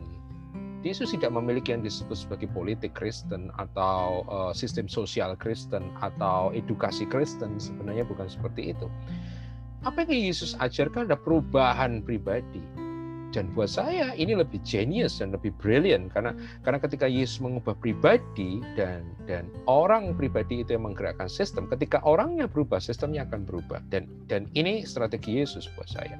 [0.79, 7.03] Yesus tidak memiliki yang disebut sebagai politik Kristen atau uh, sistem sosial Kristen atau edukasi
[7.03, 8.87] Kristen sebenarnya bukan seperti itu
[9.87, 12.59] apa yang Yesus ajarkan ada perubahan pribadi.
[13.31, 16.31] Dan buat saya ini lebih genius dan lebih brilliant karena
[16.63, 22.47] karena ketika Yesus mengubah pribadi dan dan orang pribadi itu yang menggerakkan sistem, ketika orangnya
[22.47, 23.83] berubah, sistemnya akan berubah.
[23.91, 26.15] Dan dan ini strategi Yesus buat saya.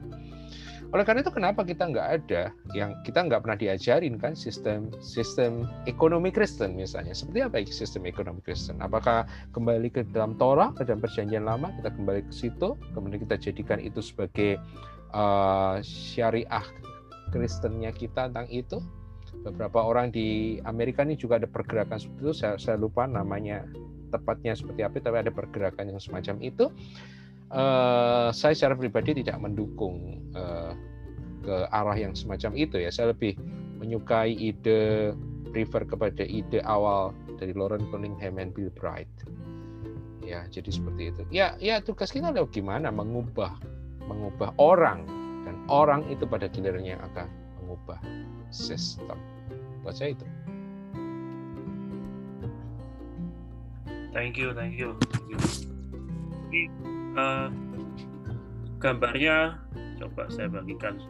[0.96, 5.68] Oleh karena itu kenapa kita nggak ada yang kita nggak pernah diajarin kan sistem sistem
[5.84, 7.12] ekonomi Kristen misalnya.
[7.12, 8.80] Seperti apa sistem ekonomi Kristen?
[8.80, 13.36] Apakah kembali ke dalam Torah, ke dalam perjanjian lama, kita kembali ke situ, kemudian kita
[13.36, 14.64] jadikan itu sebagai
[15.12, 16.64] uh, syariah
[17.36, 18.80] Kristennya kita tentang itu?
[19.44, 23.68] Beberapa orang di Amerika ini juga ada pergerakan seperti itu, saya, saya lupa namanya
[24.08, 26.72] tepatnya seperti apa, tapi ada pergerakan yang semacam itu
[27.52, 30.74] uh, saya secara pribadi tidak mendukung uh,
[31.44, 32.92] ke arah yang semacam itu ya.
[32.92, 33.38] Saya lebih
[33.80, 35.14] menyukai ide
[35.54, 39.10] prefer kepada ide awal dari Lauren Cunningham and Bill Bright.
[40.28, 41.22] Ya, jadi seperti itu.
[41.32, 43.56] Ya, ya tugas kita adalah gimana mengubah
[44.08, 45.08] mengubah orang
[45.48, 47.28] dan orang itu pada gilirannya akan
[47.64, 48.00] mengubah
[48.52, 49.16] sistem.
[49.88, 50.28] Buat saya itu.
[54.12, 54.98] Thank you, thank you.
[56.50, 57.50] Thank you uh,
[58.78, 59.58] gambarnya
[59.98, 61.02] coba saya bagikan.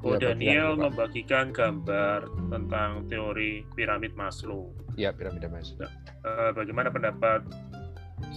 [0.00, 4.72] Oh, ya, Daniel ya, membagikan gambar tentang teori piramid Maslow.
[4.96, 5.84] Ya, piramid Maslow.
[6.24, 7.44] Uh, bagaimana pendapat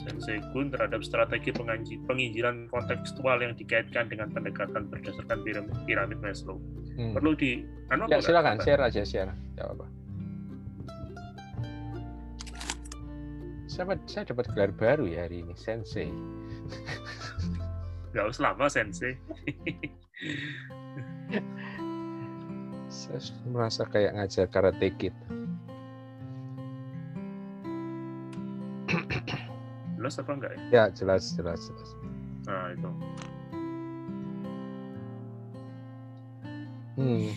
[0.03, 1.55] Sensei Gun terhadap strategi
[2.03, 6.59] penginjilan kontekstual yang dikaitkan dengan pendekatan berdasarkan piramid, piramid Maslow?
[6.99, 7.15] Hmm.
[7.15, 7.63] Perlu di
[7.95, 9.31] anu ya, silakan share aja share.
[9.55, 9.87] Ya apa.
[13.73, 16.13] saya, saya dapat gelar baru ya hari ini, sensei.
[18.13, 19.17] Nggak usah lama sensei.
[22.87, 23.19] saya
[23.49, 25.15] merasa kayak ngajar karate kid.
[29.97, 30.59] Jelas apa enggak ya?
[30.69, 31.89] Ya jelas jelas jelas.
[32.45, 32.89] Nah itu.
[36.93, 37.31] Hmm.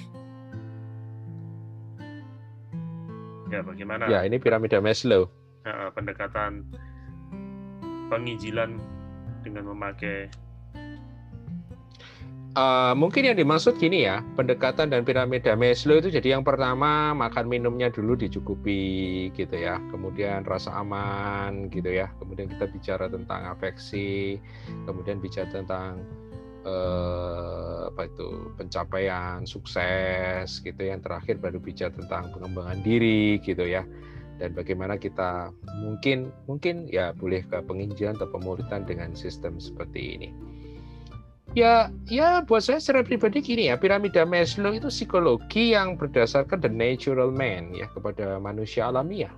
[3.48, 5.30] Ya bagaimana Ya ini piramida Maslow.
[5.64, 6.66] eh, pendekatan
[8.06, 8.78] penginjilan
[9.46, 10.26] dengan memakai?
[12.56, 17.52] Uh, mungkin yang dimaksud gini ya, pendekatan dan piramida Maslow itu jadi yang pertama makan
[17.52, 24.40] minumnya dulu dicukupi gitu ya, kemudian rasa aman gitu ya, kemudian kita bicara tentang afeksi,
[24.88, 26.00] kemudian bicara tentang
[26.64, 30.96] uh, apa itu pencapaian sukses gitu, ya.
[30.96, 33.84] yang terakhir baru bicara tentang pengembangan diri gitu ya,
[34.36, 35.50] dan bagaimana kita
[35.80, 40.28] mungkin mungkin ya boleh ke penginjilan atau pemuritan dengan sistem seperti ini.
[41.56, 46.68] Ya, ya buat saya secara pribadi gini ya, piramida Maslow itu psikologi yang berdasarkan the
[46.68, 49.32] natural man ya kepada manusia alamiah.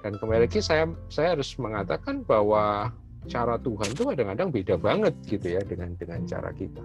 [0.00, 2.88] Dan kembali lagi saya saya harus mengatakan bahwa
[3.28, 6.80] cara Tuhan itu kadang-kadang beda banget gitu ya dengan dengan cara kita.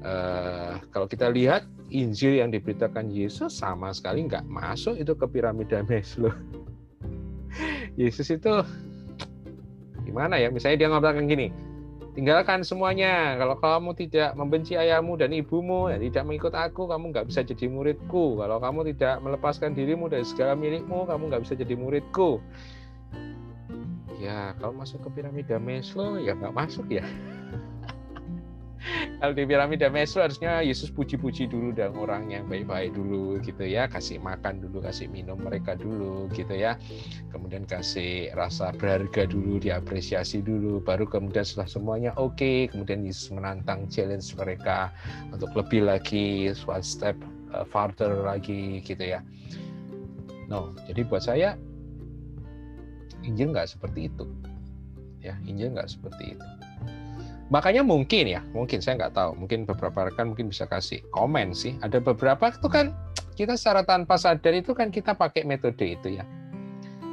[0.00, 5.80] Uh, kalau kita lihat Injil yang diberitakan Yesus sama sekali nggak masuk itu ke piramida
[5.88, 6.32] Maslow.
[7.96, 8.52] Yesus itu
[10.04, 10.52] gimana ya?
[10.52, 11.48] Misalnya dia ngomongkan gini,
[12.12, 13.34] tinggalkan semuanya.
[13.40, 17.66] Kalau kamu tidak membenci ayahmu dan ibumu, dan tidak mengikut aku, kamu nggak bisa jadi
[17.66, 18.38] muridku.
[18.38, 22.38] Kalau kamu tidak melepaskan dirimu dari segala milikmu, kamu nggak bisa jadi muridku.
[24.18, 27.06] Ya, kalau masuk ke piramida Maslow, ya nggak masuk ya.
[29.18, 33.90] Kalau di piramida Maslow harusnya Yesus puji-puji dulu dan orang yang baik-baik dulu gitu ya.
[33.90, 36.78] Kasih makan dulu kasih minum mereka dulu gitu ya.
[37.34, 40.78] Kemudian kasih rasa berharga dulu diapresiasi dulu.
[40.78, 44.94] Baru kemudian setelah semuanya oke okay, kemudian Yesus menantang challenge mereka
[45.34, 47.18] untuk lebih lagi one step
[47.50, 49.18] uh, farther lagi gitu ya.
[50.46, 51.58] No jadi buat saya
[53.26, 54.30] Injil nggak seperti itu.
[55.18, 56.57] Ya Injil nggak seperti itu
[57.48, 59.32] makanya mungkin ya mungkin saya nggak tahu.
[59.44, 61.76] Mungkin beberapa rekan mungkin bisa kasih komen sih.
[61.84, 62.92] Ada beberapa itu kan
[63.34, 66.24] kita secara tanpa sadar itu kan kita pakai metode itu ya.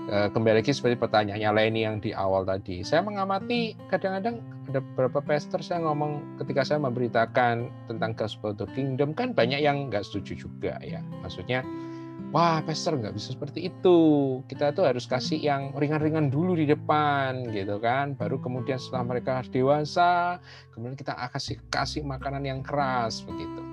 [0.06, 2.86] Kembali lagi seperti pertanyaannya Leni yang di awal tadi.
[2.86, 4.38] Saya mengamati kadang-kadang
[4.70, 9.90] ada beberapa pastor saya ngomong ketika saya memberitakan tentang gospel the kingdom kan banyak yang
[9.90, 11.02] nggak setuju juga ya.
[11.26, 11.66] Maksudnya
[12.36, 13.98] wah pastor nggak bisa seperti itu.
[14.52, 18.12] Kita tuh harus kasih yang ringan-ringan dulu di depan gitu kan.
[18.20, 20.44] Baru kemudian setelah mereka dewasa
[20.76, 23.64] kemudian kita kasih kasih makanan yang keras begitu.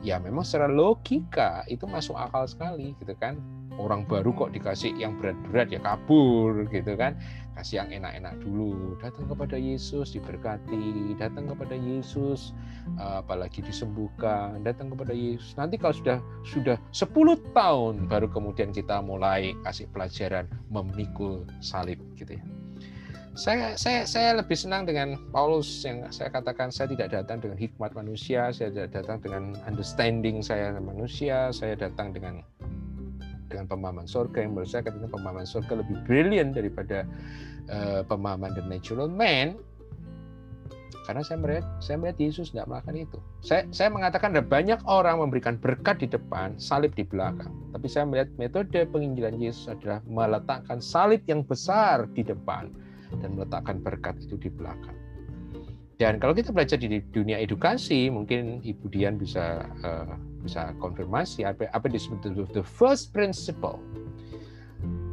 [0.00, 3.36] Ya memang secara logika itu masuk akal sekali gitu kan.
[3.76, 7.20] Orang baru kok dikasih yang berat-berat ya kabur gitu kan
[7.60, 8.96] kasih yang enak-enak dulu.
[9.04, 11.12] Datang kepada Yesus diberkati.
[11.20, 12.56] Datang kepada Yesus
[12.96, 14.64] apalagi disembuhkan.
[14.64, 15.52] Datang kepada Yesus.
[15.60, 16.18] Nanti kalau sudah
[16.48, 17.12] sudah 10
[17.52, 22.44] tahun baru kemudian kita mulai kasih pelajaran memikul salib gitu ya.
[23.38, 27.94] Saya saya saya lebih senang dengan Paulus yang saya katakan saya tidak datang dengan hikmat
[27.94, 32.42] manusia saya tidak datang dengan understanding saya manusia saya datang dengan
[33.50, 37.02] dengan pemahaman surga yang menurut saya katanya pemahaman surga lebih brilliant daripada
[37.68, 39.58] uh, pemahaman the natural man
[41.10, 43.18] karena saya melihat saya melihat Yesus tidak melakukan itu.
[43.42, 47.50] Saya saya mengatakan ada banyak orang memberikan berkat di depan, salib di belakang.
[47.74, 52.70] Tapi saya melihat metode penginjilan Yesus adalah meletakkan salib yang besar di depan
[53.18, 54.94] dan meletakkan berkat itu di belakang.
[55.98, 61.68] Dan kalau kita belajar di dunia edukasi, mungkin Ibu Dian bisa uh, bisa konfirmasi apa
[61.70, 63.78] apa disebut the first principle.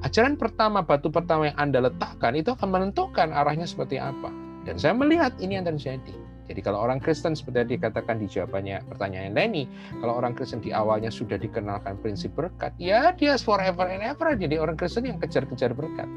[0.06, 4.30] Ajaran pertama, batu pertama yang Anda letakkan itu akan menentukan arahnya seperti apa.
[4.64, 6.14] Dan saya melihat ini yang terjadi.
[6.48, 9.68] Jadi kalau orang Kristen seperti yang dikatakan di jawabannya pertanyaan Lenny,
[10.00, 14.56] kalau orang Kristen di awalnya sudah dikenalkan prinsip berkat, ya dia forever and ever jadi
[14.56, 16.08] orang Kristen yang kejar-kejar berkat.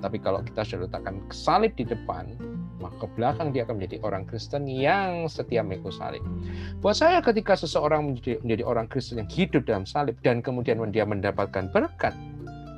[0.00, 2.32] Tapi kalau kita sudah letakkan salib di depan,
[2.80, 6.24] maka ke belakang dia akan menjadi orang Kristen yang setia mengikut salib.
[6.80, 11.04] Buat saya ketika seseorang menjadi, menjadi orang Kristen yang hidup dalam salib dan kemudian dia
[11.04, 12.16] mendapatkan berkat,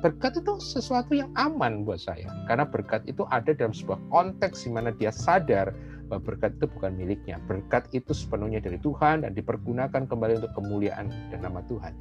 [0.03, 2.27] berkat itu sesuatu yang aman buat saya.
[2.51, 5.71] Karena berkat itu ada dalam sebuah konteks di mana dia sadar
[6.11, 7.39] bahwa berkat itu bukan miliknya.
[7.47, 11.95] Berkat itu sepenuhnya dari Tuhan dan dipergunakan kembali untuk kemuliaan dan nama Tuhan.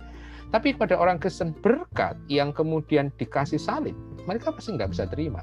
[0.53, 3.97] Tapi pada orang Kristen berkat yang kemudian dikasih salib,
[4.29, 5.41] mereka pasti nggak bisa terima.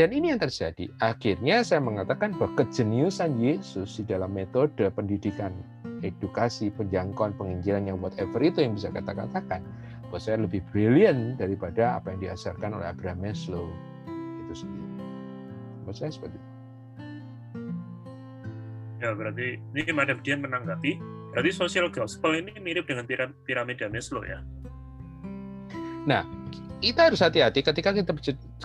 [0.00, 0.88] Dan ini yang terjadi.
[0.96, 5.52] Akhirnya saya mengatakan bahwa kejeniusan Yesus di dalam metode pendidikan,
[6.00, 9.60] edukasi, penjangkauan, penginjilan yang whatever itu yang bisa kita katakan,
[10.08, 13.68] buat saya lebih brilian daripada apa yang diajarkan oleh Abraham Maslow
[14.48, 14.88] itu sendiri.
[15.84, 16.48] Buat saya seperti itu.
[19.04, 20.96] Ya berarti ini Madam Dian menanggapi.
[21.36, 24.40] Berarti social gospel ini mirip dengan piram- piramida Maslow ya.
[26.80, 28.16] kita harus hati-hati ketika kita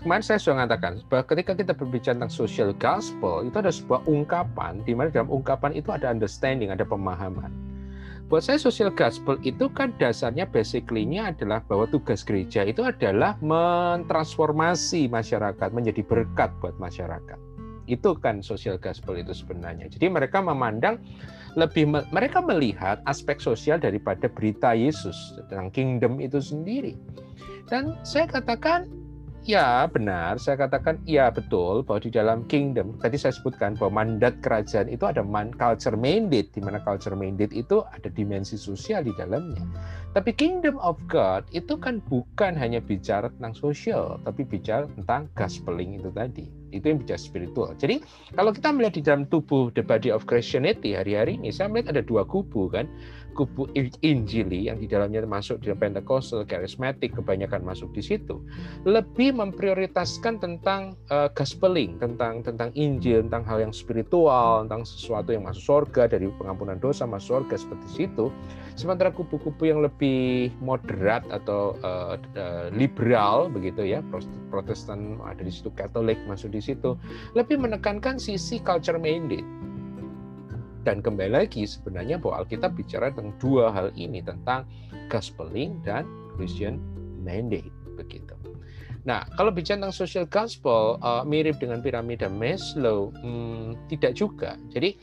[0.01, 4.83] kemarin saya sudah mengatakan bahwa ketika kita berbicara tentang social gospel itu ada sebuah ungkapan
[4.83, 7.53] di mana dalam ungkapan itu ada understanding, ada pemahaman.
[8.25, 15.05] Buat saya social gospel itu kan dasarnya basically-nya adalah bahwa tugas gereja itu adalah mentransformasi
[15.13, 17.37] masyarakat menjadi berkat buat masyarakat.
[17.85, 19.93] Itu kan social gospel itu sebenarnya.
[19.93, 20.97] Jadi mereka memandang
[21.53, 26.97] lebih mereka melihat aspek sosial daripada berita Yesus tentang kingdom itu sendiri.
[27.69, 28.89] Dan saya katakan,
[29.45, 34.41] ya benar, saya katakan ya betul bahwa di dalam kingdom, tadi saya sebutkan bahwa mandat
[34.41, 39.13] kerajaan itu ada man, culture mandate, di mana culture mandate itu ada dimensi sosial di
[39.13, 39.61] dalamnya.
[40.17, 46.01] Tapi kingdom of God itu kan bukan hanya bicara tentang sosial, tapi bicara tentang gospeling
[46.01, 46.49] itu tadi.
[46.73, 47.77] Itu yang bicara spiritual.
[47.77, 48.01] Jadi
[48.33, 52.03] kalau kita melihat di dalam tubuh the body of Christianity hari-hari ini, saya melihat ada
[52.03, 52.89] dua kubu kan
[53.35, 53.67] kubu
[53.99, 58.39] Injili yang di dalamnya masuk di Pentecostal, Charismatic, kebanyakan masuk di situ,
[58.87, 65.43] lebih memprioritaskan tentang uh, gospeling, tentang tentang Injil, tentang hal yang spiritual, tentang sesuatu yang
[65.43, 68.31] masuk surga dari pengampunan dosa masuk surga seperti situ.
[68.79, 73.99] Sementara kubu-kubu yang lebih moderat atau uh, uh, liberal begitu ya,
[74.47, 76.95] Protestan ada di situ, Katolik masuk di situ,
[77.35, 79.43] lebih menekankan sisi culture mandate
[80.85, 84.69] dan kembali lagi sebenarnya bahwa Alkitab bicara tentang dua hal ini tentang
[85.09, 86.05] gospeling dan
[86.37, 86.77] Christian
[87.25, 88.37] mandate begitu.
[89.05, 94.57] Nah, kalau bicara tentang social gospel uh, mirip dengan piramida Maslow, hmm, tidak juga.
[94.73, 94.97] Jadi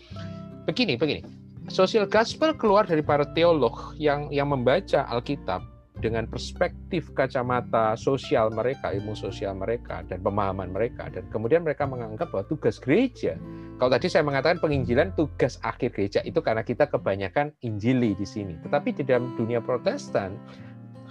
[0.67, 1.23] begini, begini.
[1.71, 5.63] Social gospel keluar dari para teolog yang yang membaca Alkitab
[6.01, 11.13] dengan perspektif kacamata sosial mereka, ilmu sosial mereka, dan pemahaman mereka.
[11.13, 13.37] Dan kemudian mereka menganggap bahwa tugas gereja,
[13.77, 18.57] kalau tadi saya mengatakan penginjilan tugas akhir gereja itu karena kita kebanyakan injili di sini.
[18.65, 20.39] Tetapi di dalam dunia protestan,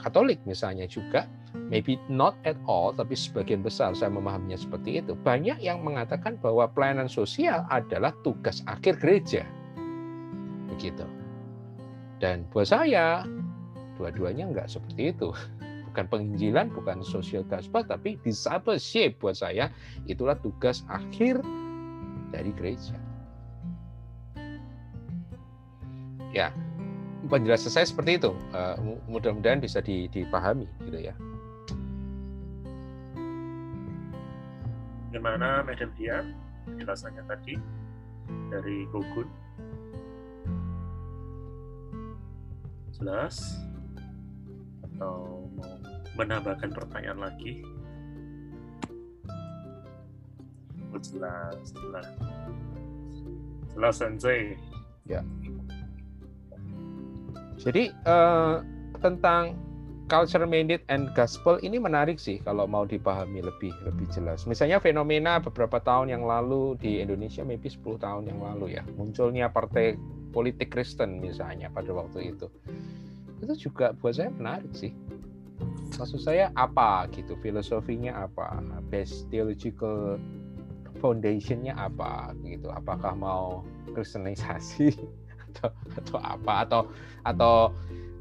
[0.02, 1.30] Katolik misalnya juga,
[1.70, 5.14] maybe not at all, tapi sebagian besar saya memahaminya seperti itu.
[5.14, 9.46] Banyak yang mengatakan bahwa pelayanan sosial adalah tugas akhir gereja.
[10.74, 11.06] Begitu.
[12.18, 13.22] Dan buat saya,
[14.02, 15.30] dua-duanya enggak seperti itu.
[15.92, 19.68] Bukan penginjilan bukan social gospel tapi discipleship buat saya.
[20.08, 21.44] Itulah tugas akhir
[22.32, 22.96] dari gereja.
[26.32, 26.56] Ya
[27.28, 28.32] penjelasan saya seperti itu.
[28.56, 31.14] Uh, mudah-mudahan bisa dipahami gitu ya.
[35.12, 36.32] Gimana Madam Dian
[36.66, 37.60] penjelasannya tadi
[38.48, 39.28] dari Gogun.
[42.96, 43.44] Jelas
[45.02, 45.74] atau mau
[46.14, 47.66] menambahkan pertanyaan lagi?
[51.02, 52.06] Jelas, jelas.
[53.74, 54.54] Jelas, Sensei.
[55.10, 55.26] Ya.
[57.58, 58.62] Jadi uh,
[59.02, 59.58] tentang
[60.06, 64.46] culture mandate and gospel ini menarik sih kalau mau dipahami lebih lebih jelas.
[64.46, 69.50] Misalnya fenomena beberapa tahun yang lalu di Indonesia, maybe 10 tahun yang lalu ya, munculnya
[69.50, 69.98] partai
[70.30, 72.46] politik Kristen misalnya pada waktu itu
[73.42, 74.94] itu juga buat saya menarik sih.
[75.98, 77.38] Maksud saya apa gitu?
[77.42, 78.62] Filosofinya apa?
[78.90, 80.18] Base theological
[81.02, 82.70] foundationnya apa gitu?
[82.72, 84.94] Apakah mau kristenisasi
[85.52, 86.54] atau atau apa?
[86.66, 86.82] Atau
[87.26, 87.56] atau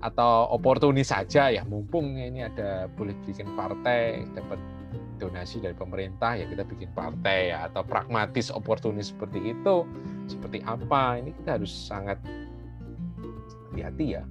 [0.01, 1.53] atau oportunis saja?
[1.53, 4.61] Ya mumpung ini ada boleh bikin partai dapat
[5.21, 7.69] donasi dari pemerintah ya kita bikin partai ya.
[7.71, 9.85] Atau pragmatis oportunis seperti itu.
[10.29, 11.17] Seperti apa?
[11.21, 12.21] Ini kita harus sangat
[13.71, 14.25] hati-hati ya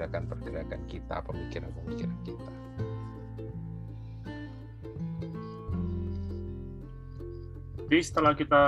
[0.00, 2.52] pergerakan-pergerakan kita, pemikiran-pemikiran kita.
[7.90, 8.64] Jadi setelah kita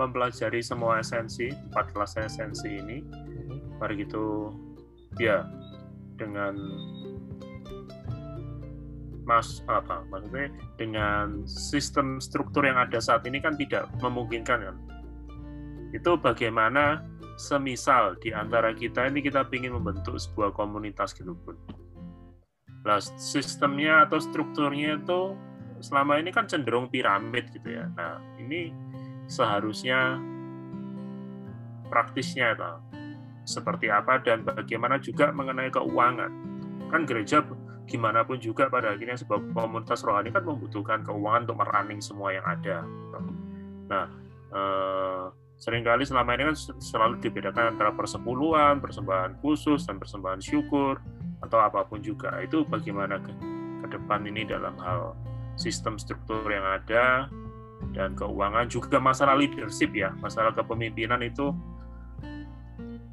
[0.00, 3.76] mempelajari semua esensi, empat kelas esensi ini, mm-hmm.
[3.76, 4.56] mari gitu,
[5.20, 5.44] ya
[6.16, 6.56] dengan
[9.24, 14.76] mas apa maksudnya dengan sistem struktur yang ada saat ini kan tidak memungkinkan kan
[15.96, 17.00] itu bagaimana
[17.34, 21.58] semisal di antara kita ini kita ingin membentuk sebuah komunitas gitu pun.
[22.84, 25.34] Nah, sistemnya atau strukturnya itu
[25.80, 27.88] selama ini kan cenderung piramid gitu ya.
[27.96, 28.70] Nah, ini
[29.26, 30.20] seharusnya
[31.88, 32.72] praktisnya itu
[33.44, 36.32] seperti apa dan bagaimana juga mengenai keuangan.
[36.92, 37.44] Kan gereja
[37.84, 42.44] gimana pun juga pada akhirnya sebuah komunitas rohani kan membutuhkan keuangan untuk merunning semua yang
[42.44, 42.84] ada.
[43.88, 44.06] Nah,
[44.52, 45.24] eh,
[45.64, 51.00] sering kali selama ini kan selalu dibedakan antara persepuluhan, persembahan khusus, dan persembahan syukur,
[51.40, 52.36] atau apa pun juga.
[52.44, 53.32] Itu bagaimana ke,
[53.80, 55.16] ke depan ini dalam hal
[55.56, 57.32] sistem struktur yang ada,
[57.96, 61.56] dan keuangan, juga masalah leadership ya, masalah kepemimpinan itu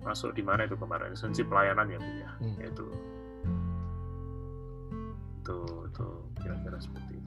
[0.03, 2.57] masuk di mana itu kemarin, esensi pelayanan ya Bu ya, hmm.
[2.59, 2.85] yaitu
[5.39, 5.57] itu,
[5.87, 6.07] itu
[6.43, 7.20] kira-kira seperti itu.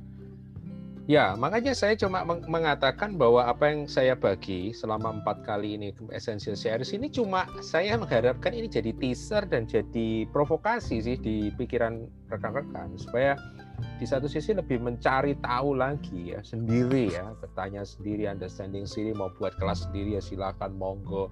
[1.04, 6.56] Ya, makanya saya cuma mengatakan bahwa apa yang saya bagi selama empat kali ini Essential
[6.56, 12.96] Series ini cuma saya mengharapkan ini jadi teaser dan jadi provokasi sih di pikiran rekan-rekan
[12.96, 13.36] supaya
[14.00, 19.28] di satu sisi lebih mencari tahu lagi ya sendiri ya bertanya sendiri understanding sendiri mau
[19.36, 21.28] buat kelas sendiri ya silakan monggo.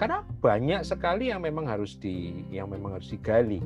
[0.00, 3.60] Karena banyak sekali yang memang harus di yang memang harus digali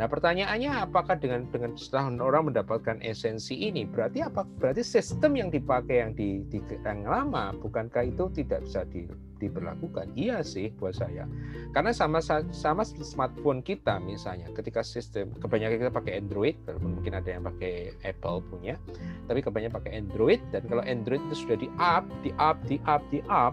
[0.00, 4.48] Nah pertanyaannya apakah dengan dengan setelah orang mendapatkan esensi ini berarti apa?
[4.58, 9.04] Berarti sistem yang dipakai yang di, di yang lama bukankah itu tidak bisa di,
[9.36, 10.08] diberlakukan?
[10.16, 11.28] Iya sih buat saya.
[11.76, 17.44] Karena sama sama smartphone kita misalnya ketika sistem kebanyakan kita pakai Android, mungkin ada yang
[17.44, 18.80] pakai Apple punya,
[19.28, 23.02] tapi kebanyakan pakai Android dan kalau Android itu sudah di up, di up, di up,
[23.12, 23.52] di up,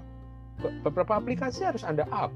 [0.83, 2.31] beberapa aplikasi harus anda up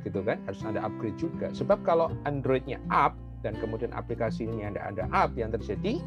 [0.00, 4.80] gitu kan harus ada upgrade juga sebab kalau Androidnya up dan kemudian aplikasi ini ada
[4.92, 6.00] ada up yang terjadi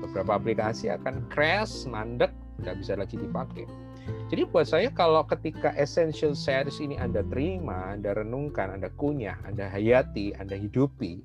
[0.00, 3.64] beberapa aplikasi akan crash mandek nggak bisa lagi dipakai.
[4.32, 9.68] Jadi buat saya kalau ketika essential series ini Anda terima, Anda renungkan, Anda kunyah, Anda
[9.68, 11.20] hayati, Anda hidupi,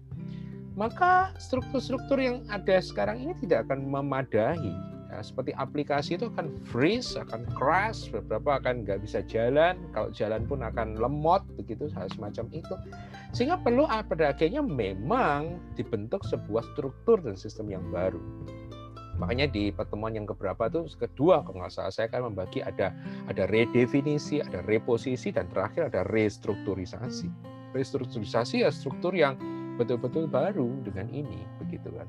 [0.75, 7.13] maka struktur-struktur yang ada sekarang ini tidak akan memadahi Ya, seperti aplikasi itu akan freeze,
[7.13, 12.49] akan crash, beberapa akan nggak bisa jalan, kalau jalan pun akan lemot, begitu hal semacam
[12.51, 12.75] itu.
[13.29, 18.17] Sehingga perlu ah, pada akhirnya memang dibentuk sebuah struktur dan sistem yang baru.
[19.15, 22.91] Makanya di pertemuan yang keberapa itu kedua kalau nggak salah saya akan membagi ada
[23.31, 27.31] ada redefinisi, ada reposisi dan terakhir ada restrukturisasi.
[27.71, 29.39] Restrukturisasi ya struktur yang
[29.79, 32.07] betul-betul baru dengan ini begitu kan.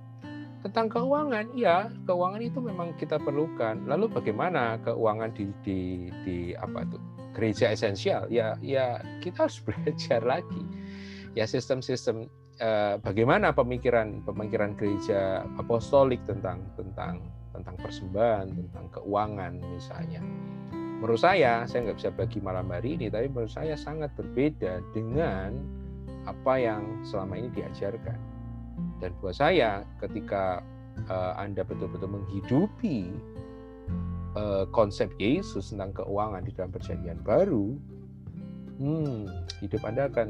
[0.67, 3.87] Tentang keuangan, ya keuangan itu memang kita perlukan.
[3.87, 6.99] Lalu bagaimana keuangan di di, di apa tuh
[7.39, 8.27] gereja esensial?
[8.27, 10.67] Ya ya kita harus belajar lagi.
[11.39, 12.27] Ya sistem-sistem
[12.59, 17.23] eh, bagaimana pemikiran pemikiran gereja apostolik tentang tentang
[17.55, 20.19] tentang persembahan, tentang keuangan misalnya.
[20.99, 25.55] Menurut saya, saya nggak bisa bagi malam hari ini, tapi menurut saya sangat berbeda dengan
[26.27, 28.36] apa yang selama ini diajarkan
[29.01, 30.65] dan buat saya, ketika
[31.09, 33.13] uh, Anda betul-betul menghidupi
[34.37, 37.77] uh, konsep Yesus tentang keuangan di dalam perjanjian baru,
[38.81, 39.29] hmm,
[39.61, 40.29] hidup Anda akan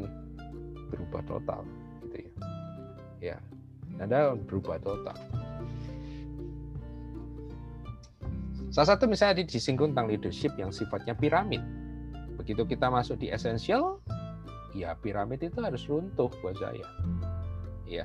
[0.90, 1.62] berubah total,
[2.02, 2.32] gitu ya.
[3.22, 3.36] Ya,
[4.02, 5.18] Anda berubah total.
[8.74, 11.64] Salah satu misalnya disinggung tentang leadership yang sifatnya piramid.
[12.36, 14.05] Begitu kita masuk di essential,
[14.76, 16.84] ya piramid itu harus runtuh buat saya.
[17.88, 18.05] Ya,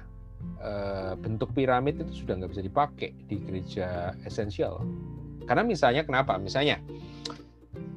[1.17, 4.85] bentuk piramid itu sudah nggak bisa dipakai di gereja esensial.
[5.49, 6.37] Karena misalnya kenapa?
[6.37, 6.77] Misalnya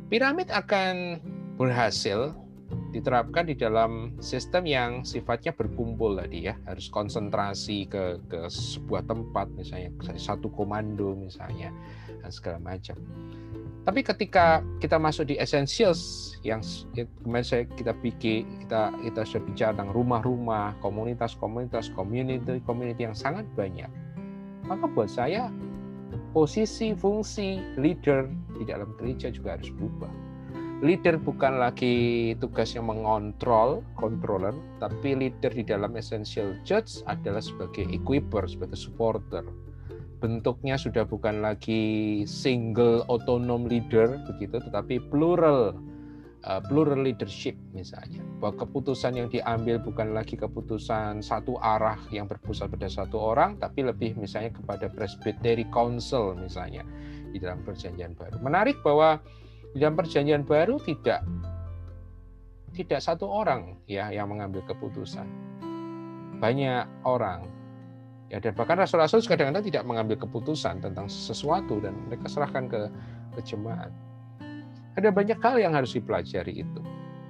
[0.09, 1.21] piramid akan
[1.61, 2.33] berhasil
[2.91, 9.51] diterapkan di dalam sistem yang sifatnya berkumpul tadi ya harus konsentrasi ke ke sebuah tempat
[9.55, 11.75] misalnya satu komando misalnya
[12.23, 12.95] dan segala macam
[13.85, 16.65] tapi ketika kita masuk di essentials yang
[17.20, 23.89] kemarin saya kita pikir kita kita sudah bicara tentang rumah-rumah, komunitas-komunitas, community-community yang sangat banyak.
[24.65, 25.52] Maka buat saya
[26.32, 28.24] posisi fungsi leader
[28.56, 30.09] di dalam gereja juga harus berubah.
[30.81, 38.44] Leader bukan lagi tugasnya mengontrol, controller, tapi leader di dalam essential church adalah sebagai equiper,
[38.48, 39.44] sebagai supporter,
[40.19, 45.74] bentuknya sudah bukan lagi single autonom leader begitu tetapi plural
[46.45, 48.20] uh, plural leadership misalnya.
[48.39, 53.82] Bahwa keputusan yang diambil bukan lagi keputusan satu arah yang berpusat pada satu orang tapi
[53.85, 56.85] lebih misalnya kepada presbytery council misalnya
[57.32, 58.39] di dalam perjanjian baru.
[58.39, 59.19] Menarik bahwa
[59.74, 61.27] di dalam perjanjian baru tidak
[62.74, 65.27] tidak satu orang ya yang mengambil keputusan.
[66.39, 67.47] Banyak orang
[68.33, 72.81] Ya, dan bahkan rasul-rasul kadang-kadang tidak mengambil keputusan tentang sesuatu dan mereka serahkan ke,
[73.37, 73.93] ke jemaat.
[74.97, 76.81] Ada banyak hal yang harus dipelajari itu.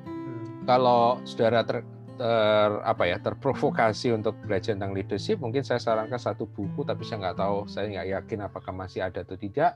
[0.07, 0.65] Hmm.
[0.65, 1.83] Kalau saudara ter,
[2.15, 7.27] ter apa ya terprovokasi untuk belajar tentang leadership, mungkin saya sarankan satu buku, tapi saya
[7.27, 9.75] nggak tahu, saya nggak yakin apakah masih ada atau tidak.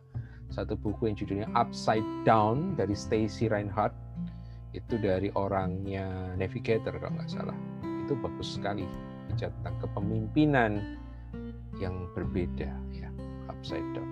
[0.49, 3.93] Satu buku yang judulnya Upside Down dari Stacy Reinhardt,
[4.73, 7.57] itu dari orangnya Navigator kalau nggak salah.
[8.07, 8.89] Itu bagus sekali
[9.28, 10.73] bicara tentang kepemimpinan
[11.78, 13.09] yang berbeda ya
[13.50, 14.06] upside down.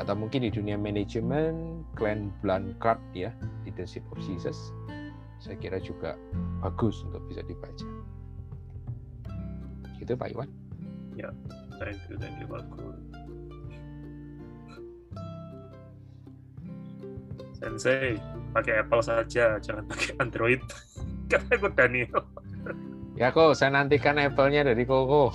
[0.00, 3.30] Atau mungkin di dunia manajemen Glenn Blanchard ya
[3.68, 4.56] Leadership of Jesus
[5.42, 6.14] saya kira juga
[6.62, 7.86] bagus untuk bisa dibaca.
[9.98, 10.50] Gitu Pak Iwan?
[11.82, 12.62] Thank you thank you Pak
[17.58, 18.18] Sensei
[18.54, 20.62] pakai Apple saja jangan pakai Android.
[21.30, 22.22] Kata ikut Daniel
[23.16, 25.32] ya kok saya nantikan Apple-nya dari Koko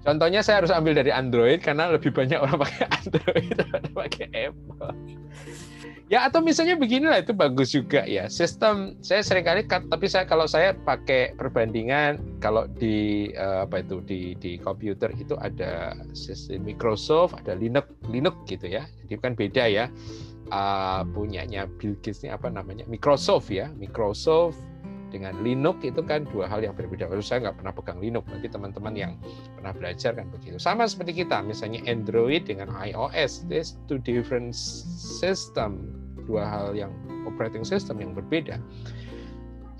[0.00, 4.96] Contohnya saya harus ambil dari Android karena lebih banyak orang pakai Android daripada pakai Apple.
[6.10, 8.26] Ya atau misalnya beginilah itu bagus juga ya.
[8.26, 14.02] Sistem saya sering kali tapi saya kalau saya pakai perbandingan kalau di eh, apa itu
[14.02, 18.90] di di komputer itu ada sistem Microsoft, ada Linux Linux gitu ya.
[19.06, 19.86] Jadi kan beda ya.
[20.50, 24.58] Uh, punyanya Bill Gates ini apa namanya Microsoft ya Microsoft
[25.10, 27.10] dengan Linux itu kan dua hal yang berbeda.
[27.10, 29.12] Lalu saya nggak pernah pegang Linux, nanti teman-teman yang
[29.58, 30.56] pernah belajar kan begitu.
[30.56, 35.90] Sama seperti kita, misalnya Android dengan iOS, this two different system,
[36.30, 36.94] dua hal yang
[37.26, 38.62] operating system yang berbeda.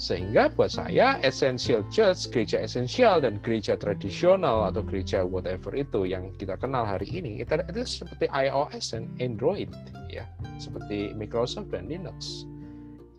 [0.01, 6.33] Sehingga buat saya essential church, gereja esensial dan gereja tradisional atau gereja whatever itu yang
[6.41, 9.69] kita kenal hari ini itu, itu seperti iOS dan Android
[10.09, 10.25] ya,
[10.57, 12.49] seperti Microsoft dan Linux.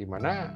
[0.02, 0.50] Di mana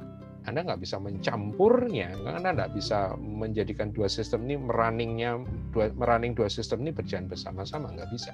[0.46, 5.42] anda nggak bisa mencampurnya, Anda nggak bisa menjadikan dua sistem ini merunningnya,
[5.74, 8.30] dua, merunning dua sistem ini berjalan bersama-sama, nggak bisa.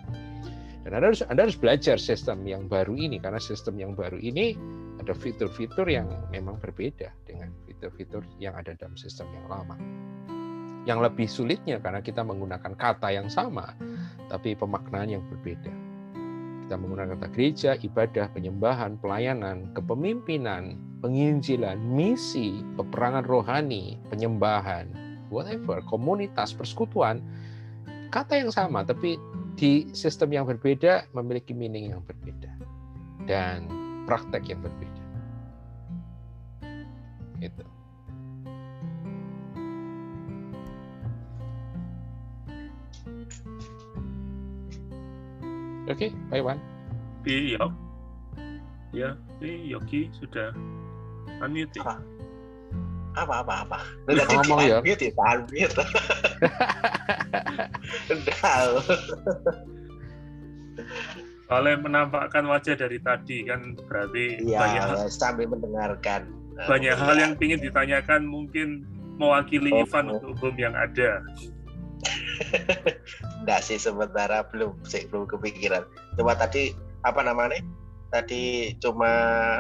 [0.85, 4.53] Dan Anda harus, Anda harus belajar sistem yang baru ini, karena sistem yang baru ini
[5.01, 7.49] ada fitur-fitur yang memang berbeda dengan
[7.83, 9.75] fitur-fitur yang ada dalam sistem yang lama.
[10.87, 13.75] Yang lebih sulitnya karena kita menggunakan kata yang sama,
[14.31, 15.75] tapi pemaknaan yang berbeda.
[16.67, 24.87] Kita menggunakan kata gereja, ibadah, penyembahan, pelayanan, kepemimpinan, penginjilan, misi, peperangan rohani, penyembahan,
[25.27, 27.19] whatever, komunitas, persekutuan,
[28.15, 29.19] kata yang sama tapi
[29.59, 32.51] di sistem yang berbeda memiliki meaning yang berbeda
[33.27, 33.67] dan
[34.07, 35.03] praktek yang berbeda.
[37.43, 37.72] Itu.
[45.91, 46.59] Oke, okay, Pak Iwan.
[47.27, 47.59] Iya.
[48.95, 49.11] Ya,
[49.43, 50.55] ini Yogi sudah
[51.43, 51.83] unmute.
[51.83, 51.99] Apa?
[53.19, 53.79] Apa apa apa?
[54.07, 54.79] Udah ngomong ya.
[54.79, 55.75] Unmute ya, unmute.
[58.15, 58.39] Udah.
[61.51, 66.31] Soalnya menampakkan wajah dari tadi kan berarti Iya, banyak hal, sambil mendengarkan.
[66.71, 68.87] banyak hal yang ingin ditanyakan mungkin
[69.19, 70.15] mewakili Oh, Ivan oh.
[70.15, 71.27] untuk hukum yang ada.
[73.43, 75.85] Enggak sih sementara belum sih belum kepikiran.
[76.17, 76.73] Cuma tadi
[77.03, 77.61] apa namanya?
[78.13, 79.09] Tadi cuma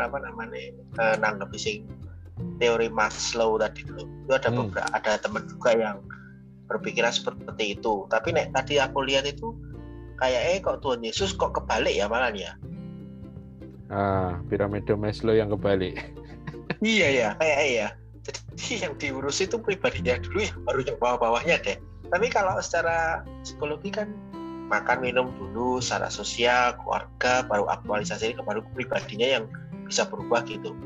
[0.06, 0.58] apa namanya?
[0.76, 1.78] Eh, nanggepi sing
[2.58, 4.04] teori Maslow tadi dulu.
[4.26, 4.58] Itu ada Hmm.
[4.70, 5.98] beberapa ada teman juga yang
[6.68, 8.06] berpikiran seperti itu.
[8.08, 9.52] Tapi nek tadi aku lihat itu
[10.20, 12.54] kayak eh kok Tuhan Yesus kok kebalik ya malah ya.
[13.92, 16.00] Ah, piramida Maslow yang kebalik.
[16.80, 17.88] Iya ya, kayak eh ya.
[18.22, 18.40] Jadi
[18.84, 21.78] yang diurus itu pribadinya dulu ya, baru yang bawah-bawahnya deh.
[22.12, 24.12] Tapi kalau secara psikologi kan
[24.68, 29.44] makan minum dulu, secara sosial, keluarga, baru aktualisasi ke baru pribadinya yang
[29.88, 30.76] bisa berubah gitu.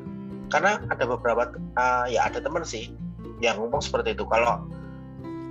[0.51, 2.95] Karena ada beberapa eh, ya ada teman sih
[3.43, 4.25] yang ngomong seperti itu.
[4.27, 4.67] Kalau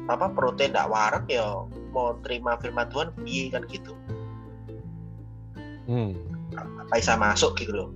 [0.06, 3.94] apa protein tidak warak ya mau terima firman Tuhan piye kan gitu.
[5.86, 6.16] Hmm.
[6.56, 7.90] Apa bisa masuk gitu loh.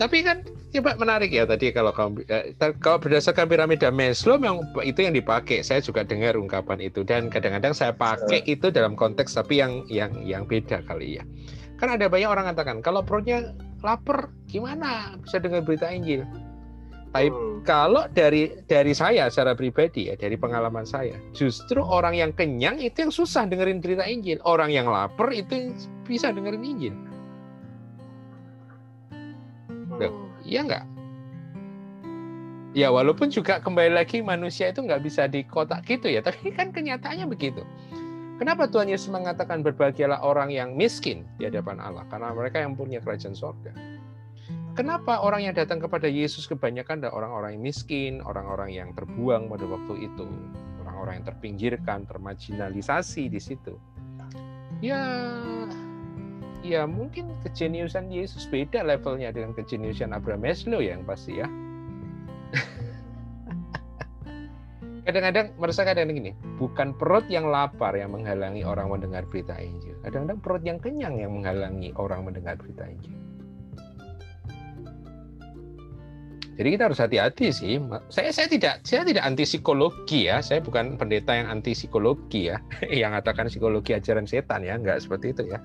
[0.00, 5.04] Tapi kan coba menarik ya tadi kalau kamu eh, kalau berdasarkan piramida Maslow memang itu
[5.04, 5.60] yang dipakai.
[5.60, 10.12] Saya juga dengar ungkapan itu dan kadang-kadang saya pakai itu dalam konteks tapi yang yang
[10.24, 11.24] yang beda kali ya.
[11.76, 13.52] Kan ada banyak orang katakan kalau perutnya
[13.84, 16.24] lapar gimana bisa dengar berita Injil.
[17.12, 17.60] Tapi Hmm.
[17.68, 23.04] kalau dari dari saya secara pribadi ya dari pengalaman saya justru orang yang kenyang itu
[23.04, 24.40] yang susah dengerin berita Injil.
[24.48, 25.76] Orang yang lapar itu yang
[26.08, 26.96] bisa dengerin Injil.
[29.92, 30.31] Hmm.
[30.52, 30.84] Iya nggak?
[32.76, 37.24] Ya walaupun juga kembali lagi manusia itu nggak bisa dikotak gitu ya, tapi kan kenyataannya
[37.24, 37.64] begitu.
[38.36, 42.04] Kenapa Tuhan Yesus mengatakan berbahagialah orang yang miskin di hadapan Allah?
[42.12, 43.72] Karena mereka yang punya kerajaan sorga.
[44.72, 49.68] Kenapa orang yang datang kepada Yesus kebanyakan adalah orang-orang yang miskin, orang-orang yang terbuang pada
[49.68, 50.26] waktu itu,
[50.80, 53.76] orang-orang yang terpinggirkan, termarginalisasi di situ.
[54.80, 55.28] Ya,
[56.62, 61.46] ya mungkin kejeniusan Yesus beda levelnya dengan kejeniusan Abraham Maslow ya yang pasti ya.
[65.02, 66.30] Kadang-kadang merasa kadang gini,
[66.62, 69.98] bukan perut yang lapar yang menghalangi orang mendengar berita Injil.
[70.06, 73.18] Kadang-kadang perut yang kenyang yang menghalangi orang mendengar berita Injil.
[76.52, 77.80] Jadi kita harus hati-hati sih.
[78.12, 80.38] Saya saya tidak saya tidak anti psikologi ya.
[80.38, 82.62] Saya bukan pendeta yang anti psikologi ya,
[83.02, 85.58] yang mengatakan psikologi ajaran setan ya, nggak seperti itu ya.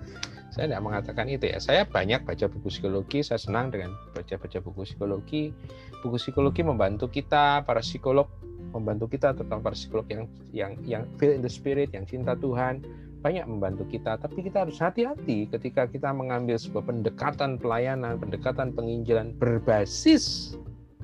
[0.57, 1.61] Saya tidak mengatakan itu ya.
[1.61, 5.53] Saya banyak baca buku psikologi, saya senang dengan baca-baca buku psikologi.
[6.01, 8.25] Buku psikologi membantu kita para psikolog
[8.73, 12.81] membantu kita tentang para psikolog yang yang yang feel in the spirit, yang cinta Tuhan,
[13.21, 19.37] banyak membantu kita, tapi kita harus hati-hati ketika kita mengambil sebuah pendekatan pelayanan, pendekatan penginjilan
[19.37, 20.57] berbasis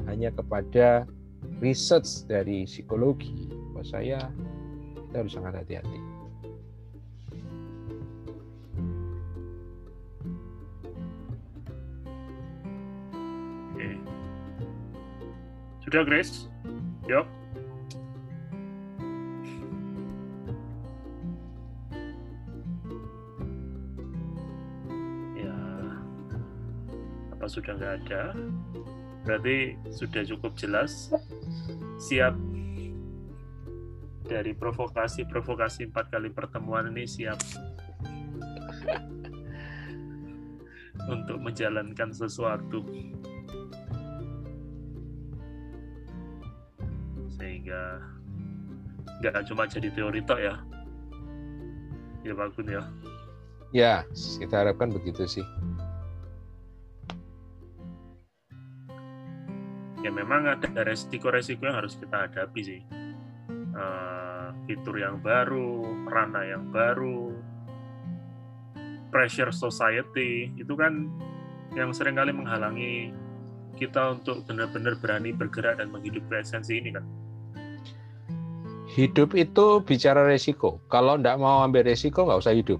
[0.09, 1.05] hanya kepada
[1.61, 3.53] research dari psikologi.
[3.77, 4.33] Buat saya,
[5.09, 6.12] kita harus sangat hati-hati.
[16.01, 16.49] Grace?
[17.05, 17.21] Yuk.
[25.37, 25.53] Ya,
[27.37, 28.33] apa sudah nggak ada?
[29.21, 31.13] Berarti sudah cukup jelas.
[32.01, 32.33] Siap
[34.25, 37.37] dari provokasi-provokasi empat kali pertemuan ini siap
[41.13, 42.81] untuk menjalankan sesuatu
[47.43, 47.99] sehingga
[49.19, 50.55] nggak cuma jadi teori tok ya.
[52.23, 52.83] Ya Pak Gun ya.
[53.75, 53.95] Ya,
[54.39, 55.43] kita harapkan begitu sih.
[60.03, 62.81] ya memang ada resiko-resiko yang harus kita hadapi sih.
[63.73, 67.31] Eh, fitur yang baru ranah yang baru
[69.09, 71.07] pressure society itu kan
[71.73, 73.15] yang sering kali menghalangi
[73.79, 77.22] kita untuk benar-benar berani bergerak dan menghidupi esensi ini kan
[78.93, 80.77] Hidup itu bicara resiko.
[80.85, 82.77] Kalau tidak mau ambil resiko, nggak usah hidup.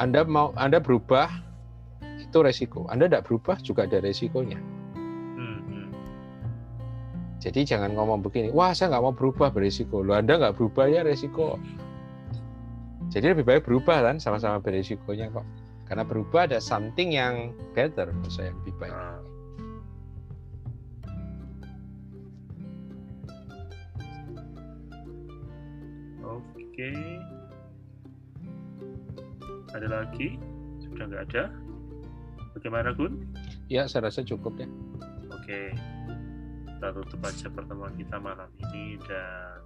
[0.00, 1.28] Anda mau Anda berubah
[2.16, 2.88] itu resiko.
[2.88, 4.56] Anda tidak berubah juga ada resikonya.
[5.36, 5.88] Hmm, hmm.
[7.44, 10.00] Jadi jangan ngomong begini, wah saya nggak mau berubah beresiko.
[10.00, 11.60] Lo Anda nggak berubah ya resiko.
[13.12, 15.44] Jadi lebih baik berubah kan, sama-sama beresikonya kok.
[15.84, 18.96] Karena berubah ada something yang better, menurut saya lebih baik.
[26.74, 26.90] Oke.
[29.78, 30.42] Ada lagi?
[30.82, 31.54] Sudah nggak ada?
[32.58, 33.30] Bagaimana Gun?
[33.70, 34.66] Ya, saya rasa cukup ya.
[35.30, 35.70] Oke.
[36.66, 39.62] Kita tutup aja pertemuan kita malam ini dan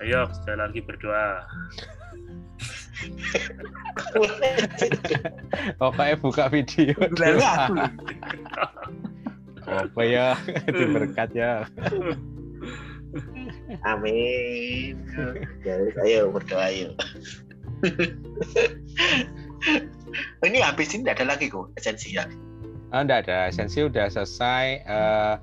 [0.00, 1.44] ayo sekali lagi berdoa.
[5.76, 6.96] Pokoknya buka video.
[6.96, 7.84] Lalu aku.
[9.68, 10.40] Apa ya?
[10.72, 11.68] Diberkat ya.
[13.84, 14.96] Amin.
[15.66, 16.94] Jadi ayo berdoa yuk.
[20.46, 22.24] ini habis ini tidak ada lagi kok esensi ya.
[22.90, 23.52] Ah, enggak ada.
[23.52, 24.64] Esensi udah selesai.
[24.88, 25.34] Eh,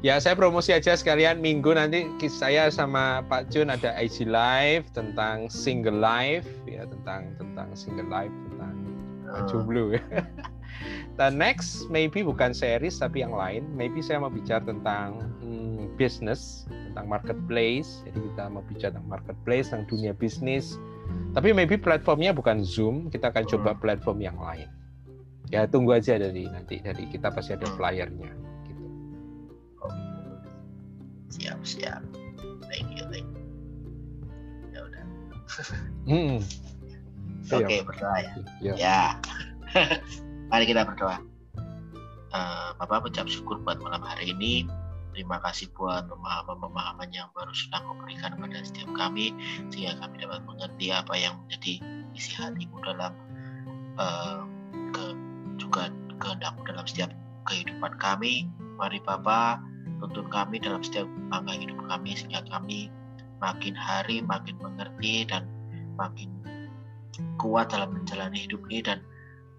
[0.00, 5.52] ya saya promosi aja sekalian minggu nanti saya sama Pak Jun ada IG live tentang
[5.52, 8.72] single life ya tentang tentang single life tentang
[9.34, 9.50] Oh.
[9.50, 9.98] jomblo ya.
[11.14, 13.62] Dan next maybe bukan series tapi yang lain.
[13.78, 18.02] Maybe saya mau bicara tentang hmm, business, tentang marketplace.
[18.06, 20.76] Jadi kita mau bicara tentang marketplace, tentang dunia bisnis.
[21.34, 24.70] Tapi maybe platformnya bukan Zoom, kita akan coba platform yang lain.
[25.52, 28.32] Ya tunggu aja dari nanti dari kita pasti ada flyernya.
[28.66, 28.86] Gitu.
[31.30, 32.02] Siap siap.
[32.66, 33.42] Thank you thank you.
[34.74, 35.04] Ya udah.
[36.08, 36.38] Hmm.
[37.52, 37.84] Oke Iya.
[37.84, 38.32] berdoa ya.
[38.74, 39.00] Ya.
[40.54, 41.18] Mari kita berdoa.
[42.30, 44.70] Eh, Bapak ucap syukur buat malam hari ini.
[45.10, 49.34] Terima kasih buat pemahaman-pemahaman yang baru sudah kau berikan kepada setiap kami
[49.74, 51.82] sehingga kami dapat mengerti apa yang menjadi
[52.14, 53.18] isi hatimu dalam
[53.98, 54.40] eh,
[54.94, 55.04] ke,
[55.58, 55.90] juga
[56.22, 57.10] kehendakmu dalam setiap
[57.50, 58.46] kehidupan kami.
[58.78, 59.58] Mari Bapak
[60.06, 62.94] tuntun kami dalam setiap langkah hidup kami sehingga kami
[63.42, 65.50] makin hari makin mengerti dan
[65.98, 66.30] makin
[67.42, 69.02] kuat dalam menjalani hidup ini dan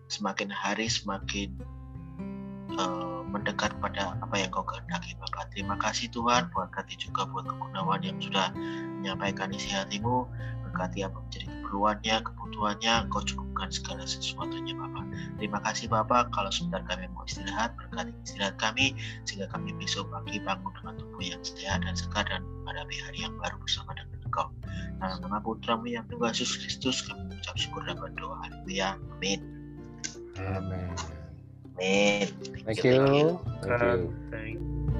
[0.07, 1.49] semakin hari semakin
[2.76, 5.52] eh, mendekat pada apa yang kau kehendaki Bapak.
[5.52, 8.56] Terima kasih Tuhan, berkati juga buat kegunawan yang sudah
[9.02, 10.23] menyampaikan isi hatimu,
[10.64, 15.03] berkati apa menjadi keperluannya, kebutuhannya, kau cukupkan segala sesuatunya Bapak.
[15.36, 18.95] Terima kasih Bapak, kalau sebentar kami mau istirahat, berkati istirahat kami,
[19.27, 23.36] sehingga kami besok pagi bangun dengan tubuh yang sehat dan segar dan menghadapi hari yang
[23.44, 24.48] baru bersama dengan Engkau.
[25.03, 28.48] Dalam nama putramu yang Tuhan Yesus Kristus, kami mengucap syukur dan berdoa.
[28.48, 29.65] Amin.
[30.38, 30.95] Amen.
[31.78, 32.28] Amin.
[32.66, 33.40] Thank you.
[33.62, 34.16] Thank you.
[34.32, 34.95] Thank